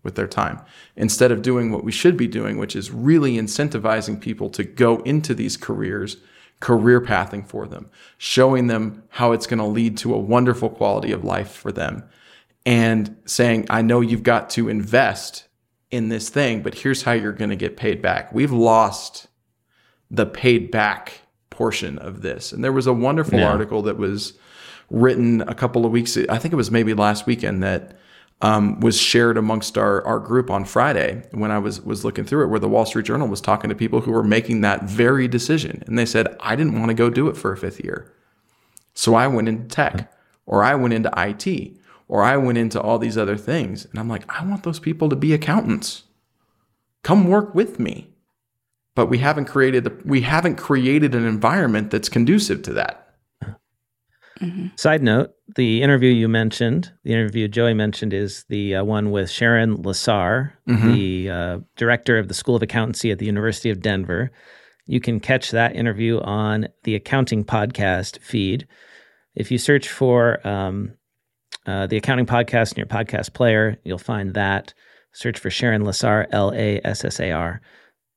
with 0.02 0.14
their 0.14 0.26
time 0.28 0.60
instead 0.96 1.32
of 1.32 1.42
doing 1.42 1.72
what 1.72 1.82
we 1.84 1.90
should 1.92 2.16
be 2.16 2.28
doing, 2.28 2.56
which 2.58 2.76
is 2.76 2.90
really 2.90 3.34
incentivizing 3.36 4.20
people 4.20 4.48
to 4.50 4.62
go 4.62 4.98
into 4.98 5.34
these 5.34 5.56
careers, 5.56 6.18
career 6.60 7.00
pathing 7.00 7.42
for 7.42 7.66
them, 7.66 7.90
showing 8.16 8.66
them 8.68 9.02
how 9.08 9.32
it's 9.32 9.46
going 9.46 9.58
to 9.58 9.64
lead 9.64 9.96
to 9.98 10.14
a 10.14 10.18
wonderful 10.18 10.68
quality 10.68 11.10
of 11.12 11.24
life 11.24 11.50
for 11.50 11.72
them, 11.72 12.04
and 12.64 13.16
saying, 13.24 13.66
I 13.70 13.82
know 13.82 14.00
you've 14.00 14.22
got 14.22 14.50
to 14.50 14.68
invest 14.68 15.48
in 15.90 16.10
this 16.10 16.28
thing, 16.28 16.62
but 16.62 16.74
here's 16.74 17.02
how 17.02 17.12
you're 17.12 17.32
going 17.32 17.50
to 17.50 17.56
get 17.56 17.76
paid 17.76 18.02
back. 18.02 18.32
We've 18.32 18.52
lost 18.52 19.26
the 20.10 20.26
paid 20.26 20.70
back 20.70 21.22
portion 21.50 21.98
of 21.98 22.22
this. 22.22 22.52
And 22.52 22.62
there 22.62 22.72
was 22.72 22.86
a 22.86 22.92
wonderful 22.92 23.38
Yeah. 23.38 23.48
article 23.48 23.82
that 23.82 23.96
was 23.96 24.34
written 24.90 25.42
a 25.42 25.54
couple 25.54 25.84
of 25.84 25.92
weeks, 25.92 26.16
I 26.28 26.38
think 26.38 26.52
it 26.52 26.56
was 26.56 26.70
maybe 26.70 26.94
last 26.94 27.26
weekend 27.26 27.62
that 27.62 27.98
um, 28.40 28.80
was 28.80 29.00
shared 29.00 29.36
amongst 29.36 29.76
our, 29.76 30.04
our 30.06 30.20
group 30.20 30.50
on 30.50 30.64
Friday 30.64 31.22
when 31.32 31.50
I 31.50 31.58
was 31.58 31.80
was 31.80 32.04
looking 32.04 32.24
through 32.24 32.44
it, 32.44 32.48
where 32.48 32.60
the 32.60 32.68
Wall 32.68 32.86
Street 32.86 33.06
Journal 33.06 33.26
was 33.28 33.40
talking 33.40 33.68
to 33.68 33.76
people 33.76 34.00
who 34.00 34.12
were 34.12 34.22
making 34.22 34.60
that 34.60 34.84
very 34.84 35.26
decision, 35.26 35.82
and 35.86 35.98
they 35.98 36.06
said, 36.06 36.36
"I 36.40 36.54
didn't 36.54 36.78
want 36.78 36.88
to 36.88 36.94
go 36.94 37.10
do 37.10 37.28
it 37.28 37.36
for 37.36 37.52
a 37.52 37.56
fifth 37.56 37.82
year, 37.82 38.12
so 38.94 39.14
I 39.14 39.26
went 39.26 39.48
into 39.48 39.66
tech, 39.66 40.12
or 40.46 40.62
I 40.62 40.76
went 40.76 40.94
into 40.94 41.10
IT, 41.16 41.76
or 42.06 42.22
I 42.22 42.36
went 42.36 42.58
into 42.58 42.80
all 42.80 42.98
these 42.98 43.18
other 43.18 43.36
things." 43.36 43.86
And 43.86 43.98
I'm 43.98 44.08
like, 44.08 44.24
I 44.28 44.44
want 44.44 44.62
those 44.62 44.78
people 44.78 45.08
to 45.08 45.16
be 45.16 45.32
accountants. 45.32 46.04
Come 47.02 47.26
work 47.26 47.56
with 47.56 47.80
me, 47.80 48.08
but 48.94 49.06
we 49.06 49.18
haven't 49.18 49.46
created 49.46 50.08
we 50.08 50.20
haven't 50.20 50.56
created 50.56 51.12
an 51.12 51.26
environment 51.26 51.90
that's 51.90 52.08
conducive 52.08 52.62
to 52.62 52.72
that. 52.74 53.07
Side 54.76 55.02
note: 55.02 55.30
the 55.56 55.82
interview 55.82 56.10
you 56.10 56.28
mentioned, 56.28 56.92
the 57.04 57.12
interview 57.12 57.48
Joey 57.48 57.74
mentioned, 57.74 58.12
is 58.12 58.44
the 58.48 58.76
uh, 58.76 58.84
one 58.84 59.10
with 59.10 59.30
Sharon 59.30 59.78
Lassar, 59.82 60.52
the 60.94 61.30
uh, 61.30 61.58
director 61.76 62.18
of 62.18 62.28
the 62.28 62.34
School 62.34 62.56
of 62.56 62.62
Accountancy 62.62 63.10
at 63.10 63.18
the 63.18 63.26
University 63.26 63.70
of 63.70 63.80
Denver. 63.80 64.30
You 64.86 65.00
can 65.00 65.20
catch 65.20 65.50
that 65.50 65.76
interview 65.76 66.20
on 66.20 66.68
the 66.84 66.94
Accounting 66.94 67.44
Podcast 67.44 68.20
feed. 68.20 68.66
If 69.34 69.50
you 69.50 69.58
search 69.58 69.88
for 69.88 70.46
um, 70.46 70.94
uh, 71.66 71.86
the 71.86 71.96
Accounting 71.98 72.26
Podcast 72.26 72.72
in 72.72 72.78
your 72.78 72.86
podcast 72.86 73.34
player, 73.34 73.76
you'll 73.84 73.98
find 73.98 74.34
that. 74.34 74.72
Search 75.12 75.38
for 75.38 75.50
Sharon 75.50 75.82
Lassar, 75.82 76.26
L 76.30 76.52
A 76.54 76.80
S 76.84 77.04
S 77.04 77.18
A 77.20 77.32
R. 77.32 77.60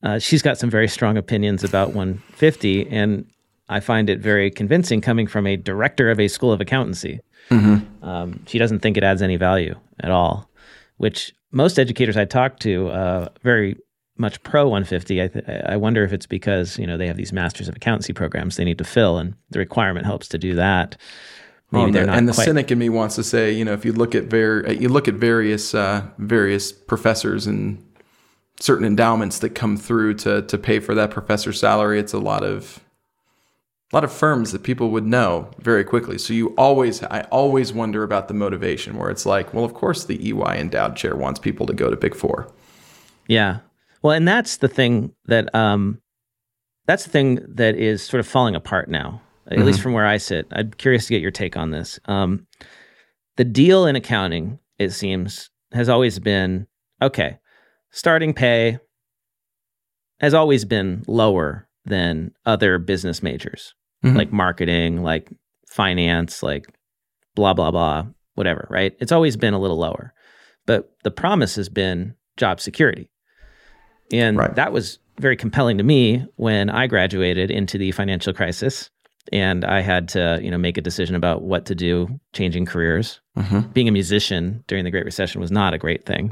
Uh, 0.04 0.20
she's 0.20 0.42
got 0.42 0.58
some 0.58 0.70
very 0.70 0.88
strong 0.88 1.18
opinions 1.18 1.64
about 1.64 1.94
150, 1.94 2.90
and 2.90 3.26
I 3.72 3.80
find 3.80 4.10
it 4.10 4.20
very 4.20 4.52
convincing 4.52 5.02
coming 5.02 5.28
from 5.28 5.48
a 5.48 5.56
director 5.58 6.12
of 6.12 6.20
a 6.20 6.28
school 6.28 6.52
of 6.52 6.62
accountancy. 6.62 7.22
Um, 7.50 8.44
she 8.48 8.58
doesn't 8.60 8.80
think 8.80 8.98
it 8.98 9.04
adds 9.04 9.22
any 9.22 9.36
value 9.36 9.76
at 10.00 10.12
all, 10.12 10.50
which 10.98 11.34
most 11.52 11.80
educators 11.80 12.16
I 12.18 12.26
talk 12.26 12.60
to 12.60 12.88
uh, 12.90 13.30
very 13.44 13.78
much 14.18 14.42
pro 14.44 14.64
150. 14.66 15.22
I, 15.22 15.28
th- 15.28 15.46
I 15.68 15.76
wonder 15.78 16.04
if 16.04 16.14
it's 16.14 16.26
because 16.28 16.78
you 16.78 16.86
know 16.88 16.98
they 16.98 17.08
have 17.08 17.18
these 17.18 17.34
masters 17.34 17.68
of 17.68 17.76
accountancy 17.76 18.14
programs 18.14 18.56
they 18.58 18.64
need 18.64 18.78
to 18.78 18.84
fill, 18.84 19.18
and 19.18 19.34
the 19.50 19.60
requirement 19.60 20.06
helps 20.06 20.28
to 20.30 20.38
do 20.38 20.56
that. 20.56 20.96
Maybe 21.72 21.82
Oh, 21.82 21.86
and 21.86 21.96
they're 21.96 22.02
the, 22.04 22.08
not 22.08 22.18
and 22.18 22.30
the 22.30 22.34
quite. 22.34 22.46
cynic 22.46 22.72
in 22.72 22.80
me 22.80 22.90
wants 22.90 23.16
to 23.16 23.24
say, 23.24 23.52
you 23.52 23.64
know, 23.66 23.74
if 23.74 23.86
you 23.86 23.94
look 23.94 24.14
at 24.16 24.26
ver- 24.26 24.70
you 24.72 24.90
look 24.90 25.08
at 25.08 25.16
various 25.16 25.74
uh, 25.74 26.04
various 26.18 26.72
professors 26.72 27.48
and 27.48 27.84
certain 28.60 28.86
endowments 28.86 29.40
that 29.40 29.52
come 29.52 29.78
through 29.78 30.14
to 30.16 30.42
to 30.44 30.58
pay 30.58 30.80
for 30.80 30.94
that 30.96 31.10
professor's 31.12 31.60
salary, 31.60 32.00
it's 32.00 32.14
a 32.14 32.20
lot 32.20 32.44
of 32.44 32.80
a 33.92 33.96
lot 33.96 34.04
of 34.04 34.12
firms 34.12 34.52
that 34.54 34.64
people 34.64 34.90
would 34.92 35.06
know 35.06 35.52
very 35.60 35.84
quickly. 35.84 36.18
So 36.18 36.34
you 36.34 36.50
always, 36.58 37.04
I 37.04 37.22
always 37.24 37.74
wonder 37.74 38.04
about 38.04 38.30
the 38.30 38.34
motivation, 38.34 38.98
where 38.98 39.10
it's 39.10 39.26
like, 39.26 39.54
well, 39.54 39.66
of 39.66 39.74
course, 39.74 40.06
the 40.06 40.30
EY 40.30 40.60
endowed 40.60 40.96
chair 40.96 41.16
wants 41.16 41.40
people 41.40 41.66
to 41.66 41.74
go 41.74 41.90
to 41.90 41.98
Big 41.98 42.16
Four. 42.16 42.52
Yeah. 43.28 43.60
Well, 44.02 44.14
and 44.14 44.28
that's 44.28 44.58
the 44.58 44.68
thing 44.68 45.14
that 45.26 45.54
um 45.54 46.02
that's 46.88 47.04
the 47.04 47.12
thing 47.12 47.46
that 47.48 47.76
is 47.76 48.02
sort 48.02 48.20
of 48.20 48.28
falling 48.28 48.56
apart 48.56 48.90
now. 48.90 49.22
At 49.48 49.60
least 49.60 49.82
from 49.82 49.92
where 49.92 50.06
I 50.06 50.16
sit. 50.16 50.48
I'm 50.54 50.72
curious 50.72 51.08
to 51.08 51.14
get 51.14 51.22
your 51.22 51.32
take 51.32 51.58
on 51.58 51.72
this. 51.72 52.00
Um 52.06 52.48
the 53.36 53.44
deal 53.44 53.86
in 53.86 53.96
accounting, 53.96 54.60
it 54.78 54.92
seems, 54.92 55.50
has 55.74 55.90
always 55.90 56.20
been 56.20 56.68
okay. 57.02 57.40
Starting 57.92 58.34
pay 58.34 58.80
has 60.22 60.34
always 60.34 60.64
been 60.64 61.04
lower 61.08 61.68
than 61.86 62.32
other 62.46 62.78
business 62.78 63.22
majors, 63.24 63.74
Mhm. 64.04 64.16
like 64.18 64.32
marketing, 64.32 65.04
like 65.04 65.30
finance, 65.70 66.42
like 66.44 66.66
blah 67.36 67.54
blah 67.54 67.72
blah, 67.72 68.06
whatever, 68.36 68.68
right? 68.70 68.94
It's 69.00 69.12
always 69.12 69.38
been 69.38 69.54
a 69.54 69.60
little 69.60 69.78
lower. 69.78 70.14
But 70.66 70.92
the 71.04 71.12
promise 71.12 71.56
has 71.56 71.70
been 71.70 72.16
job 72.38 72.60
security. 72.60 73.10
And 74.12 74.38
Right. 74.38 74.56
that 74.56 74.74
was 74.74 75.00
very 75.20 75.36
compelling 75.36 75.78
to 75.78 75.84
me 75.84 76.26
when 76.36 76.70
I 76.70 76.88
graduated 76.88 77.52
into 77.52 77.78
the 77.78 77.92
financial 77.92 78.34
crisis. 78.34 78.90
and 79.32 79.64
I 79.64 79.82
had 79.82 80.08
to, 80.10 80.40
you 80.42 80.50
know, 80.50 80.58
make 80.58 80.80
a 80.80 80.82
decision 80.82 81.16
about 81.16 81.44
what 81.44 81.68
to 81.68 81.76
do, 81.76 82.20
changing 82.34 82.66
careers. 82.66 83.22
Being 83.72 83.88
a 83.88 83.92
musician 83.92 84.64
during 84.66 84.84
the 84.84 84.90
Great 84.90 85.06
Recession 85.06 85.40
was 85.40 85.52
not 85.52 85.76
a 85.76 85.78
great 85.78 86.08
thing. 86.08 86.32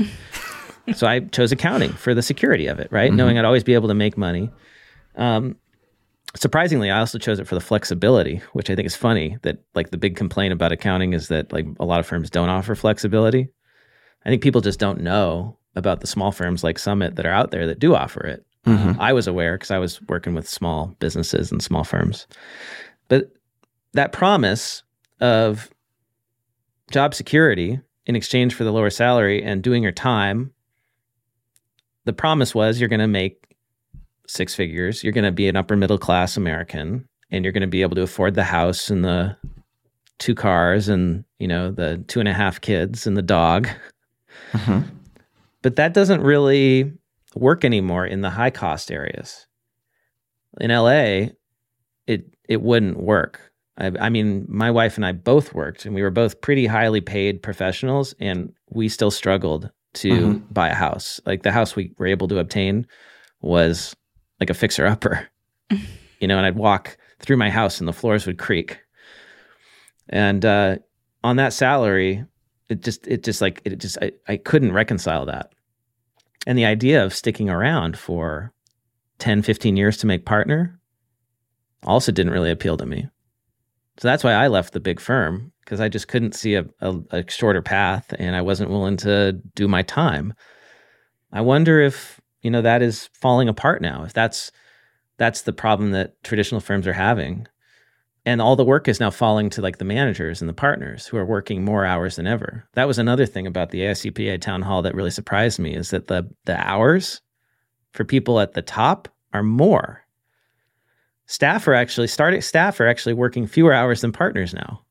so 0.95 1.05
I 1.05 1.19
chose 1.19 1.51
accounting 1.51 1.91
for 1.91 2.15
the 2.15 2.23
security 2.23 2.65
of 2.65 2.79
it, 2.79 2.91
right? 2.91 3.13
Knowing 3.13 3.37
I'd 3.37 3.45
always 3.45 3.63
be 3.63 3.75
able 3.75 3.89
to 3.89 3.93
make 3.93 4.17
money. 4.17 4.49
Um, 5.15 5.55
surprisingly, 6.35 6.91
I 6.91 6.99
also 6.99 7.17
chose 7.17 7.39
it 7.39 7.47
for 7.47 7.55
the 7.55 7.61
flexibility, 7.61 8.41
which 8.53 8.69
I 8.69 8.75
think 8.75 8.85
is 8.85 8.95
funny. 8.95 9.37
That 9.41 9.59
like 9.75 9.91
the 9.91 9.97
big 9.97 10.15
complaint 10.15 10.53
about 10.53 10.71
accounting 10.71 11.13
is 11.13 11.27
that 11.29 11.51
like 11.51 11.65
a 11.79 11.85
lot 11.85 11.99
of 11.99 12.05
firms 12.05 12.29
don't 12.29 12.49
offer 12.49 12.75
flexibility. 12.75 13.49
I 14.25 14.29
think 14.29 14.43
people 14.43 14.61
just 14.61 14.79
don't 14.79 15.01
know 15.01 15.57
about 15.75 16.01
the 16.01 16.07
small 16.07 16.31
firms 16.31 16.63
like 16.63 16.77
Summit 16.77 17.15
that 17.15 17.25
are 17.25 17.31
out 17.31 17.51
there 17.51 17.65
that 17.67 17.79
do 17.79 17.95
offer 17.95 18.25
it. 18.25 18.45
Um, 18.65 18.77
mm-hmm. 18.77 19.01
I 19.01 19.13
was 19.13 19.27
aware 19.27 19.55
because 19.55 19.71
I 19.71 19.77
was 19.77 20.01
working 20.03 20.33
with 20.33 20.47
small 20.47 20.93
businesses 20.99 21.51
and 21.51 21.61
small 21.61 21.83
firms. 21.83 22.27
But 23.07 23.31
that 23.93 24.11
promise 24.11 24.83
of 25.21 25.69
job 26.91 27.13
security 27.13 27.79
in 28.05 28.15
exchange 28.15 28.53
for 28.53 28.63
the 28.63 28.71
lower 28.71 28.89
salary 28.89 29.41
and 29.43 29.63
doing 29.63 29.83
your 29.83 29.91
time, 29.91 30.51
the 32.05 32.13
promise 32.13 32.53
was 32.53 32.79
you're 32.79 32.89
going 32.89 32.99
to 32.99 33.07
make 33.07 33.48
six 34.29 34.53
figures, 34.53 35.03
you're 35.03 35.13
going 35.13 35.25
to 35.25 35.31
be 35.31 35.47
an 35.47 35.55
upper 35.55 35.75
middle 35.75 35.97
class 35.97 36.37
American, 36.37 37.07
and 37.31 37.43
you're 37.43 37.51
going 37.51 37.61
to 37.61 37.67
be 37.67 37.81
able 37.81 37.95
to 37.95 38.03
afford 38.03 38.35
the 38.35 38.43
house 38.43 38.89
and 38.89 39.03
the 39.03 39.35
two 40.19 40.35
cars 40.35 40.89
and 40.89 41.23
you 41.39 41.47
know 41.47 41.71
the 41.71 42.03
two 42.07 42.19
and 42.19 42.27
a 42.27 42.33
half 42.33 42.61
kids 42.61 43.07
and 43.07 43.17
the 43.17 43.21
dog. 43.21 43.67
Mm-hmm. 44.51 44.81
But 45.61 45.75
that 45.75 45.93
doesn't 45.93 46.21
really 46.21 46.93
work 47.35 47.65
anymore 47.65 48.05
in 48.05 48.21
the 48.21 48.29
high 48.29 48.49
cost 48.49 48.91
areas. 48.91 49.47
In 50.61 50.71
LA, 50.71 51.31
it 52.07 52.25
it 52.47 52.61
wouldn't 52.61 52.97
work. 52.97 53.51
I, 53.77 53.91
I 53.99 54.09
mean, 54.09 54.45
my 54.47 54.71
wife 54.71 54.95
and 54.95 55.05
I 55.05 55.11
both 55.11 55.53
worked, 55.53 55.85
and 55.85 55.95
we 55.95 56.01
were 56.01 56.11
both 56.11 56.41
pretty 56.41 56.65
highly 56.65 57.01
paid 57.01 57.41
professionals, 57.41 58.13
and 58.19 58.53
we 58.69 58.89
still 58.89 59.11
struggled 59.11 59.71
to 59.95 60.09
mm-hmm. 60.09 60.53
buy 60.53 60.69
a 60.69 60.75
house. 60.75 61.19
Like 61.25 61.43
the 61.43 61.51
house 61.51 61.75
we 61.75 61.93
were 61.97 62.07
able 62.07 62.27
to 62.27 62.39
obtain 62.39 62.85
was 63.41 63.95
like 64.39 64.49
a 64.49 64.53
fixer 64.53 64.85
upper, 64.85 65.27
you 66.19 66.27
know. 66.27 66.37
And 66.37 66.45
I'd 66.45 66.55
walk 66.55 66.97
through 67.19 67.37
my 67.37 67.49
house, 67.49 67.79
and 67.79 67.87
the 67.87 67.93
floors 67.93 68.25
would 68.25 68.37
creak. 68.37 68.79
And 70.09 70.43
uh, 70.43 70.77
on 71.23 71.35
that 71.35 71.53
salary, 71.53 72.25
it 72.69 72.81
just 72.81 73.05
it 73.07 73.23
just 73.23 73.41
like 73.41 73.61
it 73.65 73.75
just 73.77 73.97
I, 74.01 74.11
I 74.27 74.37
couldn't 74.37 74.71
reconcile 74.71 75.25
that 75.25 75.51
and 76.47 76.57
the 76.57 76.65
idea 76.65 77.03
of 77.03 77.13
sticking 77.13 77.49
around 77.49 77.97
for 77.97 78.53
10 79.17 79.41
15 79.41 79.75
years 79.75 79.97
to 79.97 80.07
make 80.07 80.25
partner 80.25 80.79
also 81.83 82.11
didn't 82.11 82.31
really 82.31 82.51
appeal 82.51 82.77
to 82.77 82.85
me 82.85 83.07
so 83.97 84.07
that's 84.07 84.23
why 84.23 84.33
i 84.33 84.47
left 84.47 84.73
the 84.73 84.79
big 84.79 84.99
firm 84.99 85.51
because 85.65 85.81
i 85.81 85.89
just 85.89 86.07
couldn't 86.07 86.35
see 86.35 86.55
a, 86.55 86.65
a, 86.81 86.95
a 87.11 87.29
shorter 87.29 87.61
path 87.61 88.13
and 88.19 88.35
i 88.35 88.41
wasn't 88.41 88.69
willing 88.69 88.97
to 88.97 89.33
do 89.55 89.67
my 89.67 89.81
time 89.81 90.33
i 91.33 91.41
wonder 91.41 91.81
if 91.81 92.21
you 92.41 92.51
know 92.51 92.61
that 92.61 92.81
is 92.81 93.09
falling 93.13 93.49
apart 93.49 93.81
now 93.81 94.03
if 94.03 94.13
that's 94.13 94.51
that's 95.17 95.41
the 95.41 95.53
problem 95.53 95.91
that 95.91 96.21
traditional 96.23 96.61
firms 96.61 96.87
are 96.87 96.93
having 96.93 97.47
and 98.25 98.41
all 98.41 98.55
the 98.55 98.65
work 98.65 98.87
is 98.87 98.99
now 98.99 99.09
falling 99.09 99.49
to 99.49 99.61
like 99.61 99.77
the 99.77 99.85
managers 99.85 100.41
and 100.41 100.49
the 100.49 100.53
partners 100.53 101.07
who 101.07 101.17
are 101.17 101.25
working 101.25 101.63
more 101.63 101.85
hours 101.85 102.17
than 102.17 102.27
ever. 102.27 102.67
That 102.73 102.87
was 102.87 102.99
another 102.99 103.25
thing 103.25 103.47
about 103.47 103.71
the 103.71 103.79
ASCPA 103.79 104.41
town 104.41 104.61
hall 104.61 104.81
that 104.81 104.93
really 104.93 105.09
surprised 105.09 105.59
me 105.59 105.73
is 105.73 105.89
that 105.91 106.07
the 106.07 106.29
the 106.45 106.55
hours 106.55 107.21
for 107.91 108.03
people 108.03 108.39
at 108.39 108.53
the 108.53 108.61
top 108.61 109.07
are 109.33 109.43
more. 109.43 110.03
Staff 111.25 111.67
are 111.67 111.73
actually 111.73 112.07
starting 112.07 112.41
staff 112.41 112.79
are 112.79 112.87
actually 112.87 113.13
working 113.13 113.47
fewer 113.47 113.73
hours 113.73 114.01
than 114.01 114.11
partners 114.11 114.53
now. 114.53 114.83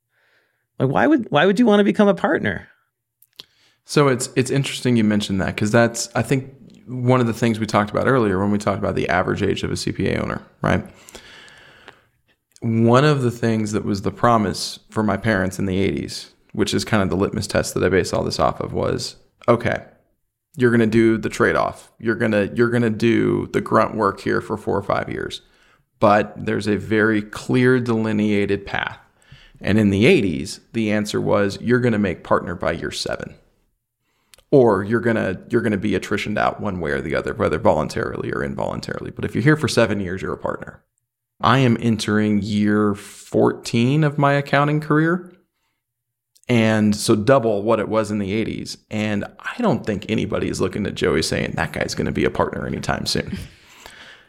Like 0.78 0.88
why 0.88 1.06
would 1.06 1.30
why 1.30 1.46
would 1.46 1.58
you 1.58 1.66
want 1.66 1.80
to 1.80 1.84
become 1.84 2.08
a 2.08 2.14
partner? 2.14 2.66
So 3.84 4.08
it's 4.08 4.30
it's 4.36 4.50
interesting 4.50 4.96
you 4.96 5.04
mentioned 5.04 5.40
that 5.40 5.54
because 5.54 5.70
that's 5.70 6.08
I 6.14 6.22
think 6.22 6.52
one 6.88 7.20
of 7.20 7.26
the 7.26 7.32
things 7.32 7.60
we 7.60 7.66
talked 7.66 7.90
about 7.90 8.08
earlier 8.08 8.38
when 8.38 8.50
we 8.50 8.58
talked 8.58 8.78
about 8.78 8.94
the 8.94 9.08
average 9.08 9.42
age 9.42 9.62
of 9.62 9.70
a 9.70 9.74
CPA 9.74 10.22
owner, 10.22 10.42
right? 10.62 10.84
One 12.60 13.04
of 13.04 13.22
the 13.22 13.30
things 13.30 13.72
that 13.72 13.84
was 13.84 14.02
the 14.02 14.10
promise 14.10 14.80
for 14.90 15.02
my 15.02 15.16
parents 15.16 15.58
in 15.58 15.66
the 15.66 15.76
80s, 15.76 16.30
which 16.52 16.74
is 16.74 16.84
kind 16.84 17.02
of 17.02 17.10
the 17.10 17.16
litmus 17.16 17.46
test 17.46 17.74
that 17.74 17.84
I 17.84 17.88
base 17.88 18.12
all 18.12 18.24
this 18.24 18.40
off 18.40 18.60
of, 18.60 18.72
was 18.72 19.16
okay, 19.46 19.84
you're 20.56 20.70
going 20.70 20.80
to 20.80 20.86
do 20.86 21.18
the 21.18 21.28
trade 21.28 21.56
off. 21.56 21.92
You're 22.00 22.16
going 22.16 22.32
to 22.32 22.50
you're 22.54 22.70
going 22.70 22.82
to 22.82 22.90
do 22.90 23.46
the 23.52 23.60
grunt 23.60 23.94
work 23.94 24.20
here 24.20 24.40
for 24.40 24.56
4 24.56 24.76
or 24.76 24.82
5 24.82 25.08
years. 25.08 25.42
But 26.00 26.32
there's 26.36 26.66
a 26.66 26.76
very 26.76 27.22
clear 27.22 27.78
delineated 27.78 28.66
path. 28.66 28.98
And 29.60 29.78
in 29.78 29.90
the 29.90 30.04
80s, 30.04 30.60
the 30.72 30.90
answer 30.90 31.20
was 31.20 31.60
you're 31.60 31.80
going 31.80 31.92
to 31.92 31.98
make 31.98 32.24
partner 32.24 32.54
by 32.54 32.72
year 32.72 32.90
7 32.92 33.34
or 34.50 34.82
you're 34.84 35.00
gonna 35.00 35.40
you're 35.50 35.62
gonna 35.62 35.76
be 35.76 35.92
attritioned 35.92 36.38
out 36.38 36.60
one 36.60 36.80
way 36.80 36.90
or 36.92 37.00
the 37.00 37.14
other, 37.14 37.34
whether 37.34 37.58
voluntarily 37.58 38.32
or 38.32 38.42
involuntarily. 38.42 39.10
But 39.10 39.24
if 39.24 39.34
you're 39.34 39.44
here 39.44 39.56
for 39.56 39.68
seven 39.68 40.00
years, 40.00 40.22
you're 40.22 40.32
a 40.32 40.38
partner. 40.38 40.82
I 41.40 41.58
am 41.58 41.76
entering 41.80 42.42
year 42.42 42.94
14 42.94 44.02
of 44.04 44.18
my 44.18 44.32
accounting 44.32 44.80
career. 44.80 45.32
And 46.48 46.96
so 46.96 47.14
double 47.14 47.62
what 47.62 47.78
it 47.78 47.88
was 47.90 48.10
in 48.10 48.18
the 48.18 48.32
80s. 48.44 48.78
And 48.90 49.24
I 49.38 49.54
don't 49.60 49.84
think 49.84 50.06
anybody 50.08 50.48
is 50.48 50.60
looking 50.62 50.86
at 50.86 50.94
Joey 50.94 51.22
saying 51.22 51.52
that 51.56 51.72
guy's 51.74 51.94
going 51.94 52.06
to 52.06 52.12
be 52.12 52.24
a 52.24 52.30
partner 52.30 52.66
anytime 52.66 53.06
soon. 53.06 53.36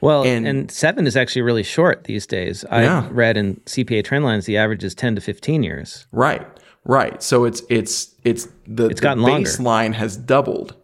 Well, 0.01 0.23
And- 0.23 0.47
and, 0.47 0.71
seven 0.71 1.07
is 1.07 1.17
actually 1.17 1.41
really 1.41 1.61
short 1.63 2.05
these 2.05 2.25
days. 2.25 2.63
I 2.71 2.83
Yeah. 2.83 3.09
read 3.11 3.35
in 3.35 3.55
CPA 3.65 4.01
trendlines 4.01 4.45
the 4.45 4.55
average 4.55 4.81
is 4.85 4.95
10 4.95 5.15
to 5.15 5.19
15 5.21 5.61
years. 5.61 6.07
Right. 6.13 6.47
Right. 6.85 7.21
So 7.21 7.45
it's 7.45 7.61
it's 7.69 8.15
it's 8.23 8.47
the, 8.67 8.87
It's 8.87 8.99
the 8.99 9.03
gotten 9.03 9.23
longer. 9.23 9.47
baseline 9.49 9.93
has 9.93 10.17
doubled 10.17 10.75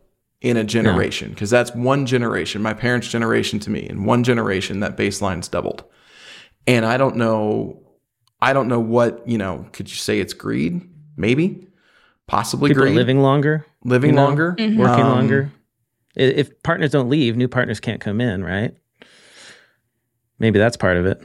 in 0.42 0.58
a 0.58 0.64
generation 0.64 1.30
because 1.32 1.50
that's 1.50 1.74
one 1.74 2.06
generation, 2.06 2.62
my 2.62 2.74
parents' 2.74 3.08
generation 3.08 3.60
to 3.62 3.70
me. 3.72 3.88
In 3.90 4.04
one 4.06 4.24
generation, 4.24 4.82
that 4.82 4.96
baseline's 4.98 5.48
doubled. 5.48 5.84
And 6.68 6.86
I 6.86 6.98
don't 6.98 7.16
know 7.16 7.82
I 8.42 8.54
don't 8.54 8.68
know 8.68 8.80
what, 8.82 9.28
you 9.28 9.38
know, 9.38 9.66
could 9.72 9.90
you 9.90 9.96
say 9.96 10.20
it's 10.20 10.34
greed? 10.34 10.82
Maybe. 11.18 11.68
Possibly 12.28 12.70
People 12.70 12.84
greed. 12.84 12.96
living 12.96 13.22
longer, 13.22 13.66
living 13.84 14.12
you 14.12 14.16
know, 14.16 14.26
longer. 14.26 14.50
working 14.52 14.76
Um, 15.06 15.10
longer. 15.10 15.52
If 16.16 16.62
partners 16.64 16.92
don't 16.92 17.10
leave, 17.10 17.36
new 17.38 17.48
partners 17.48 17.80
can't 17.80 18.02
come 18.02 18.20
in, 18.22 18.44
right? 18.44 18.76
Maybe 20.40 20.60
that's 20.60 20.78
part 20.78 20.98
of 20.98 21.06
it. 21.06 21.22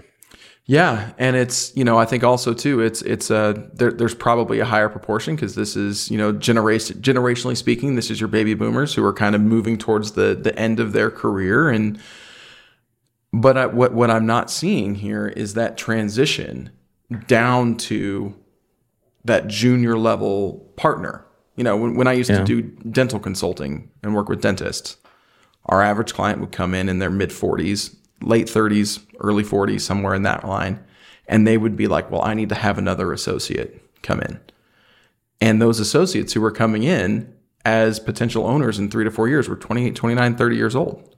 Yeah, 0.71 1.11
and 1.19 1.35
it's 1.35 1.77
you 1.77 1.83
know 1.83 1.99
I 1.99 2.05
think 2.05 2.23
also 2.23 2.55
too 2.55 2.79
it's 2.81 3.03
it's 3.03 3.29
a 3.29 3.69
there, 3.75 3.91
there's 3.91 4.15
probably 4.15 4.61
a 4.61 4.65
higher 4.65 4.89
proportion 4.89 5.35
because 5.35 5.57
this 5.57 5.75
is 5.75 6.09
you 6.13 6.17
know 6.17 6.31
generation 6.31 6.99
generationally 7.01 7.57
speaking 7.57 7.97
this 7.97 8.09
is 8.09 8.21
your 8.21 8.29
baby 8.29 8.55
boomers 8.55 8.95
who 8.95 9.05
are 9.05 9.13
kind 9.13 9.35
of 9.35 9.41
moving 9.41 9.77
towards 9.77 10.13
the 10.13 10.39
the 10.41 10.57
end 10.57 10.79
of 10.79 10.93
their 10.93 11.11
career 11.11 11.69
and 11.69 11.99
but 13.33 13.59
I, 13.59 13.67
what 13.67 13.95
what 13.95 14.13
I'm 14.13 14.27
not 14.27 14.49
seeing 14.49 14.95
here 14.95 15.27
is 15.27 15.55
that 15.55 15.77
transition 15.77 16.71
down 17.27 17.77
to 17.89 18.37
that 19.25 19.49
junior 19.49 19.99
level 19.99 20.73
partner. 20.77 21.27
You 21.57 21.65
know 21.65 21.77
when 21.77 21.97
when 21.97 22.07
I 22.07 22.13
used 22.13 22.31
Yeah. 22.31 22.45
to 22.45 22.45
do 22.45 22.63
dental 22.63 23.19
consulting 23.19 23.91
and 24.05 24.15
work 24.15 24.29
with 24.29 24.41
dentists, 24.41 24.99
our 25.67 25.83
average 25.83 26.15
client 26.15 26.39
would 26.39 26.53
come 26.53 26.75
in 26.75 26.89
in 26.89 27.01
their 27.01 27.11
mid 27.11 27.31
40s, 27.31 27.97
late 28.23 28.47
30s, 28.47 29.05
early 29.21 29.45
40s, 29.45 29.81
somewhere 29.81 30.15
in 30.15 30.23
that 30.23 30.47
line. 30.47 30.85
And 31.27 31.47
they 31.47 31.57
would 31.57 31.77
be 31.77 31.87
like, 31.87 32.11
well, 32.11 32.23
I 32.23 32.35
need 32.35 32.49
to 32.49 32.55
have 32.55 32.79
another 32.79 33.13
associate 33.13 33.83
come 34.03 34.21
in. 34.21 34.41
And 35.41 35.61
those 35.61 35.81
associates 35.81 36.33
who 36.33 36.41
were 36.41 36.51
coming 36.51 36.83
in 36.83 37.33
as 37.65 38.01
potential 38.01 38.47
owners 38.47 38.79
in 38.79 38.91
three 38.91 39.05
to 39.05 39.11
four 39.11 39.29
years 39.29 39.49
were 39.49 39.57
28, 39.57 39.95
29, 39.95 40.37
30 40.37 40.57
years 40.57 40.77
old. 40.77 41.17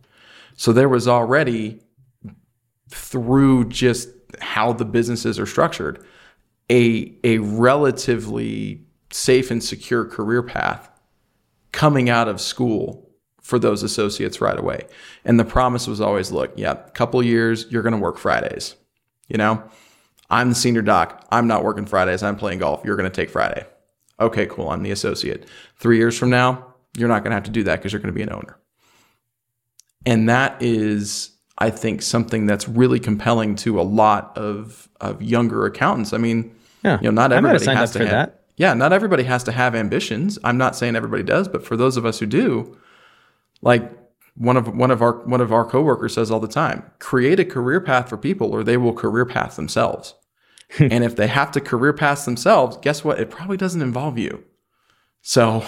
So 0.56 0.72
there 0.72 0.88
was 0.88 1.08
already, 1.08 1.80
through 2.88 3.68
just 3.68 4.08
how 4.40 4.72
the 4.72 4.84
businesses 4.84 5.38
are 5.38 5.46
structured, 5.46 6.04
a, 6.70 7.14
a 7.24 7.38
relatively 7.38 8.84
safe 9.10 9.50
and 9.50 9.62
secure 9.62 10.04
career 10.04 10.42
path 10.42 10.90
coming 11.72 12.08
out 12.10 12.28
of 12.28 12.40
school 12.40 13.01
for 13.42 13.58
those 13.58 13.82
associates 13.82 14.40
right 14.40 14.58
away. 14.58 14.86
And 15.24 15.38
the 15.38 15.44
promise 15.44 15.86
was 15.86 16.00
always, 16.00 16.32
look, 16.32 16.52
yeah, 16.56 16.74
couple 16.94 17.22
years, 17.22 17.66
you're 17.70 17.82
going 17.82 17.92
to 17.94 17.98
work 17.98 18.16
Fridays. 18.18 18.76
You 19.28 19.36
know, 19.36 19.62
I'm 20.30 20.48
the 20.48 20.54
senior 20.54 20.82
doc. 20.82 21.26
I'm 21.30 21.46
not 21.46 21.64
working 21.64 21.84
Fridays. 21.86 22.22
I'm 22.22 22.36
playing 22.36 22.60
golf. 22.60 22.82
You're 22.84 22.96
going 22.96 23.10
to 23.10 23.14
take 23.14 23.30
Friday. 23.30 23.66
Okay, 24.20 24.46
cool. 24.46 24.70
I'm 24.70 24.82
the 24.82 24.90
associate. 24.92 25.46
Three 25.76 25.96
years 25.98 26.16
from 26.16 26.30
now, 26.30 26.74
you're 26.96 27.08
not 27.08 27.22
going 27.24 27.30
to 27.30 27.34
have 27.34 27.44
to 27.44 27.50
do 27.50 27.64
that 27.64 27.76
because 27.76 27.92
you're 27.92 28.00
going 28.00 28.12
to 28.14 28.16
be 28.16 28.22
an 28.22 28.32
owner. 28.32 28.58
And 30.06 30.28
that 30.28 30.60
is, 30.62 31.30
I 31.58 31.70
think, 31.70 32.02
something 32.02 32.46
that's 32.46 32.68
really 32.68 32.98
compelling 33.00 33.54
to 33.56 33.80
a 33.80 33.82
lot 33.82 34.36
of, 34.36 34.88
of 35.00 35.22
younger 35.22 35.64
accountants. 35.66 36.12
I 36.12 36.18
mean, 36.18 36.54
Yeah. 36.84 36.98
you 37.00 37.04
know, 37.04 37.10
not 37.10 37.32
I 37.32 37.40
might 37.40 37.52
have 37.52 37.62
everybody 37.62 37.76
has 37.78 37.92
to 37.92 37.98
for 37.98 38.04
have, 38.06 38.12
that. 38.12 38.44
yeah, 38.56 38.74
not 38.74 38.92
everybody 38.92 39.22
has 39.24 39.44
to 39.44 39.52
have 39.52 39.74
ambitions. 39.74 40.38
I'm 40.44 40.58
not 40.58 40.76
saying 40.76 40.96
everybody 40.96 41.22
does, 41.22 41.48
but 41.48 41.64
for 41.64 41.76
those 41.76 41.96
of 41.96 42.04
us 42.04 42.18
who 42.18 42.26
do, 42.26 42.76
like 43.62 43.90
one 44.34 44.56
of 44.56 44.76
one 44.76 44.90
of 44.90 45.02
our 45.02 45.24
one 45.24 45.40
of 45.40 45.52
our 45.52 45.64
coworkers 45.64 46.14
says 46.14 46.30
all 46.30 46.40
the 46.40 46.48
time, 46.48 46.84
create 46.98 47.40
a 47.40 47.44
career 47.44 47.80
path 47.80 48.08
for 48.08 48.16
people 48.16 48.50
or 48.50 48.62
they 48.62 48.76
will 48.76 48.92
career 48.92 49.24
path 49.24 49.56
themselves. 49.56 50.14
and 50.78 51.04
if 51.04 51.16
they 51.16 51.26
have 51.26 51.50
to 51.52 51.60
career 51.60 51.92
path 51.92 52.24
themselves, 52.24 52.76
guess 52.78 53.04
what? 53.04 53.20
It 53.20 53.30
probably 53.30 53.56
doesn't 53.56 53.82
involve 53.82 54.18
you. 54.18 54.44
So 55.20 55.64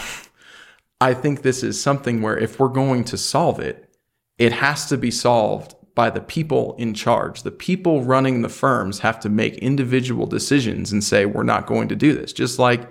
I 1.01 1.15
think 1.15 1.43
this 1.43 1.63
is 1.63 1.81
something 1.81 2.23
where 2.23 2.39
if 2.39 2.59
we're 2.59 2.69
going 2.69 3.05
to 3.05 3.19
solve 3.19 3.61
it, 3.61 3.95
it 4.39 4.53
has 4.53 4.87
to 4.87 4.97
be 4.97 5.11
solved 5.11 5.75
by 5.95 6.11
the 6.11 6.21
people 6.21 6.75
in 6.79 6.95
charge. 6.95 7.43
The 7.43 7.53
people 7.53 8.03
running 8.03 8.43
the 8.43 8.49
firms 8.49 9.01
have 9.01 9.21
to 9.21 9.29
make 9.29 9.55
individual 9.59 10.27
decisions 10.27 10.91
and 10.91 11.05
say, 11.05 11.25
we're 11.27 11.45
not 11.45 11.67
going 11.67 11.89
to 11.89 11.97
do 11.97 12.13
this. 12.15 12.33
Just 12.33 12.59
like 12.59 12.89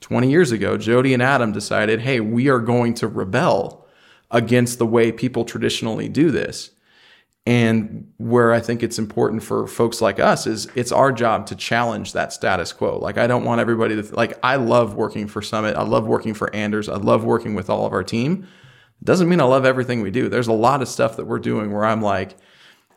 20 0.00 0.30
years 0.30 0.52
ago, 0.52 0.78
Jody 0.78 1.12
and 1.12 1.22
Adam 1.22 1.52
decided, 1.52 2.00
hey, 2.00 2.20
we 2.20 2.48
are 2.48 2.60
going 2.60 2.94
to 2.94 3.08
rebel 3.08 3.79
against 4.30 4.78
the 4.78 4.86
way 4.86 5.12
people 5.12 5.44
traditionally 5.44 6.08
do 6.08 6.30
this. 6.30 6.70
And 7.46 8.12
where 8.18 8.52
I 8.52 8.60
think 8.60 8.82
it's 8.82 8.98
important 8.98 9.42
for 9.42 9.66
folks 9.66 10.00
like 10.00 10.20
us 10.20 10.46
is 10.46 10.68
it's 10.74 10.92
our 10.92 11.10
job 11.10 11.46
to 11.46 11.56
challenge 11.56 12.12
that 12.12 12.32
status 12.32 12.72
quo. 12.72 12.98
Like, 12.98 13.16
I 13.16 13.26
don't 13.26 13.44
want 13.44 13.60
everybody 13.60 14.00
to, 14.00 14.14
like, 14.14 14.38
I 14.42 14.56
love 14.56 14.94
working 14.94 15.26
for 15.26 15.40
Summit. 15.40 15.74
I 15.74 15.82
love 15.82 16.06
working 16.06 16.34
for 16.34 16.54
Anders. 16.54 16.88
I 16.88 16.96
love 16.96 17.24
working 17.24 17.54
with 17.54 17.70
all 17.70 17.86
of 17.86 17.92
our 17.92 18.04
team. 18.04 18.46
Doesn't 19.02 19.28
mean 19.28 19.40
I 19.40 19.44
love 19.44 19.64
everything 19.64 20.02
we 20.02 20.10
do. 20.10 20.28
There's 20.28 20.48
a 20.48 20.52
lot 20.52 20.82
of 20.82 20.88
stuff 20.88 21.16
that 21.16 21.24
we're 21.24 21.38
doing 21.38 21.72
where 21.72 21.86
I'm 21.86 22.02
like, 22.02 22.36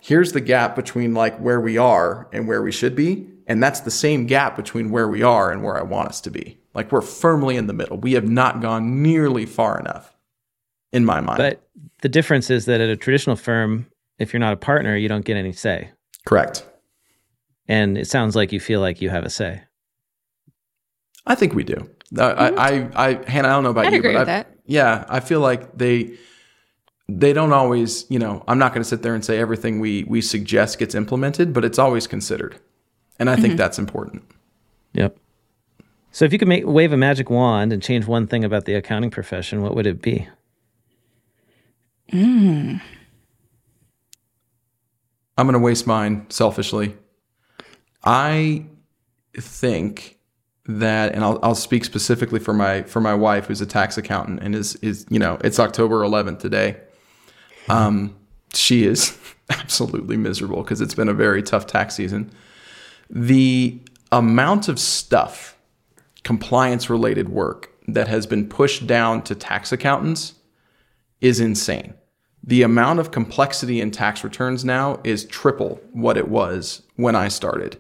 here's 0.02 0.34
the 0.34 0.42
gap 0.42 0.76
between 0.76 1.14
like 1.14 1.38
where 1.40 1.62
we 1.62 1.78
are 1.78 2.28
and 2.34 2.46
where 2.46 2.62
we 2.62 2.74
should 2.74 2.96
be. 2.96 3.30
And 3.48 3.64
that's 3.64 3.80
the 3.80 3.92
same 3.92 4.26
gap 4.26 4.58
between 4.58 4.92
where 4.92 5.08
we 5.08 5.24
are 5.24 5.52
and 5.52 5.64
where 5.64 5.78
I 5.78 5.84
want 5.84 6.10
us 6.10 6.20
to 6.22 6.30
be. 6.30 6.60
Like, 6.74 6.92
we're 6.92 7.02
firmly 7.02 7.56
in 7.56 7.68
the 7.68 7.74
middle. 7.74 7.98
We 7.98 8.14
have 8.14 8.28
not 8.28 8.62
gone 8.62 9.02
nearly 9.02 9.46
far 9.46 9.80
enough 9.80 10.13
in 10.94 11.04
my 11.04 11.20
mind. 11.20 11.38
But 11.38 11.62
the 12.02 12.10
difference 12.10 12.50
is 12.50 12.66
that 12.66 12.80
at 12.80 12.90
a 12.90 12.96
traditional 12.96 13.36
firm, 13.36 13.88
if 14.20 14.32
you're 14.32 14.40
not 14.40 14.54
a 14.54 14.58
partner, 14.58 14.96
you 14.96 15.10
don't 15.10 15.26
get 15.26 15.36
any 15.36 15.52
say. 15.52 15.92
Correct. 16.26 16.66
And 17.68 17.98
it 17.98 18.08
sounds 18.08 18.36
like 18.36 18.52
you 18.52 18.60
feel 18.60 18.80
like 18.80 19.02
you 19.02 19.10
have 19.10 19.26
a 19.26 19.30
say. 19.30 19.64
I 21.26 21.36
think 21.36 21.54
we 21.54 21.64
do. 21.64 21.90
I, 22.18 22.24
I, 22.24 22.72
mm-hmm. 22.72 22.98
I, 22.98 23.08
Hannah, 23.30 23.48
I 23.48 23.52
don't 23.52 23.64
know 23.64 23.72
about 23.72 23.88
I'd 23.88 23.94
you, 23.94 24.00
agree 24.00 24.14
but 24.14 24.20
with 24.20 24.30
I, 24.30 24.32
that. 24.32 24.48
yeah, 24.66 25.06
I 25.10 25.20
feel 25.20 25.40
like 25.40 25.78
they, 25.78 26.18
they 27.10 27.34
don't 27.34 27.52
always, 27.52 28.06
you 28.10 28.20
know, 28.20 28.44
I'm 28.48 28.60
not 28.60 28.74
going 28.74 28.84
to 28.84 28.88
sit 28.88 29.02
there 29.02 29.16
and 29.16 29.24
say 29.26 29.40
everything 29.40 29.80
we 29.80 30.04
we 30.06 30.22
suggest 30.22 30.80
gets 30.80 30.96
implemented, 30.96 31.52
but 31.54 31.66
it's 31.66 31.78
always 31.78 32.08
considered, 32.08 32.60
and 33.20 33.30
I 33.30 33.36
think 33.36 33.48
mm-hmm. 33.50 33.58
that's 33.58 33.78
important. 33.78 34.24
Yep. 34.94 35.18
So 36.12 36.24
if 36.24 36.32
you 36.32 36.40
could 36.40 36.48
make 36.48 36.66
wave 36.66 36.94
a 36.94 36.98
magic 36.98 37.30
wand 37.30 37.74
and 37.74 37.82
change 37.82 38.06
one 38.06 38.28
thing 38.28 38.44
about 38.46 38.66
the 38.66 38.76
accounting 38.76 39.10
profession, 39.10 39.62
what 39.62 39.76
would 39.76 39.88
it 39.88 40.02
be? 40.02 40.28
I'm 45.38 45.48
going 45.48 45.54
to 45.54 45.60
waste 45.60 45.88
mine 45.88 46.28
selfishly. 46.30 46.96
I 48.04 48.66
think 49.36 50.20
that, 50.66 51.14
and 51.16 51.24
I'll, 51.24 51.40
I'll 51.42 51.56
speak 51.56 51.86
specifically 51.86 52.40
for 52.40 52.54
my 52.54 52.84
for 52.84 53.02
my 53.02 53.16
wife, 53.16 53.48
who's 53.48 53.62
a 53.62 53.66
tax 53.66 53.98
accountant, 53.98 54.42
and 54.42 54.56
is 54.56 54.76
is 54.76 55.06
you 55.10 55.20
know 55.20 55.38
it's 55.44 55.60
October 55.60 56.02
11th 56.02 56.40
today. 56.40 56.78
Um, 57.68 58.16
she 58.54 58.86
is 58.86 59.18
absolutely 59.50 60.18
miserable 60.18 60.62
because 60.64 60.82
it's 60.82 60.94
been 60.94 61.10
a 61.10 61.14
very 61.14 61.42
tough 61.42 61.66
tax 61.66 61.96
season. 61.96 62.32
The 63.10 63.80
amount 64.12 64.68
of 64.68 64.80
stuff, 64.80 65.58
compliance 66.24 66.90
related 66.90 67.30
work 67.30 67.70
that 67.88 68.08
has 68.08 68.28
been 68.28 68.48
pushed 68.48 68.86
down 68.86 69.24
to 69.24 69.36
tax 69.36 69.72
accountants 69.72 70.36
is 71.20 71.40
insane. 71.40 71.96
The 72.46 72.64
amount 72.64 73.00
of 73.00 73.12
complexity 73.12 73.80
in 73.80 73.92
tax 73.92 74.24
returns 74.24 74.66
now 74.66 75.00
is 75.04 75.26
triple 75.26 75.80
what 75.94 76.18
it 76.18 76.28
was 76.28 76.82
when 76.98 77.16
I 77.16 77.30
started. 77.30 77.80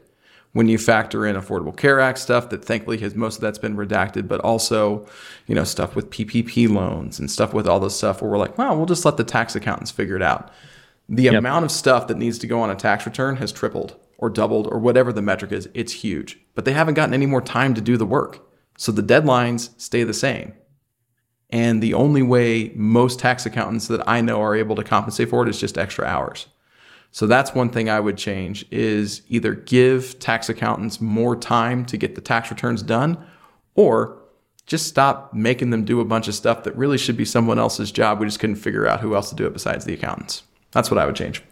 When 0.53 0.70
you 0.70 0.78
factor 0.78 1.26
in 1.26 1.36
Affordable 1.36 1.76
Care 1.76 1.99
Act 1.99 2.20
stuff 2.20 2.49
that 2.49 2.64
thankfully 2.64 2.99
has 2.99 3.16
most 3.16 3.36
of 3.36 3.41
that's 3.41 3.57
been 3.57 3.76
redacted, 3.76 4.28
but 4.28 4.39
also, 4.39 5.05
you 5.47 5.55
know, 5.55 5.64
stuff 5.64 5.95
with 5.95 6.11
PPP 6.11 6.70
loans 6.70 7.20
and 7.20 7.30
stuff 7.30 7.53
with 7.53 7.68
all 7.68 7.80
this 7.80 7.97
stuff 7.97 8.22
where 8.22 8.32
we're 8.32 8.38
like, 8.38 8.57
wow, 8.57 8.76
we'll 8.76 8.86
just 8.86 9.03
let 9.03 9.18
the 9.18 9.24
tax 9.24 9.55
accountants 9.55 9.91
figure 9.91 10.16
it 10.16 10.22
out. 10.22 10.51
The 11.09 11.28
amount 11.28 11.66
of 11.66 11.72
stuff 11.72 12.07
that 12.07 12.18
needs 12.18 12.38
to 12.39 12.47
go 12.47 12.61
on 12.61 12.70
a 12.70 12.76
tax 12.76 13.05
return 13.05 13.38
has 13.38 13.51
tripled 13.51 13.97
or 14.18 14.30
doubled 14.30 14.68
or 14.68 14.80
whatever 14.80 15.11
the 15.11 15.22
metric 15.22 15.51
is. 15.51 15.68
It's 15.74 15.91
huge, 15.91 16.39
but 16.55 16.64
they 16.64 16.74
haven't 16.74 16.93
gotten 16.93 17.14
any 17.14 17.26
more 17.26 17.41
time 17.41 17.74
to 17.74 17.82
do 17.82 17.97
the 17.97 18.05
work. 18.05 18.39
So 18.78 18.91
the 18.91 19.03
deadlines 19.03 19.72
stay 19.82 20.03
the 20.03 20.14
same. 20.14 20.53
And 21.54 21.84
the 21.84 21.93
only 21.93 22.24
way 22.24 22.72
most 22.74 23.20
tax 23.20 23.45
accountants 23.45 23.88
that 23.88 24.10
I 24.10 24.22
know 24.22 24.41
are 24.41 24.56
able 24.56 24.76
to 24.76 24.84
compensate 24.84 25.30
for 25.30 25.43
it 25.43 25.49
is 25.49 25.60
just 25.60 25.78
extra 25.78 26.04
hours. 26.04 26.47
So 27.12 27.28
that's 27.28 27.54
one 27.54 27.70
thing 27.70 27.91
I 27.91 27.99
would 27.99 28.18
change 28.18 28.66
is 28.72 29.22
either 29.30 29.54
give 29.54 30.18
tax 30.18 30.49
accountants 30.49 30.99
more 30.99 31.36
time 31.36 31.86
to 31.86 31.95
get 31.95 32.16
the 32.16 32.22
tax 32.22 32.49
returns 32.49 32.82
done 32.82 33.24
or 33.76 34.18
just 34.66 34.88
stop 34.88 35.32
making 35.36 35.70
them 35.70 35.86
do 35.86 36.01
a 36.01 36.06
bunch 36.06 36.28
of 36.28 36.34
stuff 36.34 36.64
that 36.64 36.76
really 36.76 36.97
should 36.97 37.18
be 37.18 37.26
someone 37.26 37.60
else's 37.60 37.91
job. 37.91 38.20
We 38.20 38.26
just 38.26 38.39
couldn't 38.39 38.56
figure 38.56 38.88
out 38.88 39.01
who 39.01 39.14
else 39.14 39.30
to 39.30 39.36
do 39.36 39.45
it 39.45 39.54
besides 39.54 39.86
the 39.86 39.93
accountants. 39.93 40.41
That's 40.72 40.89
what 40.89 40.97
I 40.97 41.06
would 41.06 41.16
change. 41.16 41.43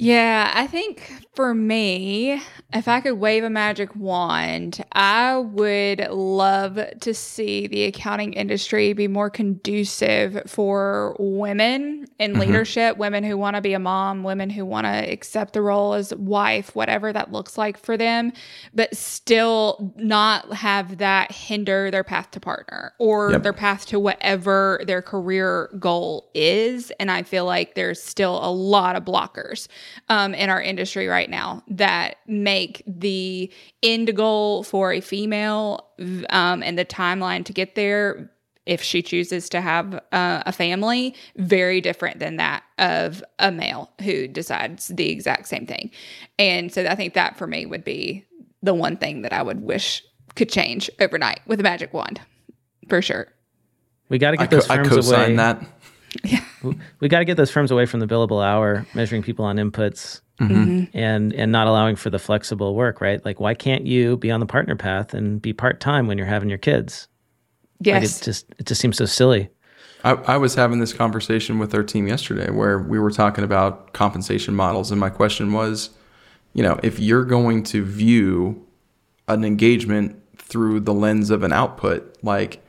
Yeah, 0.00 0.52
I 0.54 0.68
think 0.68 1.26
for 1.34 1.54
me, 1.54 2.40
if 2.72 2.86
I 2.86 3.00
could 3.00 3.14
wave 3.14 3.42
a 3.42 3.50
magic 3.50 3.96
wand, 3.96 4.84
I 4.92 5.38
would 5.38 6.06
love 6.10 6.78
to 7.00 7.14
see 7.14 7.66
the 7.66 7.84
accounting 7.84 8.32
industry 8.34 8.92
be 8.92 9.08
more 9.08 9.28
conducive 9.28 10.42
for 10.46 11.16
women 11.18 12.06
in 12.20 12.32
mm-hmm. 12.32 12.40
leadership, 12.40 12.96
women 12.96 13.24
who 13.24 13.36
want 13.36 13.56
to 13.56 13.60
be 13.60 13.72
a 13.72 13.78
mom, 13.80 14.22
women 14.22 14.50
who 14.50 14.64
want 14.64 14.84
to 14.84 15.12
accept 15.12 15.52
the 15.52 15.62
role 15.62 15.94
as 15.94 16.14
wife, 16.14 16.76
whatever 16.76 17.12
that 17.12 17.32
looks 17.32 17.58
like 17.58 17.76
for 17.76 17.96
them, 17.96 18.32
but 18.74 18.96
still 18.96 19.92
not 19.96 20.52
have 20.52 20.98
that 20.98 21.32
hinder 21.32 21.90
their 21.90 22.04
path 22.04 22.30
to 22.32 22.40
partner 22.40 22.92
or 22.98 23.32
Yep. 23.32 23.42
their 23.42 23.52
path 23.52 23.86
to 23.86 23.98
whatever 23.98 24.80
their 24.86 25.02
career 25.02 25.70
goal 25.80 26.30
is. 26.34 26.92
And 27.00 27.10
I 27.10 27.24
feel 27.24 27.46
like 27.46 27.74
there's 27.74 28.00
still 28.00 28.38
a 28.44 28.52
lot 28.52 28.94
of 28.94 29.04
blockers 29.04 29.66
um, 30.08 30.34
in 30.34 30.50
our 30.50 30.60
industry 30.60 31.06
right 31.06 31.30
now 31.30 31.62
that 31.68 32.16
make 32.26 32.82
the 32.86 33.52
end 33.82 34.14
goal 34.16 34.62
for 34.64 34.92
a 34.92 35.00
female 35.00 35.86
um, 36.30 36.62
and 36.62 36.78
the 36.78 36.84
timeline 36.84 37.44
to 37.44 37.52
get 37.52 37.74
there 37.74 38.30
if 38.66 38.82
she 38.82 39.00
chooses 39.02 39.48
to 39.48 39.62
have 39.62 39.94
uh, 40.12 40.42
a 40.44 40.52
family 40.52 41.14
very 41.36 41.80
different 41.80 42.18
than 42.18 42.36
that 42.36 42.62
of 42.78 43.24
a 43.38 43.50
male 43.50 43.90
who 44.02 44.28
decides 44.28 44.88
the 44.88 45.08
exact 45.10 45.48
same 45.48 45.66
thing 45.66 45.90
and 46.38 46.72
so 46.72 46.84
i 46.86 46.94
think 46.94 47.14
that 47.14 47.36
for 47.38 47.46
me 47.46 47.64
would 47.66 47.84
be 47.84 48.24
the 48.62 48.74
one 48.74 48.96
thing 48.96 49.22
that 49.22 49.32
i 49.32 49.42
would 49.42 49.62
wish 49.62 50.02
could 50.36 50.50
change 50.50 50.90
overnight 51.00 51.40
with 51.46 51.58
a 51.60 51.62
magic 51.62 51.92
wand 51.94 52.20
for 52.88 53.00
sure 53.02 53.28
We 54.10 54.18
got 54.18 54.32
to 54.32 54.40
I, 54.40 54.46
get 54.46 54.50
co- 54.50 54.56
those 54.56 54.70
I 54.70 54.76
firms 54.76 54.88
co-sign 54.90 55.24
away. 55.24 55.36
that. 55.36 55.62
We 57.00 57.08
got 57.08 57.20
to 57.20 57.24
get 57.24 57.36
those 57.36 57.50
firms 57.50 57.70
away 57.70 57.86
from 57.86 58.00
the 58.00 58.06
billable 58.06 58.44
hour, 58.44 58.86
measuring 58.94 59.22
people 59.22 59.44
on 59.44 59.56
inputs, 59.56 60.20
mm-hmm. 60.40 60.54
Mm-hmm. 60.54 60.98
and 60.98 61.32
and 61.32 61.52
not 61.52 61.66
allowing 61.66 61.96
for 61.96 62.10
the 62.10 62.18
flexible 62.18 62.74
work. 62.74 63.00
Right? 63.00 63.24
Like, 63.24 63.40
why 63.40 63.54
can't 63.54 63.86
you 63.86 64.16
be 64.16 64.30
on 64.30 64.40
the 64.40 64.46
partner 64.46 64.76
path 64.76 65.14
and 65.14 65.40
be 65.40 65.52
part 65.52 65.80
time 65.80 66.06
when 66.06 66.18
you're 66.18 66.26
having 66.26 66.48
your 66.48 66.58
kids? 66.58 67.08
Like, 67.80 67.86
yes 67.86 68.20
it 68.20 68.24
just 68.24 68.54
it 68.58 68.66
just 68.66 68.80
seems 68.80 68.96
so 68.96 69.04
silly. 69.04 69.50
I, 70.04 70.12
I 70.12 70.36
was 70.36 70.54
having 70.54 70.78
this 70.78 70.92
conversation 70.92 71.58
with 71.58 71.74
our 71.74 71.82
team 71.82 72.06
yesterday 72.06 72.50
where 72.50 72.78
we 72.78 72.98
were 72.98 73.10
talking 73.10 73.44
about 73.44 73.92
compensation 73.92 74.54
models. 74.54 74.90
And 74.90 75.00
my 75.00 75.10
question 75.10 75.52
was, 75.52 75.90
you 76.54 76.62
know, 76.62 76.78
if 76.82 77.00
you're 77.00 77.24
going 77.24 77.64
to 77.64 77.84
view 77.84 78.64
an 79.26 79.44
engagement 79.44 80.22
through 80.36 80.80
the 80.80 80.94
lens 80.94 81.30
of 81.30 81.42
an 81.42 81.52
output, 81.52 82.16
like, 82.22 82.64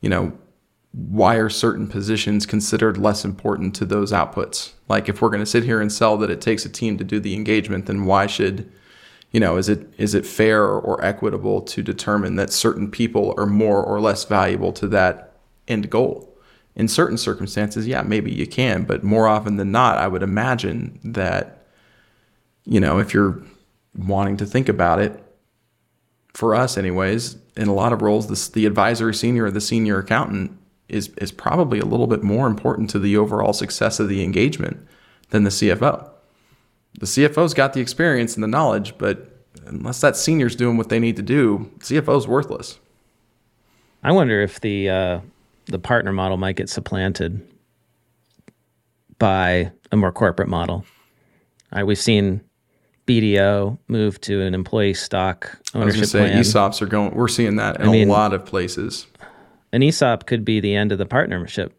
you 0.00 0.08
know, 0.08 0.32
why 0.92 1.36
are 1.36 1.48
certain 1.48 1.88
positions 1.88 2.44
considered 2.44 2.98
less 2.98 3.24
important 3.24 3.74
to 3.76 3.86
those 3.86 4.12
outputs? 4.12 4.72
Like, 4.88 5.08
if 5.08 5.22
we're 5.22 5.30
going 5.30 5.40
to 5.40 5.46
sit 5.46 5.64
here 5.64 5.80
and 5.80 5.90
sell 5.90 6.18
that 6.18 6.30
it 6.30 6.40
takes 6.40 6.66
a 6.66 6.68
team 6.68 6.98
to 6.98 7.04
do 7.04 7.18
the 7.18 7.34
engagement, 7.34 7.86
then 7.86 8.04
why 8.04 8.26
should, 8.26 8.70
you 9.30 9.40
know, 9.40 9.56
is 9.56 9.70
it 9.70 9.92
is 9.96 10.14
it 10.14 10.26
fair 10.26 10.64
or 10.64 11.02
equitable 11.02 11.62
to 11.62 11.82
determine 11.82 12.36
that 12.36 12.52
certain 12.52 12.90
people 12.90 13.34
are 13.38 13.46
more 13.46 13.82
or 13.82 14.00
less 14.00 14.24
valuable 14.24 14.72
to 14.74 14.88
that 14.88 15.36
end 15.66 15.88
goal? 15.88 16.28
In 16.74 16.88
certain 16.88 17.18
circumstances, 17.18 17.86
yeah, 17.86 18.02
maybe 18.02 18.32
you 18.32 18.46
can, 18.46 18.84
but 18.84 19.02
more 19.02 19.26
often 19.26 19.56
than 19.56 19.72
not, 19.72 19.98
I 19.98 20.08
would 20.08 20.22
imagine 20.22 20.98
that, 21.04 21.66
you 22.64 22.80
know, 22.80 22.98
if 22.98 23.12
you're 23.12 23.42
wanting 23.94 24.38
to 24.38 24.46
think 24.46 24.68
about 24.68 24.98
it, 24.98 25.22
for 26.34 26.54
us, 26.54 26.78
anyways, 26.78 27.36
in 27.56 27.68
a 27.68 27.74
lot 27.74 27.92
of 27.92 28.00
roles, 28.00 28.50
the 28.52 28.64
advisory 28.64 29.14
senior 29.14 29.44
or 29.44 29.50
the 29.50 29.60
senior 29.60 29.98
accountant 29.98 30.58
is 30.92 31.10
is 31.18 31.32
probably 31.32 31.78
a 31.78 31.84
little 31.84 32.06
bit 32.06 32.22
more 32.22 32.46
important 32.46 32.90
to 32.90 32.98
the 32.98 33.16
overall 33.16 33.52
success 33.52 33.98
of 33.98 34.08
the 34.08 34.22
engagement 34.22 34.86
than 35.30 35.44
the 35.44 35.50
CFO. 35.50 36.08
The 37.00 37.06
CFO's 37.06 37.54
got 37.54 37.72
the 37.72 37.80
experience 37.80 38.34
and 38.34 38.42
the 38.44 38.48
knowledge, 38.48 38.96
but 38.98 39.44
unless 39.66 40.00
that 40.02 40.16
senior's 40.16 40.54
doing 40.54 40.76
what 40.76 40.88
they 40.88 40.98
need 40.98 41.16
to 41.16 41.22
do, 41.22 41.70
CFO's 41.78 42.28
worthless. 42.28 42.78
I 44.02 44.12
wonder 44.12 44.42
if 44.42 44.60
the 44.60 44.90
uh, 44.90 45.20
the 45.66 45.78
partner 45.78 46.12
model 46.12 46.36
might 46.36 46.56
get 46.56 46.68
supplanted 46.68 47.46
by 49.18 49.70
a 49.90 49.96
more 49.96 50.12
corporate 50.12 50.48
model. 50.48 50.84
Uh, 51.72 51.84
we've 51.86 51.98
seen 51.98 52.42
BDO, 53.06 53.78
move 53.88 54.20
to 54.22 54.42
an 54.42 54.54
employee 54.54 54.94
stock 54.94 55.58
I 55.74 55.84
was 55.84 56.10
say 56.10 56.18
plan. 56.20 56.40
ESOPs 56.42 56.82
are 56.82 56.86
going. 56.86 57.14
We're 57.14 57.28
seeing 57.28 57.56
that 57.56 57.80
in 57.80 57.90
mean- 57.90 58.08
a 58.08 58.12
lot 58.12 58.32
of 58.32 58.44
places. 58.44 59.06
An 59.72 59.82
ESOP 59.82 60.26
could 60.26 60.44
be 60.44 60.60
the 60.60 60.74
end 60.74 60.92
of 60.92 60.98
the 60.98 61.06
partnership 61.06 61.72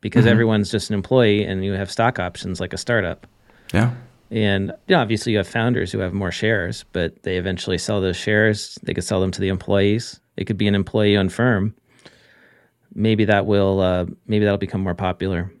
because 0.00 0.24
Mm-hmm. 0.24 0.32
everyone's 0.32 0.70
just 0.70 0.90
an 0.90 0.94
employee 0.94 1.44
and 1.44 1.64
you 1.64 1.72
have 1.72 1.90
stock 1.90 2.18
options 2.18 2.60
like 2.60 2.72
a 2.72 2.78
startup. 2.78 3.26
Yeah. 3.72 3.92
And 4.30 4.72
you 4.88 4.94
know, 4.96 5.00
obviously, 5.00 5.32
you 5.32 5.38
have 5.38 5.48
founders 5.48 5.92
who 5.92 5.98
have 5.98 6.12
more 6.12 6.32
shares, 6.32 6.84
but 6.92 7.22
they 7.22 7.36
eventually 7.36 7.78
sell 7.78 8.00
those 8.00 8.16
shares. 8.16 8.78
They 8.82 8.94
could 8.94 9.04
sell 9.04 9.20
them 9.20 9.30
to 9.32 9.40
the 9.40 9.48
employees. 9.48 10.20
It 10.36 10.46
could 10.46 10.56
be 10.56 10.66
an 10.66 10.74
employee-owned 10.74 11.32
firm. 11.32 11.74
Maybe 12.94 13.24
that 13.26 13.46
will. 13.46 13.80
Uh, 13.80 14.06
maybe 14.26 14.44
that'll 14.44 14.58
become 14.58 14.80
more 14.82 14.94
popular. 14.94 15.52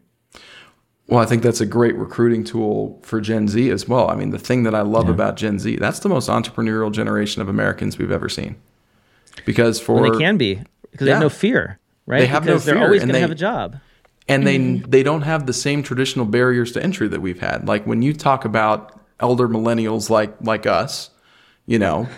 Well, 1.06 1.20
I 1.20 1.26
think 1.26 1.42
that's 1.42 1.60
a 1.60 1.66
great 1.66 1.94
recruiting 1.96 2.44
tool 2.44 2.98
for 3.02 3.20
Gen 3.20 3.46
Z 3.48 3.70
as 3.70 3.86
well. 3.86 4.08
I 4.10 4.14
mean, 4.14 4.30
the 4.30 4.38
thing 4.38 4.62
that 4.62 4.74
I 4.74 4.80
love 4.80 5.08
about 5.10 5.36
Gen 5.36 5.58
Z, 5.58 5.76
that's 5.76 5.98
the 6.00 6.08
most 6.08 6.28
entrepreneurial 6.30 6.90
generation 6.90 7.42
of 7.42 7.48
Americans 7.48 7.98
we've 7.98 8.10
ever 8.12 8.28
seen. 8.30 8.56
Because 9.44 9.80
for 9.80 10.00
When 10.00 10.12
they 10.12 10.18
can 10.18 10.36
be 10.38 10.62
because 10.90 11.06
they 11.06 11.10
have 11.12 11.20
no 11.20 11.28
fear, 11.28 11.78
right? 12.06 12.20
They 12.20 12.26
have 12.26 12.44
no 12.44 12.52
because 12.52 12.64
they're 12.66 12.78
always 12.78 13.00
going 13.00 13.08
to 13.08 13.12
they- 13.14 13.20
have 13.20 13.30
a 13.30 13.34
job. 13.34 13.76
and 14.28 14.46
they 14.46 14.58
Mm-hmm. 14.58 14.90
they 14.90 15.02
don't 15.02 15.22
have 15.22 15.46
the 15.46 15.52
same 15.52 15.82
traditional 15.82 16.26
barriers 16.26 16.72
to 16.72 16.82
entry 16.82 17.08
that 17.08 17.20
we've 17.20 17.40
had. 17.40 17.66
Like 17.66 17.86
when 17.86 18.02
you 18.02 18.12
talk 18.12 18.44
about 18.44 19.00
elder 19.20 19.48
millennials 19.48 20.10
like 20.10 20.34
like 20.42 20.66
us, 20.66 21.10
you 21.66 21.78
know, 21.78 22.08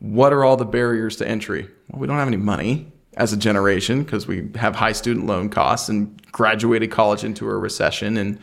what 0.00 0.32
are 0.32 0.44
all 0.44 0.56
the 0.56 0.64
barriers 0.66 1.16
to 1.16 1.28
entry? 1.28 1.68
Well, 1.90 2.00
we 2.00 2.06
don't 2.06 2.18
have 2.18 2.28
any 2.28 2.36
money 2.36 2.92
as 3.16 3.32
a 3.32 3.36
generation 3.36 4.02
because 4.02 4.26
we 4.26 4.50
have 4.56 4.76
high 4.76 4.92
student 4.92 5.26
loan 5.26 5.48
costs 5.48 5.88
and 5.88 6.20
graduated 6.32 6.90
college 6.90 7.24
into 7.24 7.48
a 7.48 7.56
recession 7.56 8.16
and 8.18 8.38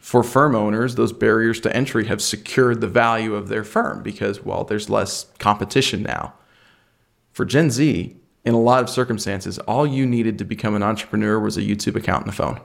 for 0.00 0.22
firm 0.22 0.54
owners, 0.54 0.96
those 0.96 1.12
barriers 1.14 1.60
to 1.60 1.74
entry 1.74 2.04
have 2.06 2.20
secured 2.20 2.82
the 2.82 2.86
value 2.86 3.34
of 3.34 3.48
their 3.48 3.64
firm 3.64 4.02
because, 4.02 4.44
well, 4.44 4.62
there's 4.62 4.90
less 4.90 5.26
competition 5.38 6.02
now. 6.02 6.34
For 7.34 7.44
Gen 7.44 7.70
Z, 7.70 8.16
in 8.44 8.54
a 8.54 8.60
lot 8.60 8.82
of 8.82 8.88
circumstances, 8.88 9.58
all 9.58 9.86
you 9.86 10.06
needed 10.06 10.38
to 10.38 10.44
become 10.44 10.76
an 10.76 10.84
entrepreneur 10.84 11.38
was 11.38 11.56
a 11.56 11.62
YouTube 11.62 11.96
account 11.96 12.22
and 12.22 12.32
a 12.32 12.36
phone. 12.36 12.60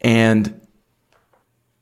And 0.00 0.66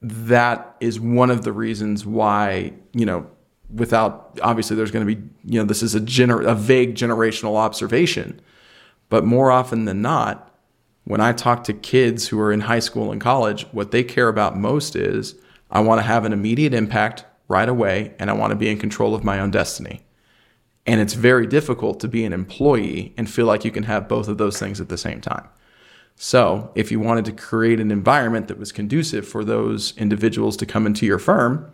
that 0.01 0.77
is 0.81 0.99
one 0.99 1.31
of 1.31 1.45
the 1.45 1.53
reasons 1.53 2.07
why, 2.07 2.73
you 2.95 3.05
know, 3.05 3.29
without 3.73 4.39
obviously 4.43 4.77
there's 4.77 4.91
going 4.91 5.07
to 5.07 5.15
be, 5.15 5.23
you 5.45 5.61
know, 5.61 5.67
this 5.67 5.83
is 5.83 5.95
a 5.95 6.01
gener- 6.01 6.47
a 6.47 6.55
vague 6.55 6.95
generational 6.95 7.57
observation, 7.57 8.41
but 9.11 9.25
more 9.25 9.51
often 9.51 9.85
than 9.85 10.01
not, 10.01 10.55
when 11.05 11.21
I 11.21 11.33
talk 11.33 11.65
to 11.65 11.75
kids 11.75 12.29
who 12.29 12.41
are 12.41 12.53
in 12.53 12.61
high 12.61 12.79
school 12.79 13.13
and 13.13 13.21
college, 13.21 13.67
what 13.73 13.91
they 13.91 14.03
care 14.03 14.29
about 14.29 14.57
most 14.57 14.97
is 14.97 15.35
I 15.71 15.81
want 15.81 15.99
to 15.99 16.07
have 16.07 16.25
an 16.25 16.33
immediate 16.33 16.73
impact 16.73 17.25
right 17.47 17.69
away 17.69 18.15
and 18.19 18.31
I 18.31 18.35
want 18.35 18.53
to 18.53 18.57
be 18.57 18.71
in 18.71 18.79
control 18.79 19.15
of 19.15 19.23
my 19.23 19.39
own 19.39 19.51
destiny. 19.51 20.03
And 20.89 21.03
it's 21.03 21.13
very 21.13 21.47
difficult 21.47 22.01
to 22.01 22.09
be 22.09 22.25
an 22.25 22.33
employee 22.33 23.13
and 23.19 23.29
feel 23.31 23.45
like 23.45 23.63
you 23.63 23.71
can 23.71 23.83
have 23.83 24.09
both 24.09 24.27
of 24.27 24.39
those 24.39 24.59
things 24.59 24.81
at 24.81 24.89
the 24.89 24.97
same 24.97 25.21
time. 25.21 25.47
So, 26.17 26.73
if 26.75 26.91
you 26.91 26.99
wanted 26.99 27.27
to 27.27 27.33
create 27.33 27.79
an 27.79 27.91
environment 27.91 28.49
that 28.49 28.59
was 28.59 28.73
conducive 28.73 29.29
for 29.29 29.45
those 29.45 29.95
individuals 29.99 30.57
to 30.57 30.67
come 30.67 30.87
into 30.87 31.05
your 31.05 31.19
firm, 31.19 31.71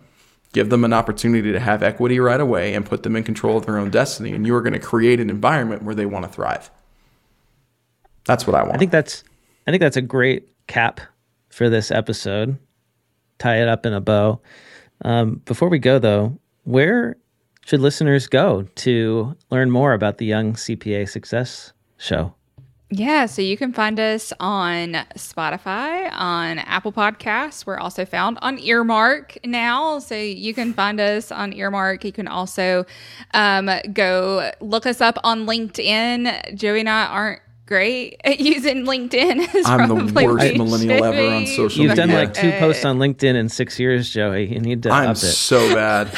give 0.52 0.68
them 0.68 0.84
an 0.84 0.92
opportunity 0.92 1.52
to 1.52 1.60
have 1.60 1.82
equity 1.82 2.18
right 2.18 2.40
away 2.40 2.74
and 2.74 2.84
put 2.84 3.04
them 3.04 3.14
in 3.14 3.22
control 3.22 3.56
of 3.56 3.66
their 3.66 3.78
own 3.78 3.90
destiny. 3.90 4.32
And 4.32 4.46
you 4.46 4.54
are 4.56 4.60
going 4.60 4.74
to 4.74 4.80
create 4.80 5.20
an 5.20 5.30
environment 5.30 5.84
where 5.84 5.94
they 5.94 6.06
want 6.06 6.26
to 6.26 6.30
thrive. 6.30 6.70
That's 8.24 8.48
what 8.48 8.56
I 8.56 8.62
want. 8.62 8.74
I 8.74 8.78
think 8.78 8.90
that's 8.90 9.22
I 9.66 9.70
think 9.70 9.80
that's 9.80 9.96
a 9.96 10.02
great 10.02 10.48
cap 10.66 11.00
for 11.50 11.70
this 11.70 11.92
episode. 11.92 12.58
Tie 13.38 13.62
it 13.62 13.68
up 13.68 13.86
in 13.86 13.92
a 13.92 14.00
bow. 14.00 14.40
Um, 15.04 15.40
before 15.44 15.68
we 15.68 15.78
go 15.78 16.00
though, 16.00 16.38
where 16.64 17.16
should 17.64 17.80
listeners 17.80 18.26
go 18.26 18.62
to 18.76 19.36
learn 19.50 19.70
more 19.70 19.92
about 19.92 20.18
the 20.18 20.26
Young 20.26 20.54
CPA 20.54 21.08
Success 21.08 21.72
Show? 21.96 22.34
Yeah, 22.90 23.26
so 23.26 23.42
you 23.42 23.56
can 23.56 23.72
find 23.72 23.98
us 23.98 24.32
on 24.38 24.92
Spotify, 25.16 26.08
on 26.12 26.58
Apple 26.58 26.92
Podcasts. 26.92 27.66
We're 27.66 27.78
also 27.78 28.04
found 28.04 28.38
on 28.42 28.58
Earmark 28.58 29.38
now. 29.44 29.98
So 29.98 30.14
you 30.14 30.54
can 30.54 30.74
find 30.74 31.00
us 31.00 31.32
on 31.32 31.52
Earmark. 31.52 32.04
You 32.04 32.12
can 32.12 32.28
also 32.28 32.84
um, 33.32 33.70
go 33.92 34.52
look 34.60 34.86
us 34.86 35.00
up 35.00 35.18
on 35.24 35.46
LinkedIn. 35.46 36.54
Joey 36.54 36.80
and 36.80 36.88
I 36.88 37.06
aren't 37.06 37.40
great 37.66 38.20
at 38.24 38.40
using 38.40 38.84
LinkedIn. 38.84 39.54
as 39.54 39.66
I'm 39.66 39.88
the 39.88 39.94
worst 40.24 40.56
millennial 40.56 40.78
should 40.78 40.90
ever 40.90 41.34
on 41.34 41.46
social 41.46 41.84
You've 41.84 41.96
done 41.96 42.10
like 42.10 42.34
two 42.34 42.50
posts 42.52 42.84
on 42.84 42.98
LinkedIn 42.98 43.34
in 43.34 43.48
six 43.48 43.78
years, 43.78 44.10
Joey. 44.10 44.52
You 44.52 44.60
need 44.60 44.82
to 44.84 44.90
I'm 44.90 45.10
up 45.10 45.16
it. 45.16 45.20
so 45.20 45.74
bad. 45.74 46.08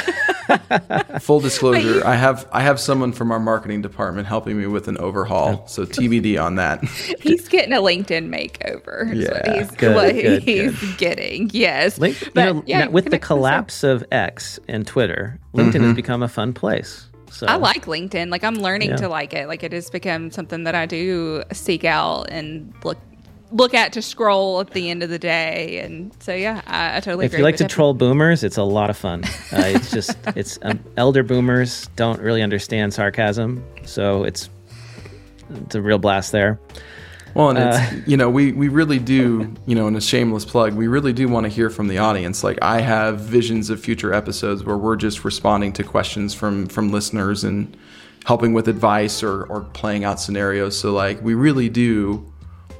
Full 1.22 1.40
disclosure, 1.40 2.06
I 2.06 2.14
have 2.14 2.48
I 2.52 2.60
have 2.62 2.78
someone 2.78 3.12
from 3.12 3.32
our 3.32 3.40
marketing 3.40 3.82
department 3.82 4.28
helping 4.28 4.58
me 4.58 4.66
with 4.66 4.86
an 4.88 4.96
overhaul. 4.98 5.62
Oh. 5.62 5.66
So 5.66 5.84
TBD 5.84 6.40
on 6.42 6.54
that. 6.56 6.84
He's 7.20 7.48
getting 7.48 7.72
a 7.72 7.80
LinkedIn 7.80 8.28
makeover. 8.28 9.12
is 9.12 9.28
what 9.28 9.46
Yeah. 9.46 9.58
he's, 9.58 9.70
Good, 9.72 9.94
what 9.94 10.12
good, 10.14 10.42
he's 10.42 10.96
getting. 10.96 11.50
Yes. 11.52 11.98
Link, 11.98 12.20
you 12.20 12.30
But, 12.34 12.44
know, 12.44 12.62
yeah, 12.66 12.86
with 12.86 13.04
the 13.04 13.10
connect 13.10 13.24
us 13.24 13.28
there. 13.28 13.36
collapse 13.38 13.82
of 13.84 14.04
X 14.12 14.60
and 14.68 14.86
Twitter, 14.86 15.38
LinkedIn 15.54 15.66
has 15.66 15.74
mm-hmm. 15.74 15.92
become 15.94 16.22
a 16.22 16.28
fun 16.28 16.52
place. 16.52 17.05
So 17.30 17.46
I 17.46 17.56
like 17.56 17.86
LinkedIn. 17.86 18.30
Like 18.30 18.44
I'm 18.44 18.56
learning 18.56 18.90
Yeah. 18.90 18.96
to 18.96 19.08
like 19.08 19.34
it. 19.34 19.48
Like 19.48 19.62
it 19.62 19.72
has 19.72 19.90
become 19.90 20.30
something 20.30 20.64
that 20.64 20.74
I 20.74 20.86
do 20.86 21.42
seek 21.52 21.84
out 21.84 22.24
and 22.30 22.72
look 22.84 22.98
look 23.52 23.74
at 23.74 23.92
to 23.92 24.02
scroll 24.02 24.60
at 24.60 24.70
the 24.70 24.90
end 24.90 25.02
of 25.02 25.08
the 25.10 25.18
day. 25.18 25.78
And 25.78 26.12
so 26.20 26.34
yeah, 26.34 26.62
I, 26.66 26.96
I 26.96 27.00
totally 27.00 27.26
if 27.26 27.32
you 27.32 27.44
like 27.44 27.56
to 27.56 27.68
troll 27.68 27.94
boomers, 27.94 28.42
it's 28.42 28.56
a 28.56 28.62
lot 28.62 28.90
of 28.90 28.96
fun. 28.96 29.24
Uh, 29.52 29.62
it's 29.66 29.90
just 29.90 30.16
it's 30.36 30.58
um, 30.62 30.80
elder 30.96 31.22
boomers 31.22 31.88
don't 31.96 32.20
really 32.20 32.42
understand 32.42 32.92
sarcasm, 32.94 33.64
so 33.84 34.24
it's 34.24 34.48
it's 35.64 35.74
a 35.74 35.82
real 35.82 35.98
blast 35.98 36.32
there. 36.32 36.58
Well, 37.36 37.50
and 37.50 37.58
it's 37.58 37.76
Uh, 37.76 38.00
you 38.06 38.16
know 38.16 38.30
we 38.30 38.52
we 38.52 38.68
really 38.68 38.98
do 38.98 39.52
you 39.66 39.74
know 39.74 39.86
in 39.88 39.94
a 39.94 40.00
shameless 40.00 40.46
plug 40.46 40.72
we 40.72 40.86
really 40.86 41.12
do 41.12 41.28
want 41.28 41.44
to 41.44 41.50
hear 41.50 41.68
from 41.68 41.86
the 41.86 41.98
audience. 41.98 42.42
Like 42.42 42.58
I 42.62 42.80
have 42.80 43.20
visions 43.20 43.68
of 43.68 43.78
future 43.78 44.14
episodes 44.14 44.64
where 44.64 44.78
we're 44.78 44.96
just 44.96 45.22
responding 45.22 45.72
to 45.74 45.84
questions 45.84 46.32
from 46.32 46.66
from 46.66 46.90
listeners 46.90 47.44
and 47.44 47.76
helping 48.24 48.54
with 48.54 48.68
advice 48.68 49.22
or 49.22 49.44
or 49.44 49.60
playing 49.74 50.02
out 50.02 50.18
scenarios. 50.18 50.78
So 50.78 50.94
like 50.94 51.20
we 51.22 51.34
really 51.34 51.68
do 51.68 52.24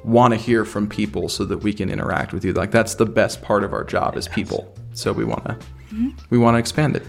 want 0.05 0.33
to 0.33 0.39
hear 0.39 0.65
from 0.65 0.89
people 0.89 1.29
so 1.29 1.45
that 1.45 1.59
we 1.59 1.75
can 1.75 1.91
interact 1.91 2.33
with 2.33 2.43
you. 2.43 2.55
Like 2.55 2.71
that's 2.71 2.95
the 2.95 3.07
best 3.07 3.43
part 3.43 3.63
of 3.63 3.75
our 3.75 3.85
job 3.85 4.17
as 4.17 4.27
people. 4.27 4.75
So 4.95 5.13
we 5.13 5.27
want 5.27 5.45
to 5.45 5.59
we 6.31 6.39
want 6.39 6.55
to 6.55 6.59
expand 6.59 6.97
it. 6.97 7.03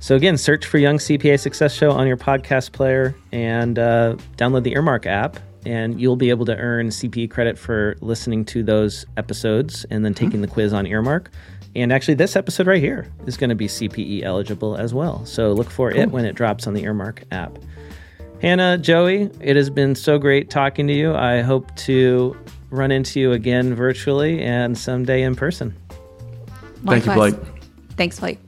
So 0.00 0.14
again, 0.14 0.36
search 0.36 0.66
for 0.66 0.76
Young 0.76 0.98
CPA 0.98 1.40
Success 1.40 1.72
Show 1.72 1.90
on 1.90 2.06
your 2.06 2.18
podcast 2.18 2.72
player 2.72 3.16
and 3.32 3.78
uh, 3.78 4.16
download 4.36 4.62
the 4.62 4.72
Earmark 4.72 5.06
app, 5.06 5.38
and 5.68 6.00
you'll 6.00 6.16
be 6.16 6.30
able 6.30 6.46
to 6.46 6.56
earn 6.56 6.88
CPE 6.88 7.30
credit 7.30 7.58
for 7.58 7.96
listening 8.00 8.44
to 8.46 8.62
those 8.62 9.04
episodes 9.18 9.84
and 9.90 10.02
then 10.02 10.14
taking 10.14 10.40
the 10.40 10.46
quiz 10.48 10.72
on 10.72 10.86
Earmark. 10.86 11.30
And 11.76 11.92
actually, 11.92 12.14
this 12.14 12.36
episode 12.36 12.66
right 12.66 12.80
here 12.80 13.06
is 13.26 13.36
going 13.36 13.50
to 13.50 13.54
be 13.54 13.66
CPE 13.66 14.22
eligible 14.22 14.76
as 14.76 14.94
well. 14.94 15.24
So 15.26 15.52
look 15.52 15.68
for 15.68 15.92
it 15.92 16.10
when 16.10 16.24
it 16.24 16.34
drops 16.34 16.66
on 16.66 16.72
the 16.72 16.84
Earmark 16.84 17.24
app. 17.30 17.58
Hannah, 18.40 18.78
Joey, 18.78 19.30
it 19.40 19.56
has 19.56 19.68
been 19.68 19.94
so 19.94 20.18
great 20.18 20.48
talking 20.48 20.86
to 20.86 20.94
you. 20.94 21.14
I 21.14 21.42
hope 21.42 21.74
to 21.76 22.34
run 22.70 22.90
into 22.90 23.20
you 23.20 23.32
again 23.32 23.74
virtually 23.74 24.40
and 24.40 24.76
someday 24.76 25.22
in 25.22 25.36
person. 25.36 25.76
Thank 26.86 27.04
you, 27.04 27.12
Blake. 27.12 27.34
Thanks, 27.96 28.20
Blake. 28.20 28.38